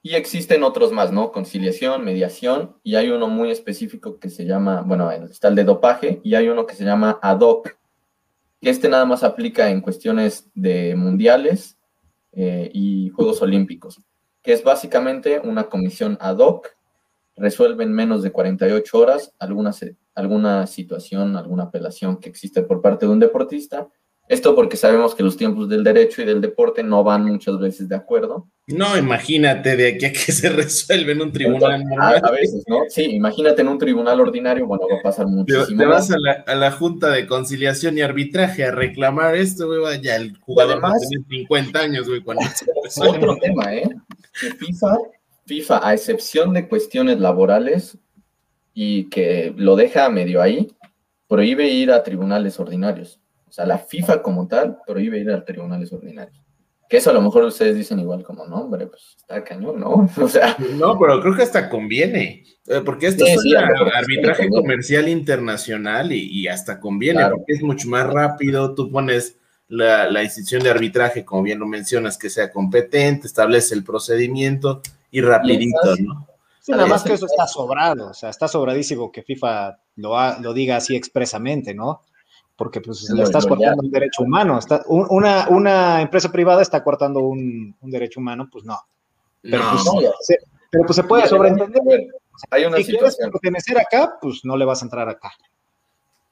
[0.03, 1.31] y existen otros más, ¿no?
[1.31, 6.19] Conciliación, mediación, y hay uno muy específico que se llama, bueno, está el de dopaje,
[6.23, 7.77] y hay uno que se llama ad hoc,
[8.59, 11.77] que este nada más aplica en cuestiones de mundiales
[12.31, 14.01] eh, y Juegos Olímpicos,
[14.41, 16.69] que es básicamente una comisión ad hoc,
[17.35, 19.71] resuelve en menos de 48 horas alguna,
[20.15, 23.87] alguna situación, alguna apelación que existe por parte de un deportista,
[24.31, 27.89] esto porque sabemos que los tiempos del derecho y del deporte no van muchas veces
[27.89, 28.47] de acuerdo.
[28.65, 32.21] No, imagínate de aquí a que se resuelve en un tribunal normal.
[32.23, 32.77] A, veces, ¿no?
[32.87, 35.77] Sí, imagínate en un tribunal ordinario, bueno, va a pasar muchísimo.
[35.77, 39.81] Te, vas a la, a la, Junta de Conciliación y Arbitraje a reclamar esto, güey,
[39.81, 42.43] vaya, el jugador además, va 50 años, güey, cuando
[42.89, 43.89] se Otro tema, ¿eh?
[44.39, 44.97] Que FIFA,
[45.45, 47.97] FIFA, a excepción de cuestiones laborales
[48.73, 50.73] y que lo deja medio ahí,
[51.27, 53.20] prohíbe ir a tribunales ordinarios.
[53.51, 56.41] O sea, la FIFA como tal prohíbe ir a tribunales ordinarios.
[56.87, 60.09] Que eso a lo mejor ustedes dicen igual como, no, hombre, pues está cañón, ¿no?
[60.21, 60.55] O sea.
[60.77, 62.45] No, pero creo que hasta conviene.
[62.65, 68.07] Eh, porque esto es un arbitraje comercial internacional y, hasta conviene, porque es mucho más
[68.07, 68.73] rápido.
[68.73, 69.37] Tú pones
[69.67, 74.81] la, la, institución de arbitraje, como bien lo mencionas, que sea competente, establece el procedimiento
[75.11, 76.25] y rapidito, ¿no?
[76.61, 80.53] Sí, nada más que eso está sobrado, o sea, está sobradísimo que FIFA lo, lo
[80.53, 82.01] diga así expresamente, ¿no?
[82.61, 84.59] Porque pues le estás cortando un derecho humano.
[84.59, 88.77] Está, una, una empresa privada está cortando un, derecho humano, pues no.
[89.41, 89.83] Pero, Pues,
[90.19, 90.37] se,
[90.69, 91.81] pero pues se puede sobreentender.
[92.51, 93.15] Hay una si situación.
[93.17, 95.31] quieres pertenecer acá, pues no le vas a entrar acá.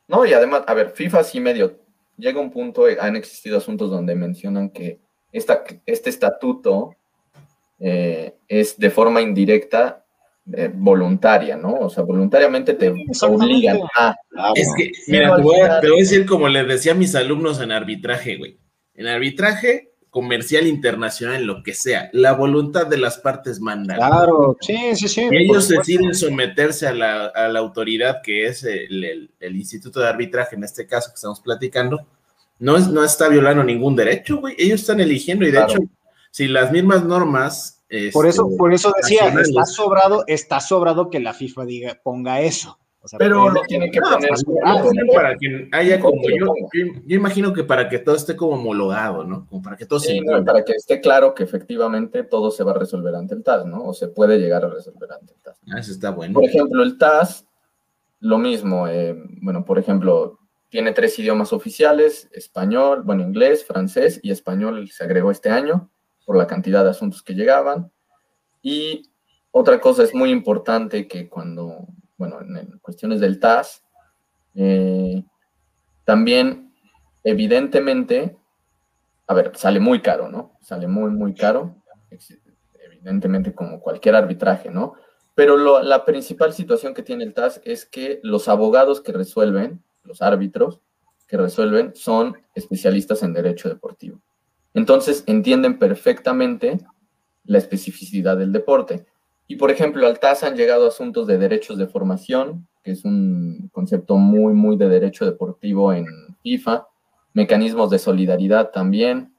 [0.07, 1.80] No, y además, a ver, FIFA sí medio
[2.15, 4.99] llega un punto, eh, han existido asuntos donde mencionan que
[5.31, 6.95] esta, este estatuto
[7.80, 10.06] eh, es de forma indirecta
[10.54, 11.76] eh, voluntaria, ¿no?
[11.80, 14.16] O sea, voluntariamente te obligan a...
[14.56, 18.38] Es que, mira, te voy, a, decir como les decía a mis alumnos en arbitraje,
[18.38, 18.58] güey.
[18.96, 23.96] En arbitraje comercial internacional, lo que sea, la voluntad de las partes manda.
[23.96, 25.28] Claro, sí, sí, sí.
[25.30, 30.88] Y ellos deciden someterse a la, autoridad que es el, Instituto de Arbitraje, en este
[30.88, 32.08] caso que estamos platicando,
[32.58, 34.56] no, es, no está violando ningún derecho, güey.
[34.58, 35.80] Ellos están eligiendo y de hecho,
[36.32, 37.78] si las mismas normas
[38.14, 42.40] por eso, este, por eso decía, está sobrado, está sobrado que la FIFA diga, ponga
[42.41, 42.78] eso.
[43.18, 44.30] pero lo tiene que poner
[45.14, 49.48] para que haya como yo, yo, imagino que para que todo esté como homologado, ¿no?
[49.48, 52.78] Como para que todo sí, para que esté claro que efectivamente todo se va a
[52.78, 53.86] resolver ante el TAS, ¿no?
[53.86, 55.60] O se puede llegar a resolver ante el TAS.
[55.74, 56.36] Ah, eso está bueno.
[56.36, 57.48] Por ejemplo, el TAS,
[58.20, 60.38] lo mismo, eh, bueno, por ejemplo,
[60.70, 65.90] tiene tres idiomas oficiales, español, bueno, inglés, francés y español se agregó este año
[66.30, 67.91] por la cantidad de asuntos que llegaban.
[68.61, 69.10] Y
[69.49, 71.88] otra cosa es muy importante que cuando,
[72.19, 73.84] bueno, en cuestiones del TAS,
[74.53, 75.23] eh,
[76.06, 76.72] también
[77.23, 78.38] evidentemente,
[79.26, 80.56] a ver, sale muy caro, ¿no?
[80.61, 81.77] Sale muy, muy caro,
[82.80, 84.93] evidentemente como cualquier arbitraje, ¿no?
[85.34, 90.22] Pero la principal situación que tiene el TAS es que los abogados que resuelven, los
[90.22, 90.80] árbitros
[91.27, 94.22] que resuelven, son especialistas en derecho deportivo.
[94.74, 96.80] Entonces entienden perfectamente
[97.44, 99.06] la especificidad del deporte.
[99.48, 103.70] Y por ejemplo, al TAS han llegado asuntos de derechos de formación, que es un
[103.74, 106.06] concepto muy, muy de derecho deportivo en
[106.44, 106.88] FIFA,
[107.34, 109.34] mecanismos de solidaridad también,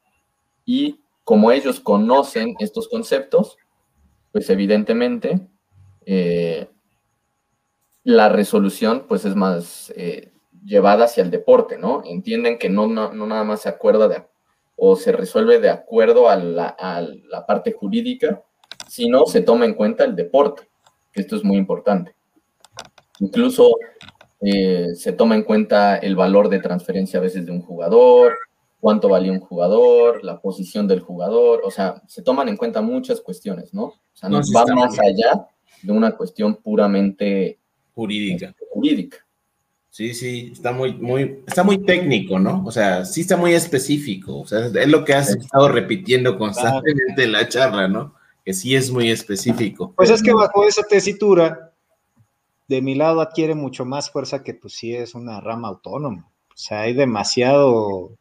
[0.64, 3.56] y como ellos conocen estos conceptos,
[4.32, 5.40] pues evidentemente
[6.06, 6.68] eh,
[8.02, 10.32] la resolución pues es más eh,
[10.64, 12.02] llevada hacia el deporte, ¿no?
[12.04, 14.24] Entienden que no, no, no nada más se acuerda de,
[14.82, 18.42] o se resuelve de acuerdo a la, parte jurídica,
[18.88, 20.70] sino se toma en cuenta el deporte,
[21.12, 22.14] que esto es muy importante.
[23.18, 23.76] Incluso
[24.40, 28.38] eh, se toma en cuenta el valor de transferencia a veces de un jugador,
[28.80, 33.20] cuánto valía un jugador, la posición del jugador, o sea, se toman en cuenta muchas
[33.20, 33.84] cuestiones, ¿no?
[33.84, 35.46] O sea, no, va más allá
[35.82, 37.58] de una cuestión puramente
[37.94, 38.54] jurídica.
[38.70, 39.18] jurídica.
[39.90, 42.62] Sí, sí, está muy, muy, está muy técnico, ¿no?
[42.64, 44.38] O sea, sí está muy específico.
[44.38, 48.14] O sea, es lo que has estado repitiendo constantemente en la charla, ¿no?
[48.44, 49.92] Que sí es muy específico.
[49.96, 51.72] Pues es que bajo esa tesitura,
[52.68, 56.30] de mi lado adquiere mucho más fuerza que pues sí es una rama autónoma.
[56.54, 58.12] O sea, hay demasiado,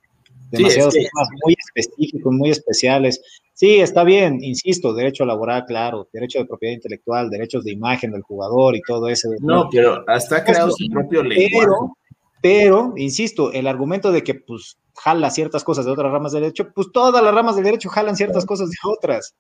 [0.50, 3.22] demasiados temas muy específicos, muy especiales.
[3.60, 8.22] Sí, está bien, insisto, derecho laboral, claro, derecho de propiedad intelectual, derechos de imagen del
[8.22, 9.28] jugador y todo eso.
[9.42, 11.50] No, pero hasta ha creado su propio lenguaje.
[11.60, 11.98] Pero,
[12.42, 16.72] pero, insisto, el argumento de que pues jala ciertas cosas de otras ramas del derecho,
[16.74, 19.36] pues todas las ramas del derecho jalan ciertas cosas de otras.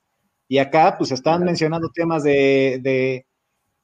[0.50, 3.26] Y acá pues están mencionando temas de, de,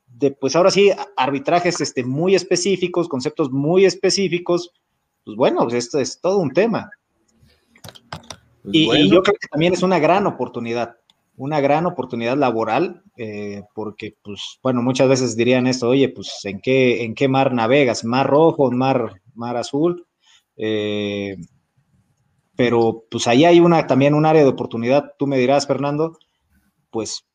[0.06, 4.74] de pues ahora sí, arbitrajes este, muy específicos, conceptos muy específicos.
[5.24, 6.92] Pues bueno, pues esto es todo un tema.
[8.66, 10.96] Pues Y, bueno, y yo creo que también es una gran oportunidad,
[11.38, 16.60] una gran oportunidad laboral, eh, porque, pues, bueno, muchas veces dirían esto, oye, pues, ¿en
[16.60, 18.04] qué, en qué mar navegas?
[18.04, 20.08] ¿Mar rojo, mar, mar azul?
[20.58, 21.38] Eh,
[22.56, 26.18] pero, pues, ahí hay una, también un área de oportunidad, tú me dirás, Fernando,
[26.90, 27.26] pues,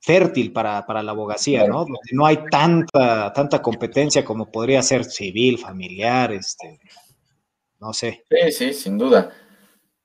[0.00, 1.80] fértil para, para la abogacía, ¿no?
[1.80, 6.78] Donde no hay tanta, tanta competencia como podría ser civil, familiar, este,
[7.80, 8.24] no sé.
[8.30, 9.32] Sí, sí, sin duda.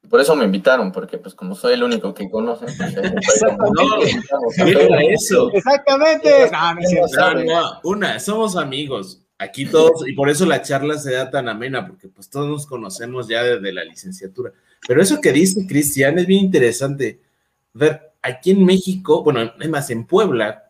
[0.10, 4.22] Por eso me invitaron, porque pues como soy el único que conoce, pues, Exactamente.
[4.56, 5.52] ¿Qué era eso?
[5.54, 6.50] Exactamente.
[6.52, 7.18] No, no es cierto.
[7.18, 9.22] No, no, una, somos amigos.
[9.38, 12.68] Aquí todos, y por eso la charla se da tan amena, porque pues todos nos
[12.68, 14.52] conocemos ya desde la licenciatura.
[14.88, 17.20] Pero eso que dice Cristian es bien interesante.
[17.74, 20.70] Ver, aquí en México, bueno, es más, en Puebla,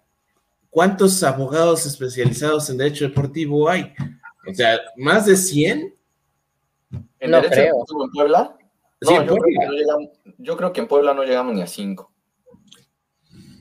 [0.70, 3.94] ¿cuántos abogados especializados en derecho deportivo hay?
[4.50, 5.94] O sea, más de 100.
[7.20, 7.66] ¿En No derecho creo.
[7.74, 8.58] deportivo en Puebla?
[9.02, 9.60] No, yo, creo Puebla.
[9.60, 12.12] que no llegamos, yo creo que en Puebla no llegamos ni a cinco.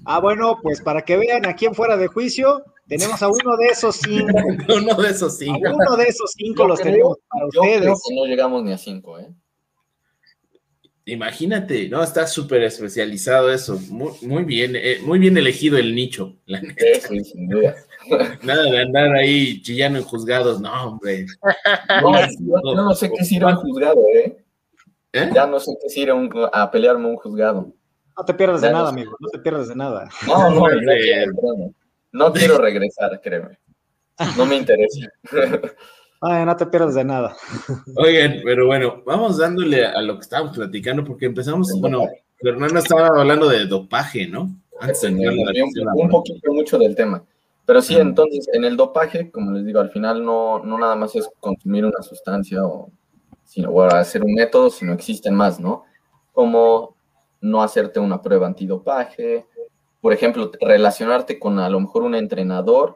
[0.04, 3.66] Ah, bueno, pues para que vean aquí en fuera de juicio, tenemos a uno de
[3.66, 4.26] esos cinco.
[4.76, 5.70] Uno de esos A cinco.
[5.74, 8.02] uno de esos cinco Yo los creo- tenemos para Yo creo ustedes.
[8.08, 9.28] que no llegamos ni a cinco, ¿eh?
[11.06, 13.78] Imagínate, no, está súper especializado eso.
[13.88, 16.36] Muy, muy bien, eh, muy bien elegido el nicho.
[16.46, 16.84] la neta.
[17.08, 17.74] Sí, sin duda.
[18.42, 21.26] Nada de andar ahí chillando en juzgados, no, hombre.
[22.02, 24.44] No, yo, yo no sé qué es ir a un juzgado, ¿eh?
[25.12, 25.30] ¿Eh?
[25.34, 27.72] Ya no sé qué es ir a, un- a pelearme a un juzgado.
[28.16, 29.16] No te pierdas de nada, amigo.
[29.18, 30.08] No te pierdas de nada.
[30.26, 31.32] No, no, no, quiero,
[32.12, 33.58] no quiero regresar, créeme.
[34.36, 35.08] No me interesa.
[36.22, 37.34] Ay, no te pierdas de nada.
[37.96, 42.02] Oigan, pero bueno, vamos dándole a lo que estábamos platicando, porque empezamos, bueno,
[42.42, 44.50] Fernando estaba hablando de dopaje, ¿no?
[44.80, 47.22] Antes de la un, un poquito mucho del tema.
[47.64, 51.14] Pero sí, entonces, en el dopaje, como les digo, al final no, no nada más
[51.16, 52.90] es consumir una sustancia o,
[53.50, 55.82] sino, o hacer un método, sino existen más, ¿no?
[56.30, 56.94] Como
[57.40, 59.44] no hacerte una prueba antidopaje,
[60.00, 62.94] por ejemplo, relacionarte con a lo mejor un entrenador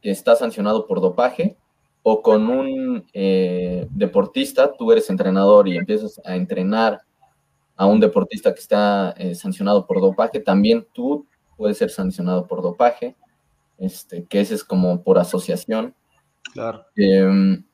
[0.00, 1.56] que está sancionado por dopaje
[2.04, 7.00] o con un eh, deportista, tú eres entrenador y empiezas a entrenar
[7.74, 11.26] a un deportista que está eh, sancionado por dopaje, también tú
[11.56, 13.16] puedes ser sancionado por dopaje,
[13.78, 15.92] este, que ese es como por asociación.
[16.54, 16.84] Claro.
[16.94, 17.64] Eh,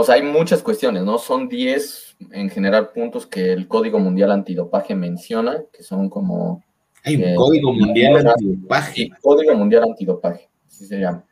[0.00, 1.18] o sea, hay muchas cuestiones, ¿no?
[1.18, 6.64] Son 10 en general puntos que el Código Mundial Antidopaje menciona, que son como
[7.04, 8.94] Hay un Eh, código mundial antidopaje.
[8.94, 11.24] Sí, Código Mundial Antidopaje, así se llama.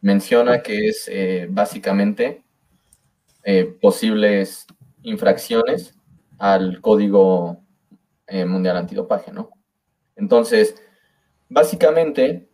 [0.00, 2.44] Menciona que es eh, básicamente
[3.44, 4.66] eh, posibles
[5.02, 5.94] infracciones
[6.38, 7.60] al Código
[8.28, 9.50] Mundial Antidopaje, ¿no?
[10.16, 10.74] Entonces,
[11.48, 12.48] básicamente,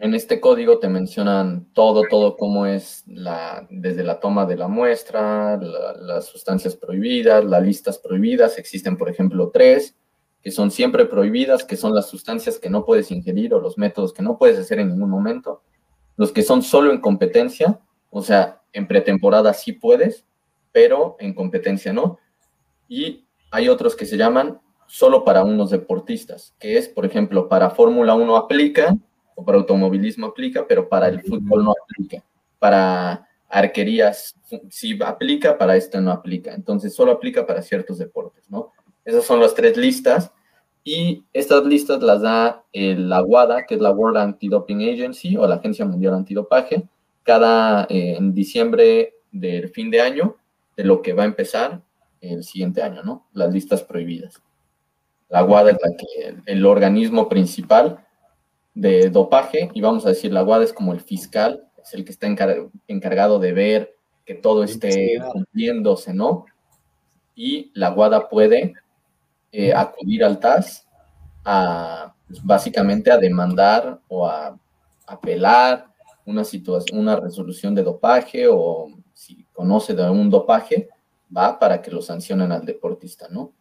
[0.00, 4.66] en este código te mencionan todo, todo cómo es la, desde la toma de la
[4.66, 9.96] muestra, la- las sustancias prohibidas, las listas prohibidas, existen, por ejemplo, tres,
[10.42, 14.12] que son siempre prohibidas, que son las sustancias que no puedes ingerir o los métodos
[14.14, 15.62] que no puedes hacer en ningún momento.
[16.16, 17.78] Los que son solo en competencia,
[18.08, 20.24] o sea, en pretemporada sí puedes,
[20.72, 22.18] pero en competencia no.
[22.88, 27.70] Y hay otros que se llaman solo para unos deportistas, que es, por ejemplo, para
[27.70, 28.96] Fórmula 1 aplica,
[29.40, 32.22] o para automovilismo aplica, pero para el fútbol no aplica.
[32.58, 34.36] Para arquerías
[34.68, 36.54] sí aplica, para esto no aplica.
[36.54, 38.72] Entonces solo aplica para ciertos deportes, ¿no?
[39.04, 40.30] Esas son las tres listas.
[40.84, 45.56] Y estas listas las da la WADA, que es la World Anti-Doping Agency o la
[45.56, 46.88] Agencia Mundial Antidopaje,
[47.22, 50.36] cada eh, en diciembre del fin de año,
[50.76, 51.82] de lo que va a empezar
[52.20, 53.28] el siguiente año, ¿no?
[53.32, 54.42] Las listas prohibidas.
[55.28, 58.04] La WADA es la que, el organismo principal
[58.74, 62.12] de dopaje, y vamos a decir, la WADA es como el fiscal, es el que
[62.12, 63.94] está encar- encargado de ver
[64.24, 66.46] que todo esté cumpliéndose, ¿no?
[67.34, 68.74] Y la WADA puede
[69.50, 70.86] eh, acudir al TAS
[71.44, 74.56] a, pues, básicamente a demandar o a
[75.06, 75.86] apelar
[76.24, 80.88] una situación, una resolución de dopaje o si conoce de un dopaje,
[81.36, 83.52] va para que lo sancionen al deportista, ¿no?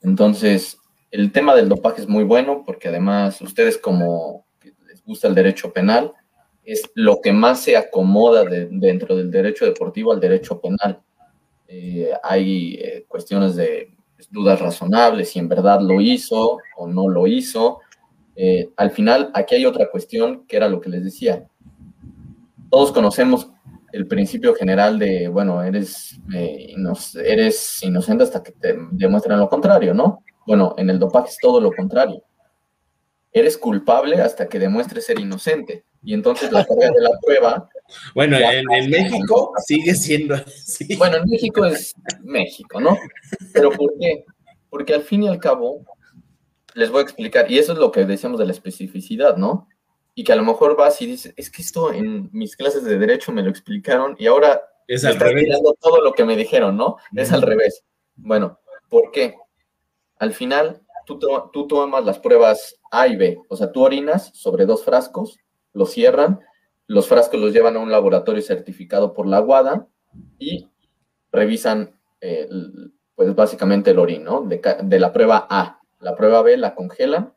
[0.00, 0.78] Entonces,
[1.10, 4.46] el tema del dopaje es muy bueno porque además ustedes como
[4.86, 6.12] les gusta el derecho penal,
[6.64, 11.00] es lo que más se acomoda de- dentro del derecho deportivo al derecho penal.
[11.66, 13.94] Eh, hay eh, cuestiones de
[14.30, 17.80] dudas razonables, si en verdad lo hizo o no lo hizo.
[18.36, 21.46] Eh, al final, aquí hay otra cuestión que era lo que les decía.
[22.70, 23.50] Todos conocemos
[23.92, 26.20] el principio general de, bueno, eres,
[27.14, 30.22] eres inocente hasta que te demuestren lo contrario, ¿no?
[30.48, 32.24] Bueno, en el dopaje es todo lo contrario.
[33.32, 35.84] Eres culpable hasta que demuestres ser inocente.
[36.02, 37.68] Y entonces la carga de la prueba.
[38.14, 40.94] Bueno, en, México sigue siendo así.
[40.96, 42.98] Bueno, en México es México, ¿no?
[43.54, 44.26] Pero ¿por qué?
[44.68, 45.86] Porque al fin y al cabo,
[46.74, 49.68] les voy a explicar, y eso es lo que decíamos de la especificidad, ¿no?
[50.14, 52.98] Y que a lo mejor vas y dices, es que esto en mis clases de
[52.98, 55.48] derecho me lo explicaron y ahora es al revés.
[55.80, 56.98] todo lo que me dijeron, ¿no?
[57.16, 57.84] Es al revés.
[58.16, 58.60] Bueno,
[58.90, 59.34] ¿por qué?
[60.18, 64.84] Al final, tú, tomas las pruebas A y B, o sea, tú orinas sobre dos
[64.84, 65.38] frascos
[65.72, 66.40] lo cierran,
[66.86, 69.86] los frascos los llevan a un laboratorio certificado por la WADA
[70.38, 70.68] y
[71.30, 72.48] revisan, eh,
[73.14, 74.42] pues básicamente el orín, ¿no?
[74.42, 75.80] De, la prueba A.
[76.00, 77.34] La prueba B la congelan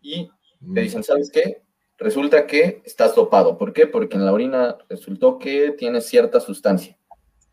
[0.00, 0.30] y
[0.74, 1.62] te dicen, ¿sabes qué?
[1.98, 3.56] Resulta que estás dopado.
[3.56, 3.86] ¿Por qué?
[3.86, 6.98] Porque en la orina resultó que tienes cierta sustancia.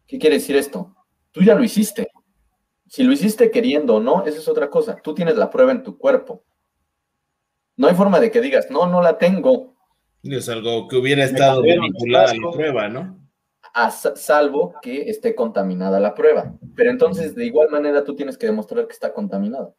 [0.05, 0.95] ¿Qué quiere decir esto?
[1.31, 2.12] Tú ya lo hiciste.
[2.93, 4.95] Si lo hiciste queriendo o no, esa es otra cosa.
[5.01, 6.43] Tú tienes la prueba en tu cuerpo.
[7.75, 9.73] No hay forma de que digas, no, no la tengo.
[10.21, 13.19] Es algo que hubiera estado vinculado a la prueba, ¿no?
[13.73, 16.53] A salvo que esté contaminada la prueba.
[16.75, 19.69] Pero entonces, de igual manera, tú tienes que demostrar que está contaminada.
[19.69, 19.75] O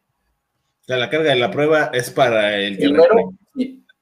[0.85, 3.33] sea, la carga de la prueba es para el que primero,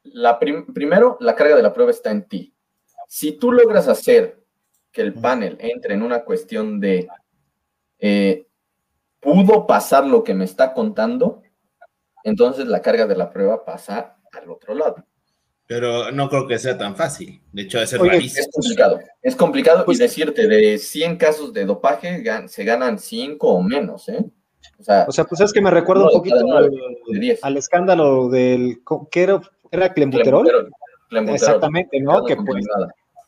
[0.05, 2.55] la primero, la carga de la prueba está en ti.
[3.09, 4.43] Si tú logras hacer
[4.90, 7.09] que el panel entre en una cuestión de
[7.98, 8.47] eh,
[9.23, 11.43] pudo pasar lo que me está contando,
[12.24, 14.97] entonces la carga de la prueba pasa al otro lado.
[15.66, 17.40] Pero no creo que sea tan fácil.
[17.53, 18.40] De hecho, es rarísimo.
[18.40, 19.01] Es complicado.
[19.23, 24.09] Es complicado pues, y decirte, de 100 casos de dopaje se ganan 5 o menos,
[24.09, 24.24] ¿eh?
[24.78, 26.36] O sea, o sea, pues es que me recuerda un poquito
[27.43, 28.82] al, escándalo del.
[29.11, 29.40] ¿Qué era?
[29.70, 30.70] ¿Era clembuterol?
[31.28, 32.24] Exactamente, ¿no?
[32.24, 32.66] Que pues,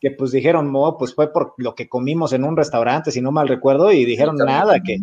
[0.00, 3.30] que pues dijeron, no, pues fue por lo que comimos en un restaurante, si no
[3.32, 4.98] mal recuerdo, y dijeron nada, que.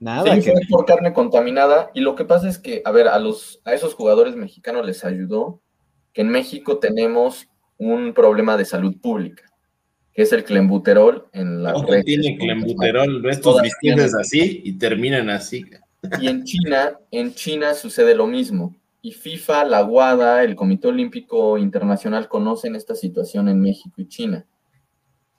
[0.00, 0.34] Nada.
[0.34, 0.52] Sí, que...
[0.52, 1.90] fue por carne contaminada.
[1.94, 5.04] Y lo que pasa es que, a ver, a, los, a esos jugadores mexicanos les
[5.04, 5.60] ayudó
[6.12, 7.46] que en México tenemos
[7.76, 9.44] un problema de salud pública,
[10.12, 12.02] que es el clenbuterol en la red.
[12.04, 13.24] tiene clenbuterol?
[13.30, 15.64] Estos vestidos así y terminan así.
[16.20, 18.74] Y en China, en China sucede lo mismo.
[19.02, 24.46] Y FIFA, la WADA, el Comité Olímpico Internacional conocen esta situación en México y China.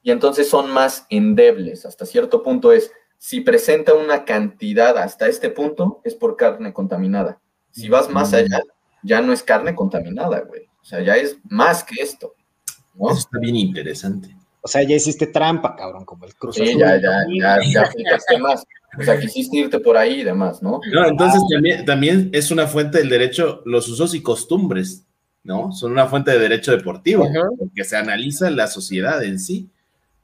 [0.04, 1.86] Y entonces son más endebles.
[1.86, 2.92] Hasta cierto punto es,
[3.24, 7.40] si presenta una cantidad hasta este punto, es por carne contaminada.
[7.70, 8.36] Si vas más mm.
[8.36, 8.64] allá,
[9.04, 10.64] ya no es carne contaminada, güey.
[10.82, 12.34] O sea, ya es más que esto.
[12.96, 14.36] Eso está bien interesante.
[14.62, 18.40] O sea, ya hiciste trampa, cabrón, como el Cruz Sí, ya, ya, ya, ya aplicaste
[18.40, 18.66] más.
[19.00, 20.80] O sea, quisiste irte por ahí y demás, ¿no?
[20.92, 25.06] No, entonces también, también es una fuente del derecho, los usos y costumbres,
[25.44, 25.72] ¿no?
[25.74, 27.30] Son una fuente de derecho deportivo,
[27.60, 29.70] porque se analiza la sociedad en sí.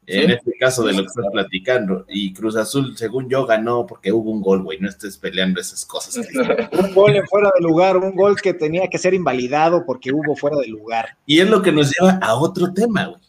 [0.07, 2.05] En este caso de lo que estás platicando.
[2.07, 4.79] Y Cruz Azul, según yo, ganó porque hubo un gol, güey.
[4.79, 6.17] No estés peleando esas cosas.
[6.71, 10.35] un gol en fuera de lugar, un gol que tenía que ser invalidado porque hubo
[10.37, 11.17] fuera de lugar.
[11.25, 13.21] Y es lo que nos lleva a otro tema, güey.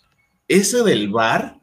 [0.46, 1.58] Eso del bar,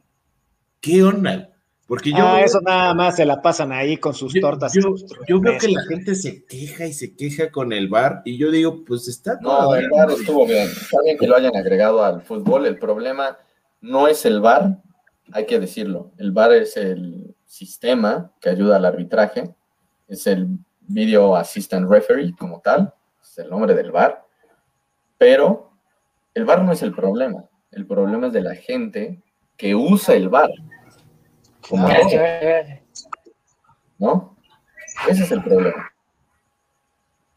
[0.80, 1.50] ¿qué onda?
[1.86, 2.18] Porque yo.
[2.18, 4.72] Ah, eso nada más se la pasan ahí con sus tortas.
[4.74, 8.50] Yo, veo que la gente se queja y se queja con el bar, y yo
[8.50, 9.70] digo, pues está todo.
[9.70, 10.68] No, el bar estuvo bien.
[10.68, 12.66] Está bien que lo hayan agregado al fútbol.
[12.66, 13.38] El problema
[13.80, 14.82] no es el bar,
[15.32, 19.54] hay que decirlo, el VAR es el sistema que ayuda al arbitraje,
[20.08, 20.48] es el
[20.80, 24.24] Video Assistant Referee como tal, es el nombre del VAR,
[25.18, 25.72] pero
[26.34, 29.22] el VAR no es el problema, el problema es de la gente
[29.56, 30.50] que usa el VAR.
[31.68, 31.88] Como
[33.98, 34.36] ¿No?
[35.08, 35.90] Ese es el problema.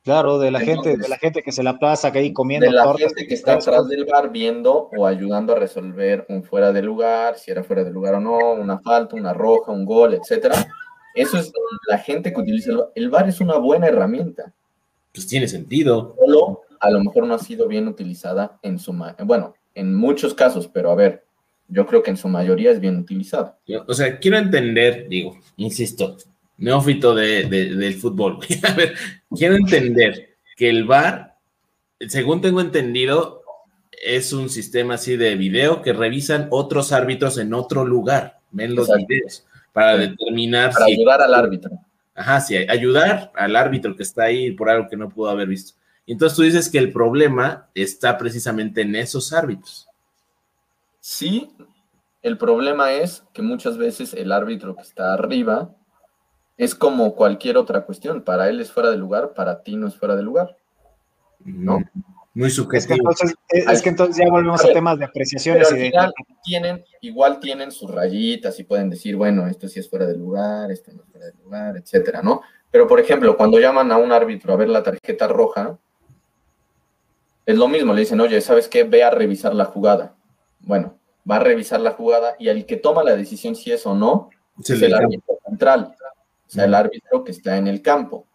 [0.04, 2.66] Claro, de la gente, de la gente que se la pasa que ahí comiendo.
[2.66, 6.72] De la gente que está atrás del bar viendo o ayudando a resolver un fuera
[6.72, 10.14] de lugar, si era fuera de lugar o no, una falta, una roja, un gol,
[10.14, 10.56] etcétera.
[11.16, 11.52] Eso es
[11.88, 12.92] la gente que utiliza el bar.
[12.96, 14.54] El bar es una buena herramienta.
[15.14, 16.16] Pues tiene sentido.
[16.18, 18.94] Solo a lo mejor no ha sido bien utilizada en su
[19.26, 21.26] bueno, en muchos casos, pero a ver,
[21.68, 23.58] yo creo que en su mayoría es bien utilizada.
[23.88, 26.18] O sea, quiero entender, digo, insisto,
[26.58, 28.40] neófito de, del fútbol.
[28.64, 28.94] A ver,
[29.30, 31.36] quiero entender que el VAR,
[32.08, 33.44] según tengo entendido,
[34.04, 38.88] es un sistema así de video que revisan otros árbitros en otro lugar, ven los
[38.88, 40.72] videos, para determinar.
[40.72, 41.72] Para ayudar al árbitro.
[42.16, 45.74] Ajá, sí, ayudar al árbitro que está ahí por algo que no pudo haber visto.
[46.06, 49.88] Entonces tú dices que el problema está precisamente en esos árbitros.
[51.00, 51.52] Sí,
[52.22, 55.74] el problema es que muchas veces el árbitro que está arriba
[56.60, 58.22] es como cualquier otra cuestión.
[58.22, 60.58] Para él es fuera de lugar, para ti no es fuera de lugar.
[61.46, 61.80] ¿No?
[62.34, 62.98] Muy Es que subjetivo.
[62.98, 65.86] entonces, es, es que entonces ya volvemos A temas de Pero apreciaciones al y de...
[65.88, 66.14] final
[66.44, 70.70] tienen, igual tienen sus rayitas y pueden decir, bueno, esto sí es fuera de lugar,
[70.70, 72.42] esto no es fuera de lugar, etcétera, ¿no?
[72.70, 75.78] Pero, por ejemplo, cuando llaman a un árbitro a ver la tarjeta roja,
[77.46, 78.84] es lo mismo, le dicen, oye, ¿sabes qué?
[78.84, 80.14] Ve a revisar la jugada.
[80.60, 81.00] Bueno,
[81.30, 84.30] va a revisar la jugada y el que toma la decisión si es o no
[84.62, 85.96] Se es el árbitro central,
[86.50, 88.28] o sea, el árbitro que está en el campo.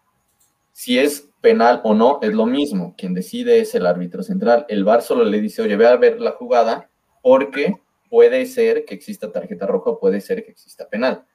[0.71, 2.95] Si es penal o no, es lo mismo.
[2.97, 4.65] Quien decide es el árbitro central.
[4.69, 6.89] El VAR solo le dice, oye, ve a ver la jugada
[7.21, 7.75] porque
[8.09, 11.25] puede ser que exista tarjeta roja o puede ser que exista penal.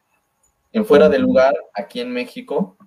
[0.73, 2.79] En fuera de lugar, aquí en México,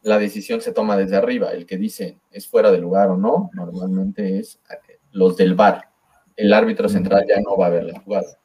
[0.00, 1.52] la decisión se toma desde arriba.
[1.52, 5.90] El que dice es fuera de lugar o no, normalmente es eh, los del VAR.
[6.34, 8.38] El árbitro central ya no va a ver la jugada.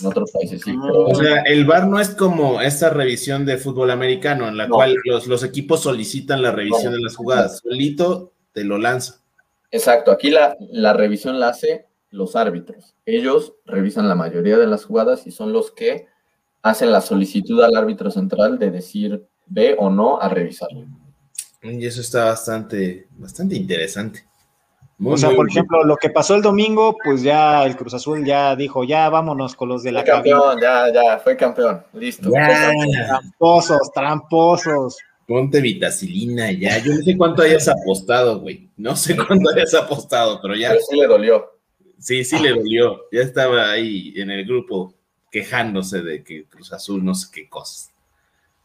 [0.00, 0.72] En otros países sí.
[0.80, 4.66] pero- O sea, el VAR no es como esta revisión de fútbol americano en la
[4.66, 4.74] No.
[4.74, 6.96] cual los, los equipos solicitan la revisión No.
[6.98, 7.58] de las jugadas.
[7.62, 9.20] Solito te lo lanza.
[9.70, 12.94] Exacto, aquí la, la revisión la hace los árbitros.
[13.06, 16.06] Ellos revisan la mayoría de las jugadas y son los que
[16.62, 20.84] hacen la solicitud al árbitro central de decir ve o no a revisarlo.
[21.62, 24.24] Y eso está bastante, bastante interesante.
[25.02, 25.58] Muy, O sea, muy por bien.
[25.58, 29.56] ejemplo, lo que pasó el domingo, pues ya el Cruz Azul ya dijo, ya vámonos
[29.56, 30.36] con los de la Fue cabina.
[30.38, 31.82] campeón, ya, ya, fue campeón.
[31.92, 32.30] Listo.
[32.30, 32.70] Ya.
[33.08, 34.96] Tramposos, tramposos.
[35.26, 36.78] ponte vitacilina ya.
[36.78, 38.68] Yo no sé cuánto hayas apostado, güey.
[38.76, 40.68] No sé cuánto hayas apostado, pero ya.
[40.68, 41.50] Pero sí le dolió.
[41.98, 43.00] Sí, sí le dolió.
[43.10, 44.94] Ya estaba ahí en el grupo
[45.32, 47.90] quejándose de que Cruz Azul no sé qué cosas.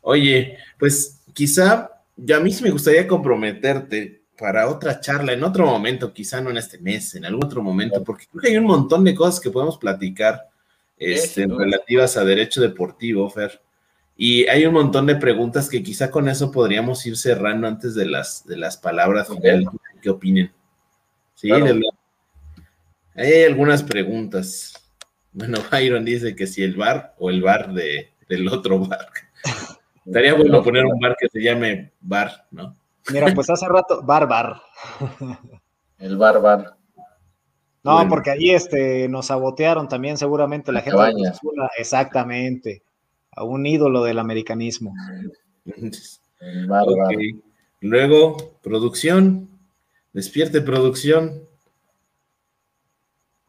[0.02, 5.66] Oye, pues quizá ya a mí sí me gustaría comprometerte para otra charla en otro
[5.66, 8.66] momento, quizá no en este mes, en algún otro momento, porque creo que hay un
[8.66, 10.50] montón de cosas que podemos platicar
[10.98, 13.62] este, relativas a derecho deportivo, Fer.
[14.16, 18.06] Y hay un montón de preguntas que quizá con eso podríamos ir cerrando antes de
[18.06, 19.68] las, de las palabras finales.
[20.02, 20.52] ¿Qué opinen?
[21.36, 21.66] Sí, Claro.
[21.66, 21.82] de
[23.18, 24.74] hay algunas preguntas.
[25.34, 29.08] Bueno, Byron dice que si el bar o el bar de, del otro bar.
[30.06, 32.77] Estaría bueno poner un bar que se llame bar, ¿no?
[33.14, 34.62] Mira, pues hace rato, bárbaro.
[35.98, 36.76] El bárbaro.
[37.84, 38.10] No, Bueno.
[38.10, 40.92] porque ahí este, nos sabotearon también seguramente la gente.
[40.92, 41.38] de Cruz Cabañas.
[41.38, 42.84] Azul, exactamente.
[43.32, 44.94] A un ídolo del americanismo.
[45.66, 47.06] El bárbaro.
[47.06, 47.14] Ok.
[47.82, 49.50] Luego, producción.
[50.14, 51.44] Despierte producción.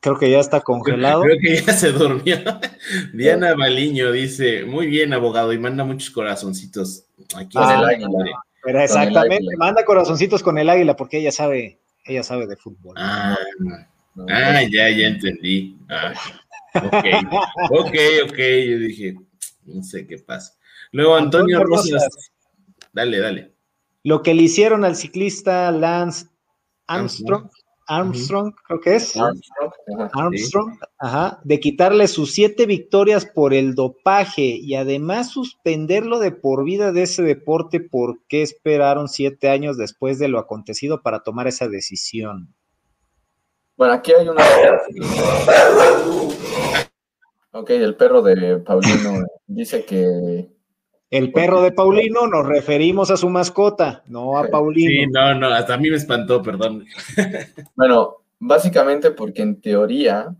[0.00, 1.22] Creo que ya está congelado.
[1.22, 2.36] Creo que ya se durmió.
[3.14, 7.06] Diana Baliño dice, muy bien, abogado, y manda muchos corazoncitos.
[7.36, 8.44] Aquí en el el águila.
[8.68, 12.94] Pero exactamente, manda corazoncitos con el águila porque ella sabe, ella sabe de fútbol.
[12.98, 13.34] Ah,
[14.14, 15.78] No, ah, ya, ya entendí.
[15.88, 16.12] Ah,
[16.74, 17.04] ok,
[17.70, 17.96] ok,
[18.26, 18.36] ok.
[18.36, 19.14] Yo dije,
[19.64, 20.52] no sé qué pasa.
[20.92, 21.92] Luego Antonio, Antonio Rosas.
[21.92, 22.30] Rosas.
[22.92, 23.54] Dale, dale.
[24.04, 26.26] Lo que le hicieron al ciclista Lance
[26.88, 27.50] Armstrong, Armstrong,
[27.88, 29.16] creo que es.
[29.16, 30.10] Armstrong, ajá.
[30.14, 36.64] Armstrong, ajá, de quitarle sus siete victorias por el dopaje y además suspenderlo de por
[36.64, 37.80] vida de ese deporte.
[37.80, 42.54] ¿Por qué esperaron siete años después de lo acontecido para tomar esa decisión?
[43.76, 44.42] Bueno, aquí hay una.
[47.50, 50.48] Ok, el perro de Paulino dice que
[51.10, 54.90] El perro de Paulino, nos referimos a su mascota, no a Paulino.
[54.90, 56.84] Sí, no, no, hasta a mí me espantó, perdón.
[57.76, 60.34] Bueno, básicamente porque en teoría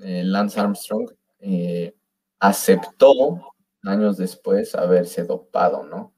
[0.00, 1.94] eh, Lance Armstrong eh,
[2.40, 3.54] aceptó
[3.84, 6.12] años después haberse dopado, ¿no?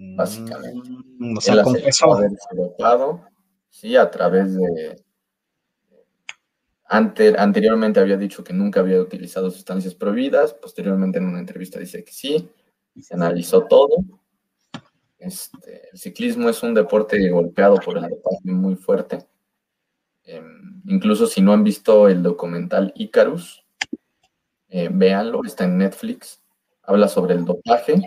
[0.00, 0.88] básicamente.
[1.18, 2.14] Mm, o sea, Él aceptó confesó.
[2.14, 3.20] haberse dopado,
[3.68, 5.02] sí, a través de...
[6.90, 12.02] Ante- anteriormente había dicho que nunca había utilizado sustancias prohibidas, posteriormente en una entrevista dice
[12.04, 12.48] que sí,
[13.02, 13.96] se analizó todo.
[15.18, 19.26] Este, el ciclismo es un deporte golpeado por el dopaje muy fuerte.
[20.24, 23.64] Em, incluso si no han visto el documental Icarus,
[24.68, 26.42] eh, véanlo, está en Netflix.
[26.82, 28.00] Habla sobre el dopaje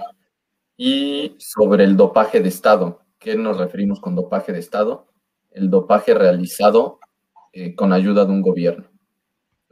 [0.78, 3.02] y sobre el dopaje de Estado.
[3.20, 5.08] ¿Qué nos referimos con dopaje de Estado?
[5.52, 7.00] El dopaje realizado
[7.54, 8.90] eh, con ayuda de un gobierno,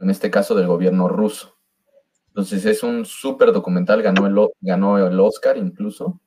[0.00, 1.59] en este caso del gobierno ruso.
[2.40, 6.18] Entonces es un súper documental, ganó el, ganó el Oscar incluso.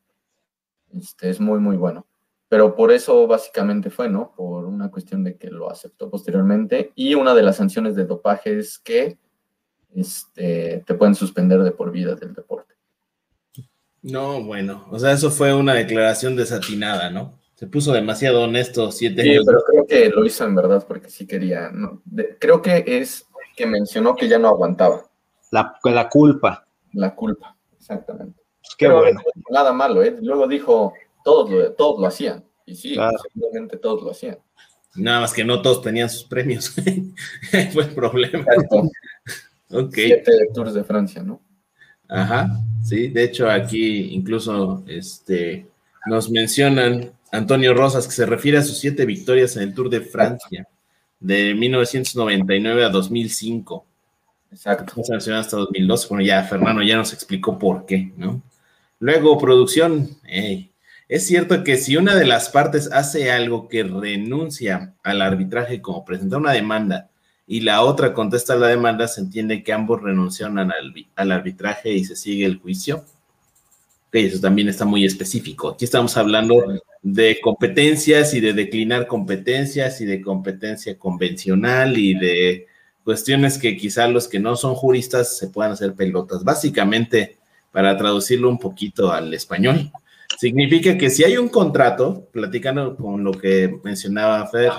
[0.95, 2.06] Este, es muy, muy bueno.
[2.48, 4.31] Pero por eso básicamente fue, ¿no?
[4.38, 6.91] Por una cuestión de que lo aceptó posteriormente.
[6.94, 9.18] Y una de las sanciones de dopaje es que
[9.95, 12.76] este, te pueden suspender de por vida del deporte.
[14.03, 17.40] No, bueno, o sea, eso fue una declaración desatinada, ¿no?
[17.56, 19.45] Se puso demasiado honesto siete Sí, años.
[19.48, 21.72] pero creo que lo hizo en verdad porque sí quería.
[21.72, 22.03] ¿no?
[22.06, 23.26] De- creo que es
[23.56, 25.10] que mencionó que ya no aguantaba
[25.53, 26.65] La, la culpa.
[26.93, 27.55] la culpa.
[27.77, 28.41] Exactamente.
[28.59, 29.21] Pues qué bueno.
[29.51, 30.17] Nada malo, ¿eh?
[30.19, 30.93] Luego dijo,
[31.23, 32.43] todos lo, todos lo hacían.
[32.65, 32.95] Y sí,
[33.31, 34.39] seguramente todos lo hacían.
[34.95, 36.69] Nada más que no todos tenían sus premios.
[37.71, 38.43] Fue el problema.
[39.69, 39.93] ok.
[39.93, 41.39] Siete Tours de Francia, ¿no?
[42.09, 42.49] Ajá,
[42.84, 43.09] sí.
[43.09, 45.67] De hecho, aquí incluso este,
[46.07, 50.01] nos mencionan Antonio Rosas que se refiere a sus siete victorias en el Tour de
[50.01, 50.67] Francia
[51.19, 53.85] de 1999 a 2005.
[54.53, 55.01] Exacto.
[55.34, 56.07] Hasta 2012.
[56.09, 58.41] Bueno, ya Fernando ya nos explicó por qué, ¿no?
[58.99, 60.09] Luego, producción.
[61.09, 66.05] es cierto que si una de las partes hace algo que renuncia al arbitraje, como
[66.05, 67.09] presentar una demanda,
[67.47, 72.15] y la otra contesta la demanda, se entiende que ambos renuncian al, arbitraje y se
[72.15, 73.03] sigue el juicio.
[74.07, 75.69] Ok, eso también está muy específico.
[75.69, 76.63] Aquí estamos hablando
[77.01, 82.67] de competencias y de declinar competencias y de competencia convencional y de
[83.03, 86.43] cuestiones que quizá los que no son juristas se puedan hacer pelotas.
[86.43, 87.38] Básicamente,
[87.71, 89.91] para traducirlo un poquito al español,
[90.38, 94.71] significa que si hay un contrato, platicando con lo que mencionaba Fer,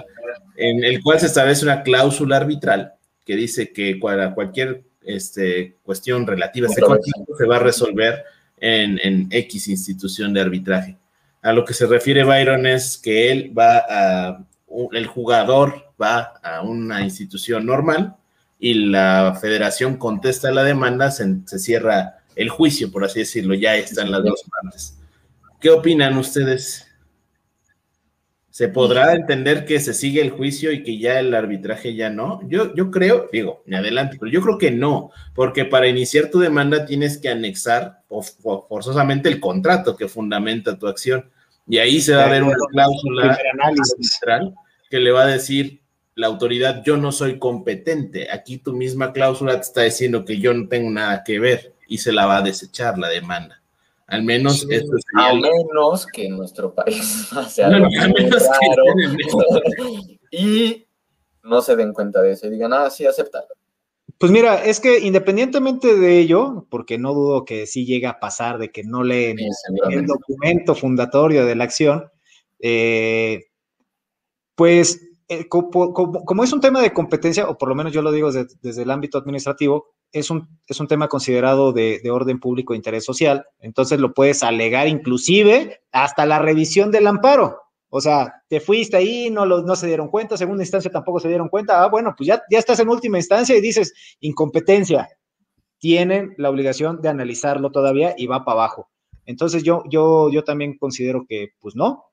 [0.56, 2.94] en el cual se establece una cláusula arbitral
[3.24, 8.24] que dice que cualquier este, cuestión relativa a ese contrato se va a resolver
[8.58, 10.96] en, en X institución de arbitraje.
[11.42, 14.44] A lo que se refiere Byron es que él va a,
[14.92, 18.16] el jugador va a una institución normal
[18.58, 24.10] y la federación contesta la demanda, se, cierra el juicio, por así decirlo, ya están
[24.10, 24.98] las dos partes.
[25.60, 26.86] ¿Qué opinan ustedes?
[28.50, 32.40] ¿Se podrá entender que se sigue el juicio y que ya el arbitraje ya no?
[32.48, 36.38] Yo, yo creo, digo, me adelante, pero yo creo que no, porque para iniciar tu
[36.38, 38.02] demanda tienes que anexar
[38.68, 41.30] forzosamente el contrato que fundamenta tu acción.
[41.66, 44.54] Y ahí se va a ver una cláusula arbitral
[44.88, 45.83] que le va a decir
[46.14, 48.30] la autoridad, yo no soy competente.
[48.30, 51.98] Aquí tu misma cláusula te está diciendo que yo no tengo nada que ver y
[51.98, 53.60] se la va a desechar la demanda.
[54.06, 58.48] Al menos eso A menos que en nuestro país sea no, menos
[60.30, 60.86] y
[61.42, 63.48] no se den cuenta de eso y digan, ah, sí, aceptarlo.
[64.18, 68.58] Pues mira, es que independientemente de ello, porque no dudo que sí llega a pasar
[68.58, 69.38] de que no leen
[69.90, 72.10] el documento fundatorio de la acción,
[72.60, 73.46] eh,
[74.54, 78.30] pues eh, como, es un tema de competencia, o por lo menos yo lo digo
[78.30, 82.76] desde, el ámbito administrativo, es un, es un tema considerado de, de, orden público e
[82.76, 87.64] interés social, entonces lo puedes alegar inclusive hasta la revisión del amparo.
[87.96, 91.28] O sea, te fuiste ahí, no, lo, no se dieron cuenta, segunda instancia tampoco se
[91.28, 91.80] dieron cuenta.
[91.80, 95.08] Ah, bueno, pues ya, ya estás en última instancia y dices incompetencia.
[95.78, 98.90] Tienen la obligación de analizarlo todavía y va para abajo.
[99.26, 102.06] Entonces yo, yo, yo también considero que, pues no,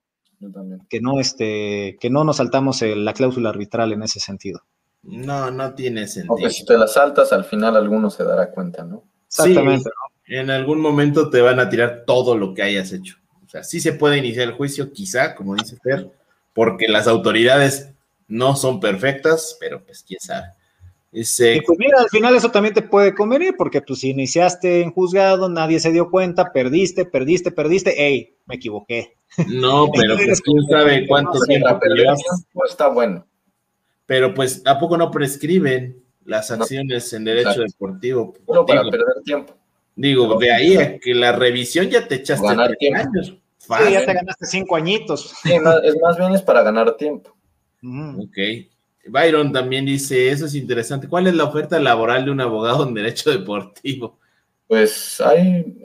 [0.90, 4.64] que no, este, que no nos saltamos la cláusula arbitral en ese sentido.
[5.04, 6.36] No, no tiene sentido.
[6.36, 9.04] Porque si te la saltas, al final alguno se dará cuenta, ¿no?
[9.28, 9.90] Exactamente.
[10.28, 13.16] en algún momento te van a tirar todo lo que hayas hecho.
[13.46, 16.12] O sea, sí se puede iniciar el juicio, quizá, como dice Fer,
[16.54, 17.92] porque las autoridades
[18.28, 20.48] no son perfectas, pero pues quién sabe.
[21.14, 24.92] Y pues mira, al final eso también te puede convenir, porque pues si iniciaste en
[24.92, 29.18] juzgado, nadie se dio cuenta, perdiste, perdiste, perdiste, hey, me equivoqué.
[29.48, 31.80] No, pero pues quién sabe cuánto tiempo
[32.54, 33.26] pues, está bueno.
[34.06, 38.34] Pero pues, ¿a poco no prescriben las acciones en derecho deportivo?
[38.48, 39.54] No, para perder tiempo.
[39.96, 43.38] Digo, de ahí a que la revisión ya te echaste años.
[43.58, 45.34] Sí, ya te ganaste cinco añitos.
[45.44, 47.36] es más bien es para ganar tiempo.
[48.18, 48.38] Ok.
[49.08, 51.08] Byron también dice, eso es interesante.
[51.08, 54.20] ¿Cuál es la oferta laboral de un abogado en derecho deportivo?
[54.68, 55.82] Pues hay,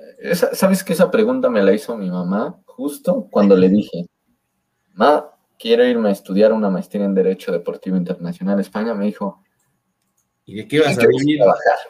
[0.52, 4.06] ¿sabes que esa pregunta me la hizo mi mamá justo cuando le dije,
[4.94, 5.28] ma,
[5.58, 8.94] quiero irme a estudiar una maestría en Derecho Deportivo Internacional España?
[8.94, 9.42] Me dijo,
[10.44, 11.40] ¿y de qué vas a vivir?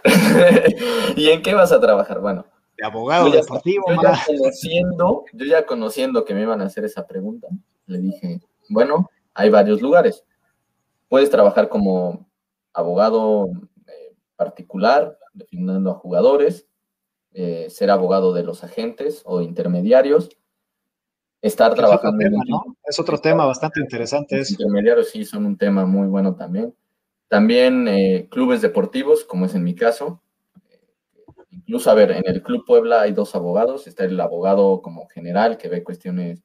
[1.16, 2.20] ¿Y en qué vas a trabajar?
[2.20, 2.46] Bueno,
[2.76, 3.84] de abogado deportivo.
[3.88, 7.48] Yo ya, conociendo, yo ya conociendo que me iban a hacer esa pregunta,
[7.86, 10.24] le dije, bueno, hay varios lugares.
[11.08, 12.28] Puedes trabajar como
[12.72, 13.48] abogado
[13.86, 16.66] eh, particular, definiendo a jugadores,
[17.32, 20.30] eh, ser abogado de los agentes o intermediarios,
[21.42, 22.18] estar trabajando.
[22.20, 24.38] Es otro, tema, es otro tema bastante interesante.
[24.38, 26.74] Los intermediarios sí son un tema muy bueno también.
[27.28, 30.22] También eh, clubes deportivos, como es en mi caso,
[31.56, 33.86] Incluso, a ver, en el Club Puebla hay dos abogados.
[33.86, 36.44] Está el abogado como general que ve cuestiones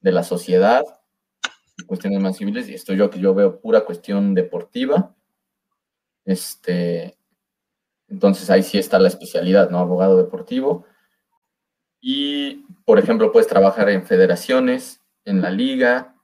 [0.00, 0.84] de la sociedad,
[1.86, 5.14] cuestiones más civiles, y estoy yo que yo veo pura cuestión deportiva.
[6.24, 7.18] Este,
[8.08, 9.78] entonces ahí sí está la especialidad, ¿no?
[9.78, 10.86] Abogado deportivo.
[12.00, 16.14] Y, por ejemplo, puedes trabajar en federaciones, en la liga,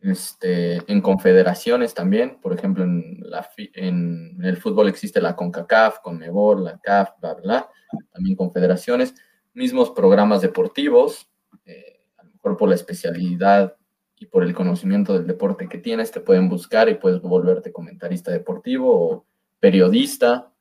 [0.00, 6.64] este, en confederaciones también, por ejemplo, en, la, en, el fútbol existe la CONCACAF, CONMEBOL,
[6.64, 7.70] la CAF, bla, bla,
[8.12, 9.14] también confederaciones.
[9.54, 11.30] mismos programas deportivos,
[11.66, 13.76] eh, a lo mejor por la especialidad
[14.22, 18.30] y por el conocimiento del deporte que tienes, te pueden buscar y puedes volverte comentarista
[18.30, 19.26] deportivo o
[19.58, 20.52] periodista,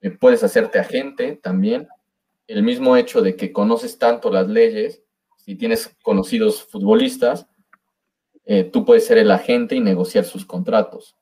[0.00, 1.86] eh, puedes hacerte agente también.
[2.48, 5.04] El mismo hecho de que conoces tanto las leyes,
[5.36, 7.46] si tienes conocidos futbolistas,
[8.44, 11.14] eh, tú puedes ser el agente y negociar sus contratos.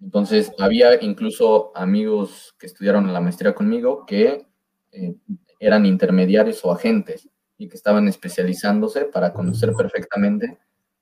[0.00, 4.46] Entonces, había incluso amigos que estudiaron la maestría conmigo que
[4.92, 5.16] eh,
[5.58, 7.28] eran intermediarios o agentes
[7.58, 10.56] y que estaban especializándose para conocer perfectamente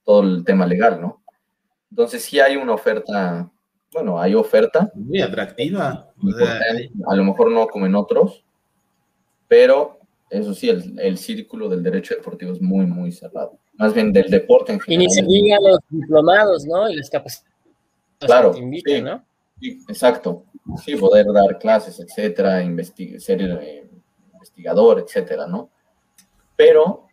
[0.08, 1.22] todo el tema legal, ¿no?
[1.90, 3.52] Entonces, sí hay una oferta,
[3.92, 4.90] bueno, hay oferta.
[4.94, 6.10] Muy atractiva.
[7.06, 8.42] A lo mejor no como en otros,
[9.48, 9.98] pero
[10.30, 13.58] eso sí, el, el, círculo del derecho deportivo es muy, muy cerrado.
[13.74, 15.02] Más bien del deporte en general.
[15.02, 16.88] Y ni se diga los diplomados, ¿no?
[16.88, 17.54] Y las capacidades
[18.18, 19.24] claro, que te invitan, sí, ¿no?
[19.60, 20.44] Sí, exacto.
[20.82, 22.62] Sí, poder dar clases, etcétera,
[23.18, 23.90] ser eh,
[24.32, 25.68] investigador, etcétera, ¿no?
[26.56, 27.08] Pero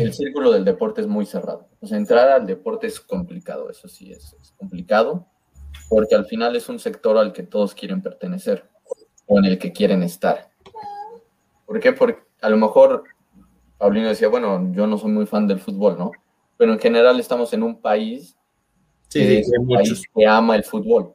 [0.00, 1.69] el círculo del deporte es muy cerrado.
[1.82, 5.26] Sea, entrar al deporte es complicado, eso sí, es, es complicado,
[5.88, 8.68] porque al final es un sector al que todos quieren pertenecer
[9.26, 10.50] o en el que quieren estar.
[11.64, 11.92] ¿Por qué?
[11.92, 13.04] Porque a lo mejor
[13.78, 16.10] Paulino decía, bueno, yo no soy muy fan del fútbol, ¿no?
[16.56, 18.36] Pero en general estamos en un país,
[19.08, 21.14] sí, que, sí, es un país que ama el fútbol.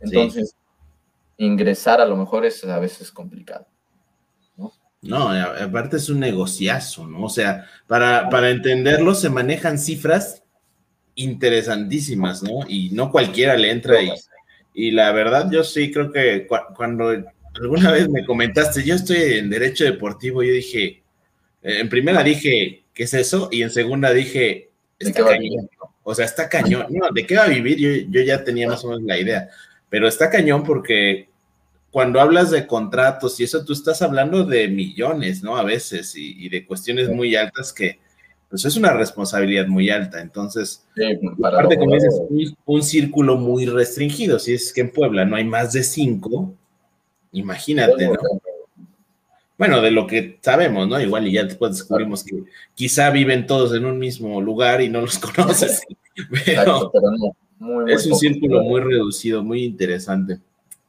[0.00, 1.44] Entonces, sí.
[1.44, 3.66] ingresar a lo mejor es a veces complicado.
[5.02, 5.30] ¿No?
[5.30, 7.24] Aparte es un negociazo, ¿no?
[7.24, 10.42] O sea, para, para entenderlo se manejan cifras
[11.14, 12.60] interesantísimas, ¿no?
[12.68, 14.12] Y no cualquiera le entra y,
[14.74, 17.10] y la verdad yo sí creo que cu cuando
[17.54, 21.02] alguna vez me comentaste, yo estoy en derecho deportivo, yo dije,
[21.62, 23.48] en primera dije, ¿qué es eso?
[23.50, 25.68] Y en segunda dije, está cañón.
[26.02, 26.86] O sea, está cañón.
[26.90, 27.78] No, ¿de qué va a vivir?
[27.78, 29.48] Yo, yo ya tenía más o menos la idea.
[29.88, 31.29] Pero está cañón porque
[31.90, 35.56] cuando hablas de contratos y eso, tú estás hablando de millones, ¿no?
[35.56, 37.98] A veces, y, y de cuestiones muy altas que,
[38.50, 40.20] pues es una responsabilidad muy alta.
[40.20, 41.02] Entonces, sí,
[41.40, 44.40] para aparte, como dices, un, un, círculo muy restringido.
[44.40, 46.52] Si es que en Puebla no hay más de cinco,
[47.30, 48.14] imagínate, ¿no?
[49.56, 51.00] Bueno, de lo que sabemos, ¿no?
[51.00, 52.42] Igual y ya después descubrimos que
[52.74, 55.82] quizá viven todos en un mismo lugar y no los conoces.
[56.16, 60.40] Pero, Exacto, pero no, muy, muy es un círculo muy reducido, muy interesante.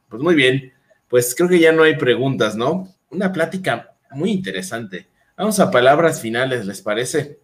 [0.08, 0.71] Pues muy bien,
[1.12, 2.88] pues creo que ya no hay preguntas, ¿no?
[3.10, 5.08] Una plática muy interesante.
[5.36, 7.38] Vamos a palabras finales, ¿les parece?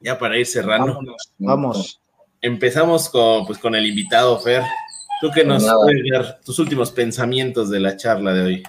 [0.00, 0.94] Ya para ir cerrando.
[0.94, 1.34] Vámonos.
[1.36, 2.00] vamos.
[2.40, 4.62] Empezamos con, pues, con el invitado, Fer.
[5.20, 5.76] Tú que nos Nada.
[5.82, 8.62] puedes dar tus últimos pensamientos de la charla de hoy.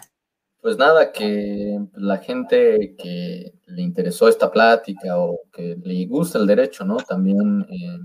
[0.59, 6.47] Pues nada, que la gente que le interesó esta plática o que le gusta el
[6.47, 6.97] derecho, ¿no?
[6.97, 7.99] También eh,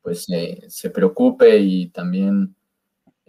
[0.00, 2.56] pues eh, se preocupe y también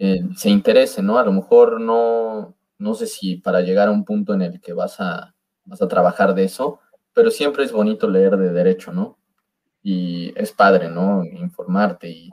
[0.02, 1.18] eh, se interese, ¿no?
[1.18, 4.72] A lo mejor no, no sé si para llegar a un punto en el que
[4.72, 5.34] vas a,
[5.66, 6.80] vas a trabajar de eso,
[7.12, 9.18] pero siempre es bonito leer de derecho, ¿no?
[9.82, 11.22] Y es padre, ¿no?
[11.22, 12.30] Informarte y,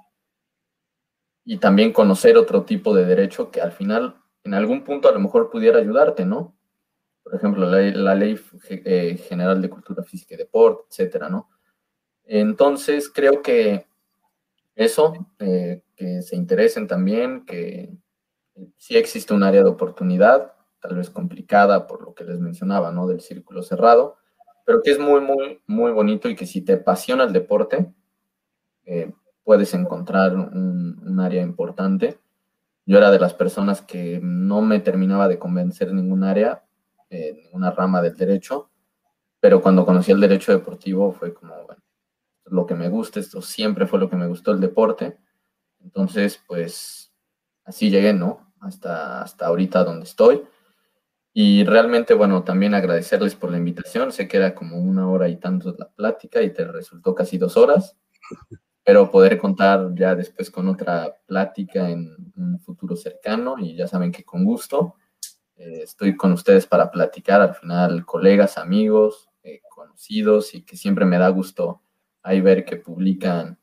[1.44, 4.16] y también conocer otro tipo de derecho que al final
[4.46, 6.56] en algún punto a lo mejor pudiera ayudarte, ¿no?
[7.22, 8.40] Por ejemplo, la, la Ley
[8.70, 11.50] eh, General de Cultura Física y Deporte, etcétera, ¿no?
[12.24, 13.88] Entonces, creo que
[14.78, 17.92] eso, eh, que se interesen también, que
[18.78, 23.08] sí existe un área de oportunidad, tal vez complicada por lo que les mencionaba, ¿no?
[23.08, 24.18] Del círculo cerrado,
[24.66, 27.92] pero que es muy, muy, muy bonito y que si te apasiona el deporte,
[28.86, 29.12] eh,
[29.44, 32.20] puedes encontrar un, área importante
[32.88, 36.64] yo era de las personas que no me terminaba de convencer en ningún área,
[37.10, 38.70] eh, ninguna rama del derecho,
[39.42, 41.82] pero cuando conocí el derecho deportivo fue como, bueno,
[42.50, 45.18] lo que me gusta, esto siempre fue lo que me gustó el deporte.
[45.80, 47.14] Entonces, pues
[47.66, 48.54] así llegué, ¿no?
[48.60, 50.44] Hasta, hasta ahorita donde estoy.
[51.34, 54.12] Y realmente, bueno, también agradecerles por la invitación.
[54.12, 57.58] Sé que era como una hora y tanto la plática y te resultó casi dos
[57.58, 57.96] horas
[58.88, 64.14] espero poder contar ya después con otra plática en un futuro cercano y ya saben
[64.14, 64.96] que con gusto
[65.58, 71.04] eh, estoy con ustedes para platicar, al final colegas, amigos, eh, conocidos y que siempre
[71.04, 71.82] me da gusto
[72.28, 73.58] ahí ver que publican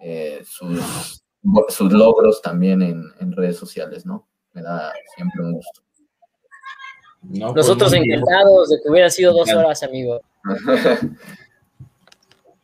[0.00, 1.20] eh, sus,
[1.68, 4.28] sus, logros también en, en, redes sociales, ¿no?
[4.52, 5.82] Me da siempre un gusto.
[7.22, 10.20] No, Nosotros pues, encantados de que hubiera sido dos horas, amigo.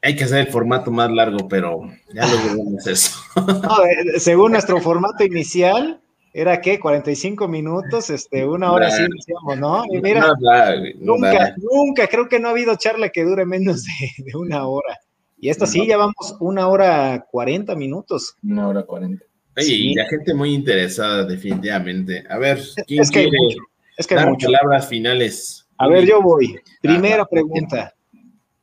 [0.02, 1.80] hay que hacer el formato más largo, pero
[2.12, 3.18] ya lo veremos eso.
[3.36, 6.00] No, eh, según nuestro formato inicial,
[6.32, 9.84] era que 45 minutos, este, una hora nah, sí decíamos, ¿no?
[9.90, 14.24] Y mira, nah, nunca, nunca, creo que no ha habido charla que dure menos de,
[14.24, 14.96] de una hora.
[15.44, 18.34] Y esta sí, ya vamos una hora 40 minutos.
[18.42, 19.22] Una hora 40.
[19.58, 19.90] Oye, sí.
[19.90, 22.24] y la gente muy interesada, definitivamente.
[22.30, 23.58] A ver, ¿quién es que quiere mucho,
[23.98, 24.46] es que dar mucho.
[24.46, 25.68] palabras finales?
[25.76, 26.58] A ver, yo voy.
[26.80, 27.92] Primera pregunta.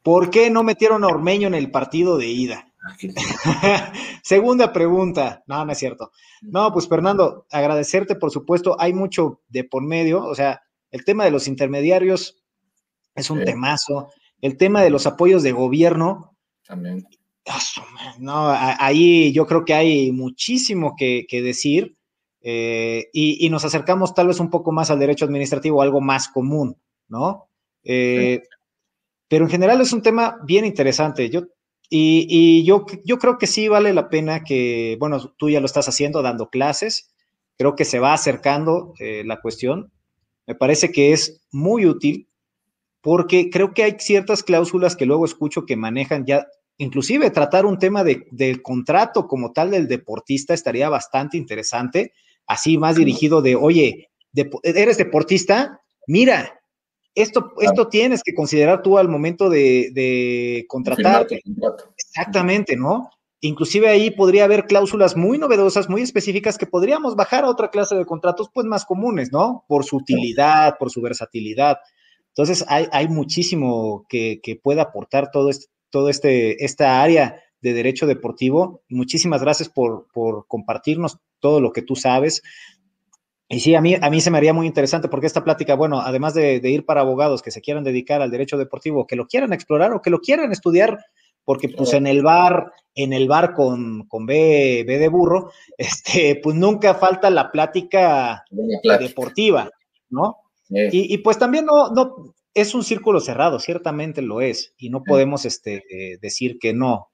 [0.01, 2.73] ¿Por qué no metieron a Ormeño en el partido de ida?
[4.23, 5.43] Segunda pregunta.
[5.45, 6.09] No, no es cierto.
[6.41, 8.75] No, pues Fernando, agradecerte, por supuesto.
[8.79, 10.25] Hay mucho de por medio.
[10.25, 12.41] O sea, el tema de los intermediarios
[13.13, 14.09] es un temazo.
[14.41, 16.30] El tema de los apoyos de gobierno.
[16.71, 17.05] También.
[18.19, 21.97] No, ahí yo creo que hay muchísimo que, decir.
[22.39, 26.77] Eh, y, nos acercamos tal vez un poco más al derecho administrativo, algo más común,
[27.09, 27.49] ¿no?
[27.83, 28.41] Eh,
[29.27, 31.29] pero en general es un tema bien interesante.
[31.29, 31.43] Yo
[31.89, 35.89] y, yo, yo creo que sí vale la pena que, bueno, tú ya lo estás
[35.89, 37.13] haciendo, dando clases,
[37.57, 39.91] creo que se va acercando eh, la cuestión.
[40.47, 42.29] Me parece que es muy útil
[43.01, 46.47] porque creo que hay ciertas cláusulas que luego escucho que manejan ya,
[46.81, 52.13] inclusive tratar un tema de, del contrato como tal del deportista estaría bastante interesante,
[52.47, 54.09] así más dirigido de, oye,
[54.63, 56.59] eres deportista, mira,
[57.13, 61.43] esto, esto tienes que considerar tú al momento de, de contratarte.
[61.97, 63.11] Exactamente, ¿no?
[63.41, 67.95] Inclusive ahí podría haber cláusulas muy novedosas, muy específicas que podríamos bajar a otra clase
[67.95, 69.65] de contratos pues más comunes, ¿no?
[69.67, 71.77] Por su utilidad, por su versatilidad.
[72.29, 77.73] Entonces hay, hay muchísimo que, que puede aportar todo este, todo este, esta área de
[77.73, 78.81] derecho deportivo.
[78.89, 82.41] Muchísimas gracias por, por compartirnos todo lo que tú sabes.
[83.51, 85.99] Y sí, a mí, a mí se me haría muy interesante porque esta plática, bueno,
[85.99, 89.51] además de, ir para abogados que se quieran dedicar al derecho deportivo, que lo quieran
[89.51, 90.97] explorar o que lo quieran estudiar,
[91.43, 96.39] porque pues en el bar, en el bar con, con B, B, de burro, este,
[96.41, 98.45] pues nunca falta la plática,
[98.99, 99.69] deportiva,
[100.09, 100.37] ¿no?
[100.69, 105.45] Y, pues también no, no, es un círculo cerrado, ciertamente lo es, y no podemos
[105.45, 105.83] este,
[106.21, 107.09] decir que no.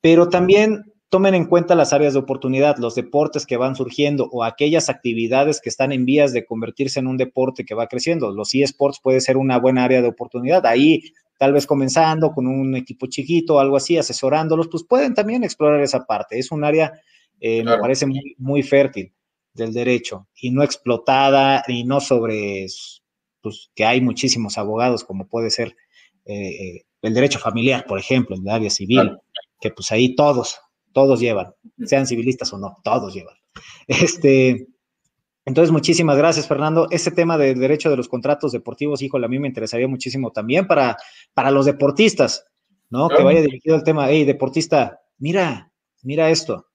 [0.00, 4.44] Pero también tomen en cuenta las áreas de oportunidad, los deportes que van surgiendo o
[4.44, 8.32] aquellas actividades que están en vías de convertirse en un deporte que va creciendo.
[8.32, 10.66] Los eSports puede ser una buena área de oportunidad.
[10.66, 11.02] Ahí,
[11.38, 15.80] tal vez comenzando con un equipo chiquito o algo así, asesorándolos, pues pueden también explorar
[15.80, 16.38] esa parte.
[16.38, 16.92] Es un área,
[17.40, 19.12] eh, me parece muy, muy fértil
[19.54, 22.66] del derecho y no explotada y no sobre,
[23.46, 25.76] pues que hay muchísimos abogados como puede ser
[26.24, 29.18] eh, eh, el derecho familiar, por ejemplo, en el área civil,
[29.60, 30.58] que pues ahí todos,
[30.92, 31.54] todos llevan,
[31.84, 33.36] sean civilistas o no, todos llevan.
[33.86, 34.66] Este,
[35.44, 36.88] entonces, muchísimas gracias, Fernando.
[36.90, 40.66] Ese tema del derecho de los contratos deportivos, híjole, a mí me interesaría muchísimo también
[40.66, 40.96] para,
[41.32, 42.46] para los deportistas,
[42.90, 43.08] ¿no?
[43.08, 45.70] Que vaya dirigido el tema, hey, deportista, mira,
[46.02, 46.66] mira esto.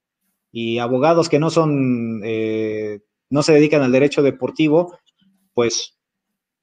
[0.54, 4.98] Y abogados que no son, eh, no se dedican al derecho deportivo,
[5.54, 5.98] pues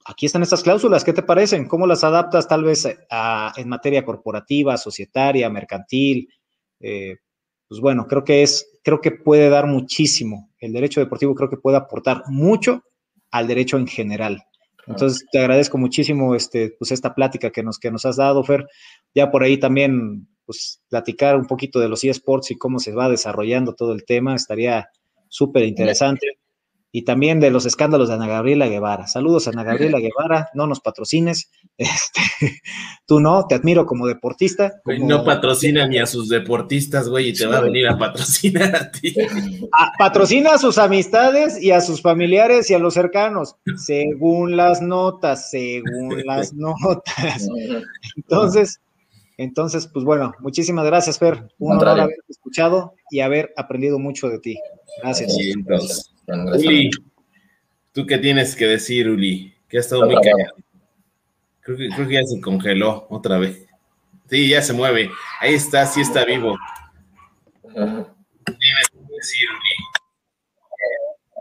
[0.09, 1.69] aquí están estas cláusulas, ¿qué te parecen?
[1.69, 6.29] ¿Cómo las adaptas tal vez en materia corporativa, societaria, mercantil?
[6.81, 7.17] Eh,
[7.69, 10.51] pues bueno, creo que es, creo que puede dar muchísimo.
[10.59, 12.83] El derecho deportivo creo que puede aportar mucho
[13.31, 14.43] al derecho en general.
[14.87, 18.67] Entonces, te agradezco muchísimo este, pues esta plática que nos, que nos has dado, Fer.
[19.15, 23.11] Ya por ahí también, pues, platicar un poquito de los eSports y cómo se va
[23.11, 24.89] desarrollando todo el tema, estaría
[25.29, 26.39] súper interesante
[26.91, 29.07] y también de los escándalos de Ana Gabriela Guevara.
[29.07, 32.61] Saludos a Ana Gabriela Guevara, no nos patrocines, este,
[33.07, 34.81] tú no, te admiro como deportista.
[35.01, 38.91] No patrocina ni a sus deportistas, güey, y te va a venir a patrocinar a
[38.91, 39.15] ti.
[39.81, 44.81] Ah, patrocina a sus amistades y a sus familiares y a los cercanos, según las
[44.81, 47.47] notas, según las notas.
[48.17, 48.81] Entonces,
[49.39, 51.49] entonces, pues bueno, muchísimas gracias, Fer.
[51.61, 54.59] Un honor haber escuchado y haber aprendido mucho de ti.
[55.01, 55.33] Gracias.
[56.27, 56.91] Uli,
[57.93, 59.55] ¿tú qué tienes que decir, Uli?
[59.69, 60.55] Que ha estado muy callado.
[61.61, 63.65] Creo que, creo que ya se congeló otra vez.
[64.29, 65.09] Sí, ya se mueve.
[65.41, 66.59] Ahí está, sí está vivo.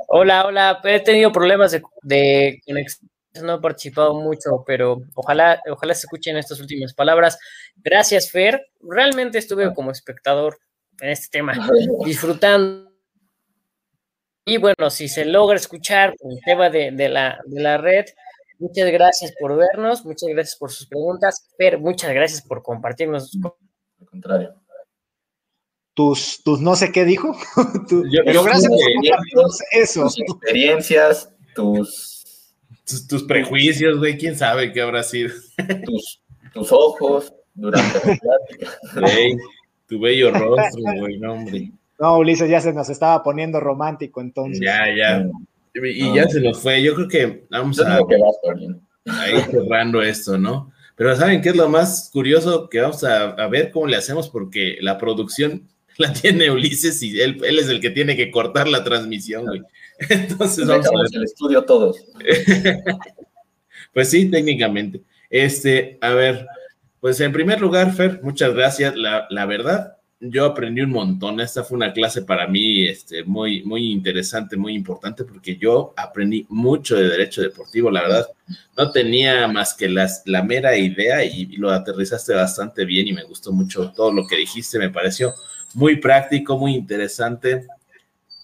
[0.07, 0.81] Hola, hola.
[0.83, 3.09] He tenido problemas de, de, conexión,
[3.43, 7.37] no he participado mucho, pero ojalá, ojalá se escuchen estas últimas palabras.
[7.77, 8.67] Gracias, Fer.
[8.81, 10.57] Realmente estuve como espectador
[11.01, 11.53] en este tema,
[12.05, 12.87] disfrutando
[14.49, 18.05] y bueno, si se logra escuchar el tema de, la, de la red,
[18.59, 23.37] muchas gracias por vernos, muchas gracias por sus preguntas, pero muchas gracias por compartirnos.
[23.43, 24.55] Al contrario.
[25.93, 27.35] Tus, tus no sé qué dijo.
[28.09, 29.43] yo, gracias por
[29.73, 30.03] eso.
[30.03, 32.16] Tus experiencias, tus...
[33.07, 33.23] tus...
[33.23, 35.33] prejuicios, güey, quién sabe qué habrá sido.
[35.85, 36.21] tus,
[36.53, 38.71] tus ojos durante la plática.
[39.87, 41.71] tu bello rostro, güey, no, hombre.
[41.99, 44.59] No, Ulises ya se nos estaba poniendo romántico entonces.
[44.59, 45.27] Ya, ya.
[45.73, 46.81] Y ya se nos fue.
[46.81, 50.71] Yo creo que vamos a, a ir cerrando esto, ¿no?
[50.97, 52.69] Pero ¿saben qué es lo más curioso?
[52.69, 57.39] Que vamos a, ver cómo le hacemos porque la producción la tiene Ulises y él,
[57.43, 59.61] él es el que tiene que cortar la transmisión, güey.
[60.09, 61.09] Entonces vamos a ver.
[61.13, 62.05] el estudio todos.
[63.93, 65.01] Pues sí, técnicamente.
[65.27, 66.45] Este, a ver,
[66.99, 68.95] pues en primer lugar, Fer, muchas gracias.
[68.95, 71.39] La, la verdad, yo aprendí un montón.
[71.39, 76.45] Esta fue una clase para mí este, muy, muy interesante, muy importante, porque yo aprendí
[76.49, 77.91] mucho de derecho deportivo.
[77.91, 78.27] La verdad,
[78.75, 83.23] no tenía más que las, la mera idea y, lo aterrizaste bastante bien y me
[83.23, 84.79] gustó mucho todo lo que dijiste.
[84.79, 85.33] Me pareció
[85.73, 87.67] muy práctico, muy interesante.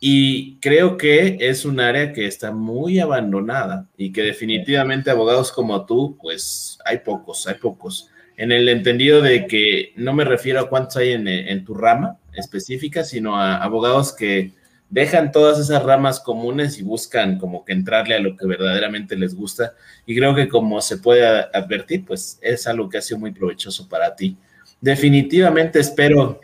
[0.06, 5.86] Y creo que es un área que está muy abandonada y que definitivamente abogados como
[5.86, 10.68] tú, pues hay pocos, hay pocos en el entendido de que no me refiero a
[10.68, 14.52] cuántos hay en, tu rama específica, sino a abogados que
[14.90, 19.34] dejan todas esas ramas comunes y buscan como que entrarle a lo que verdaderamente les
[19.34, 19.72] gusta.
[20.06, 23.88] Y creo que como se puede advertir, pues es algo que ha sido muy provechoso
[23.88, 24.36] para ti.
[24.82, 26.42] Definitivamente espero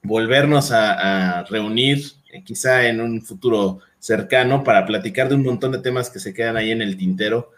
[0.00, 5.72] volvernos a, a reunir eh, quizá en un futuro cercano para platicar de un montón
[5.72, 7.52] de temas que se quedan ahí en el tintero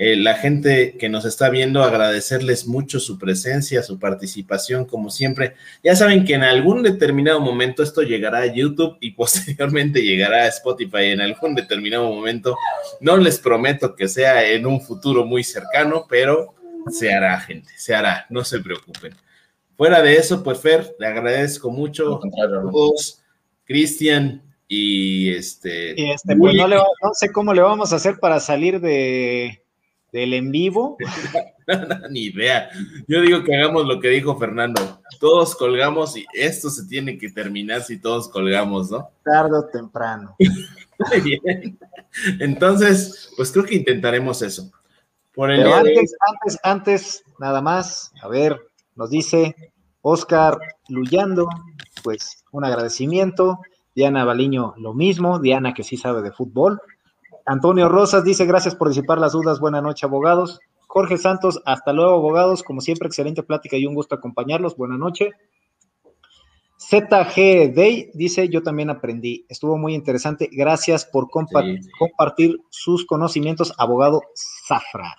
[0.00, 5.56] eh, la gente que nos está viendo, agradecerles mucho su presencia, su participación, como siempre.
[5.82, 10.46] Ya saben que en algún determinado momento esto llegará a YouTube y posteriormente llegará a
[10.46, 12.56] Spotify en algún determinado momento.
[13.00, 16.54] No les prometo que sea en un futuro muy cercano, pero
[16.92, 19.16] se hará, gente, se hará, no se preocupen.
[19.76, 23.20] Fuera de eso, pues Fer, le agradezco mucho a todos,
[23.68, 26.12] Cristian y este.
[26.12, 29.62] este pues no, no sé cómo le vamos a hacer para salir de,
[30.10, 30.96] del en vivo.
[32.10, 32.70] Ni idea.
[33.06, 35.00] Yo digo que hagamos lo que dijo Fernando.
[35.20, 39.10] Todos colgamos y esto se tiene que terminar si todos colgamos, ¿no?
[39.24, 40.36] Tarde o temprano.
[41.10, 41.78] Muy bien.
[42.40, 44.70] Entonces, pues creo que intentaremos eso.
[45.34, 48.58] Por el antes, antes, antes, nada más, a ver,
[48.96, 49.54] nos dice
[50.00, 50.58] Oscar
[50.88, 51.48] Luyando,
[52.08, 53.58] pues un agradecimiento.
[53.94, 55.40] Diana Baliño, lo mismo.
[55.40, 56.80] Diana, que sí sabe de fútbol.
[57.44, 60.58] Antonio Rosas dice, gracias por disipar las dudas, buena noche, abogados.
[60.86, 62.62] Jorge Santos, hasta luego, abogados.
[62.62, 64.74] Como siempre, excelente plática y un gusto acompañarlos.
[64.74, 65.32] Buena noche.
[66.78, 69.44] ZG Day dice, yo también aprendí.
[69.50, 70.48] Estuvo muy interesante.
[70.50, 74.22] Gracias por compartir sus conocimientos, abogado
[74.66, 75.14] Zafra.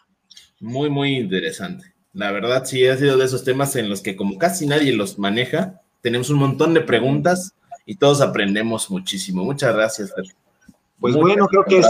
[0.59, 1.93] Muy, muy interesante.
[2.13, 5.19] La verdad, sí, ha sido de esos temas en los que como casi nadie los
[5.19, 7.53] maneja, tenemos un montón de preguntas
[7.85, 9.43] y todos aprendemos muchísimo.
[9.43, 10.25] Muchas gracias, Fer.
[10.99, 11.87] Pues bueno, creo que es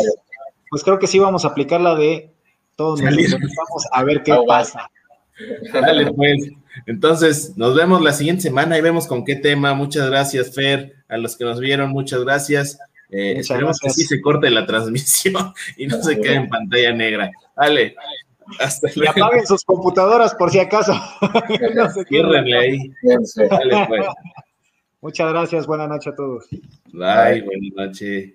[0.69, 2.31] pues creo que sí vamos a aplicar la de
[2.76, 4.90] todos nos vamos a ver qué pasa.
[5.73, 6.49] Dale, pues.
[6.86, 9.73] Entonces, nos vemos la siguiente semana y vemos con qué tema.
[9.73, 10.95] Muchas gracias, Fer.
[11.10, 12.80] A los que nos vieron, muchas gracias.
[13.10, 17.31] Eh, esperemos que sí se corte la transmisión y no se quede en pantalla negra.
[17.57, 17.95] Dale.
[18.59, 20.93] Hasta y apaguen sus computadoras por si acaso.
[21.76, 21.89] no
[22.57, 22.91] ahí.
[23.49, 24.05] Dale, pues.
[25.01, 25.67] Muchas gracias.
[25.67, 26.47] Buenas noches a todos.
[26.91, 27.41] Bye.
[27.41, 28.34] buenas noches.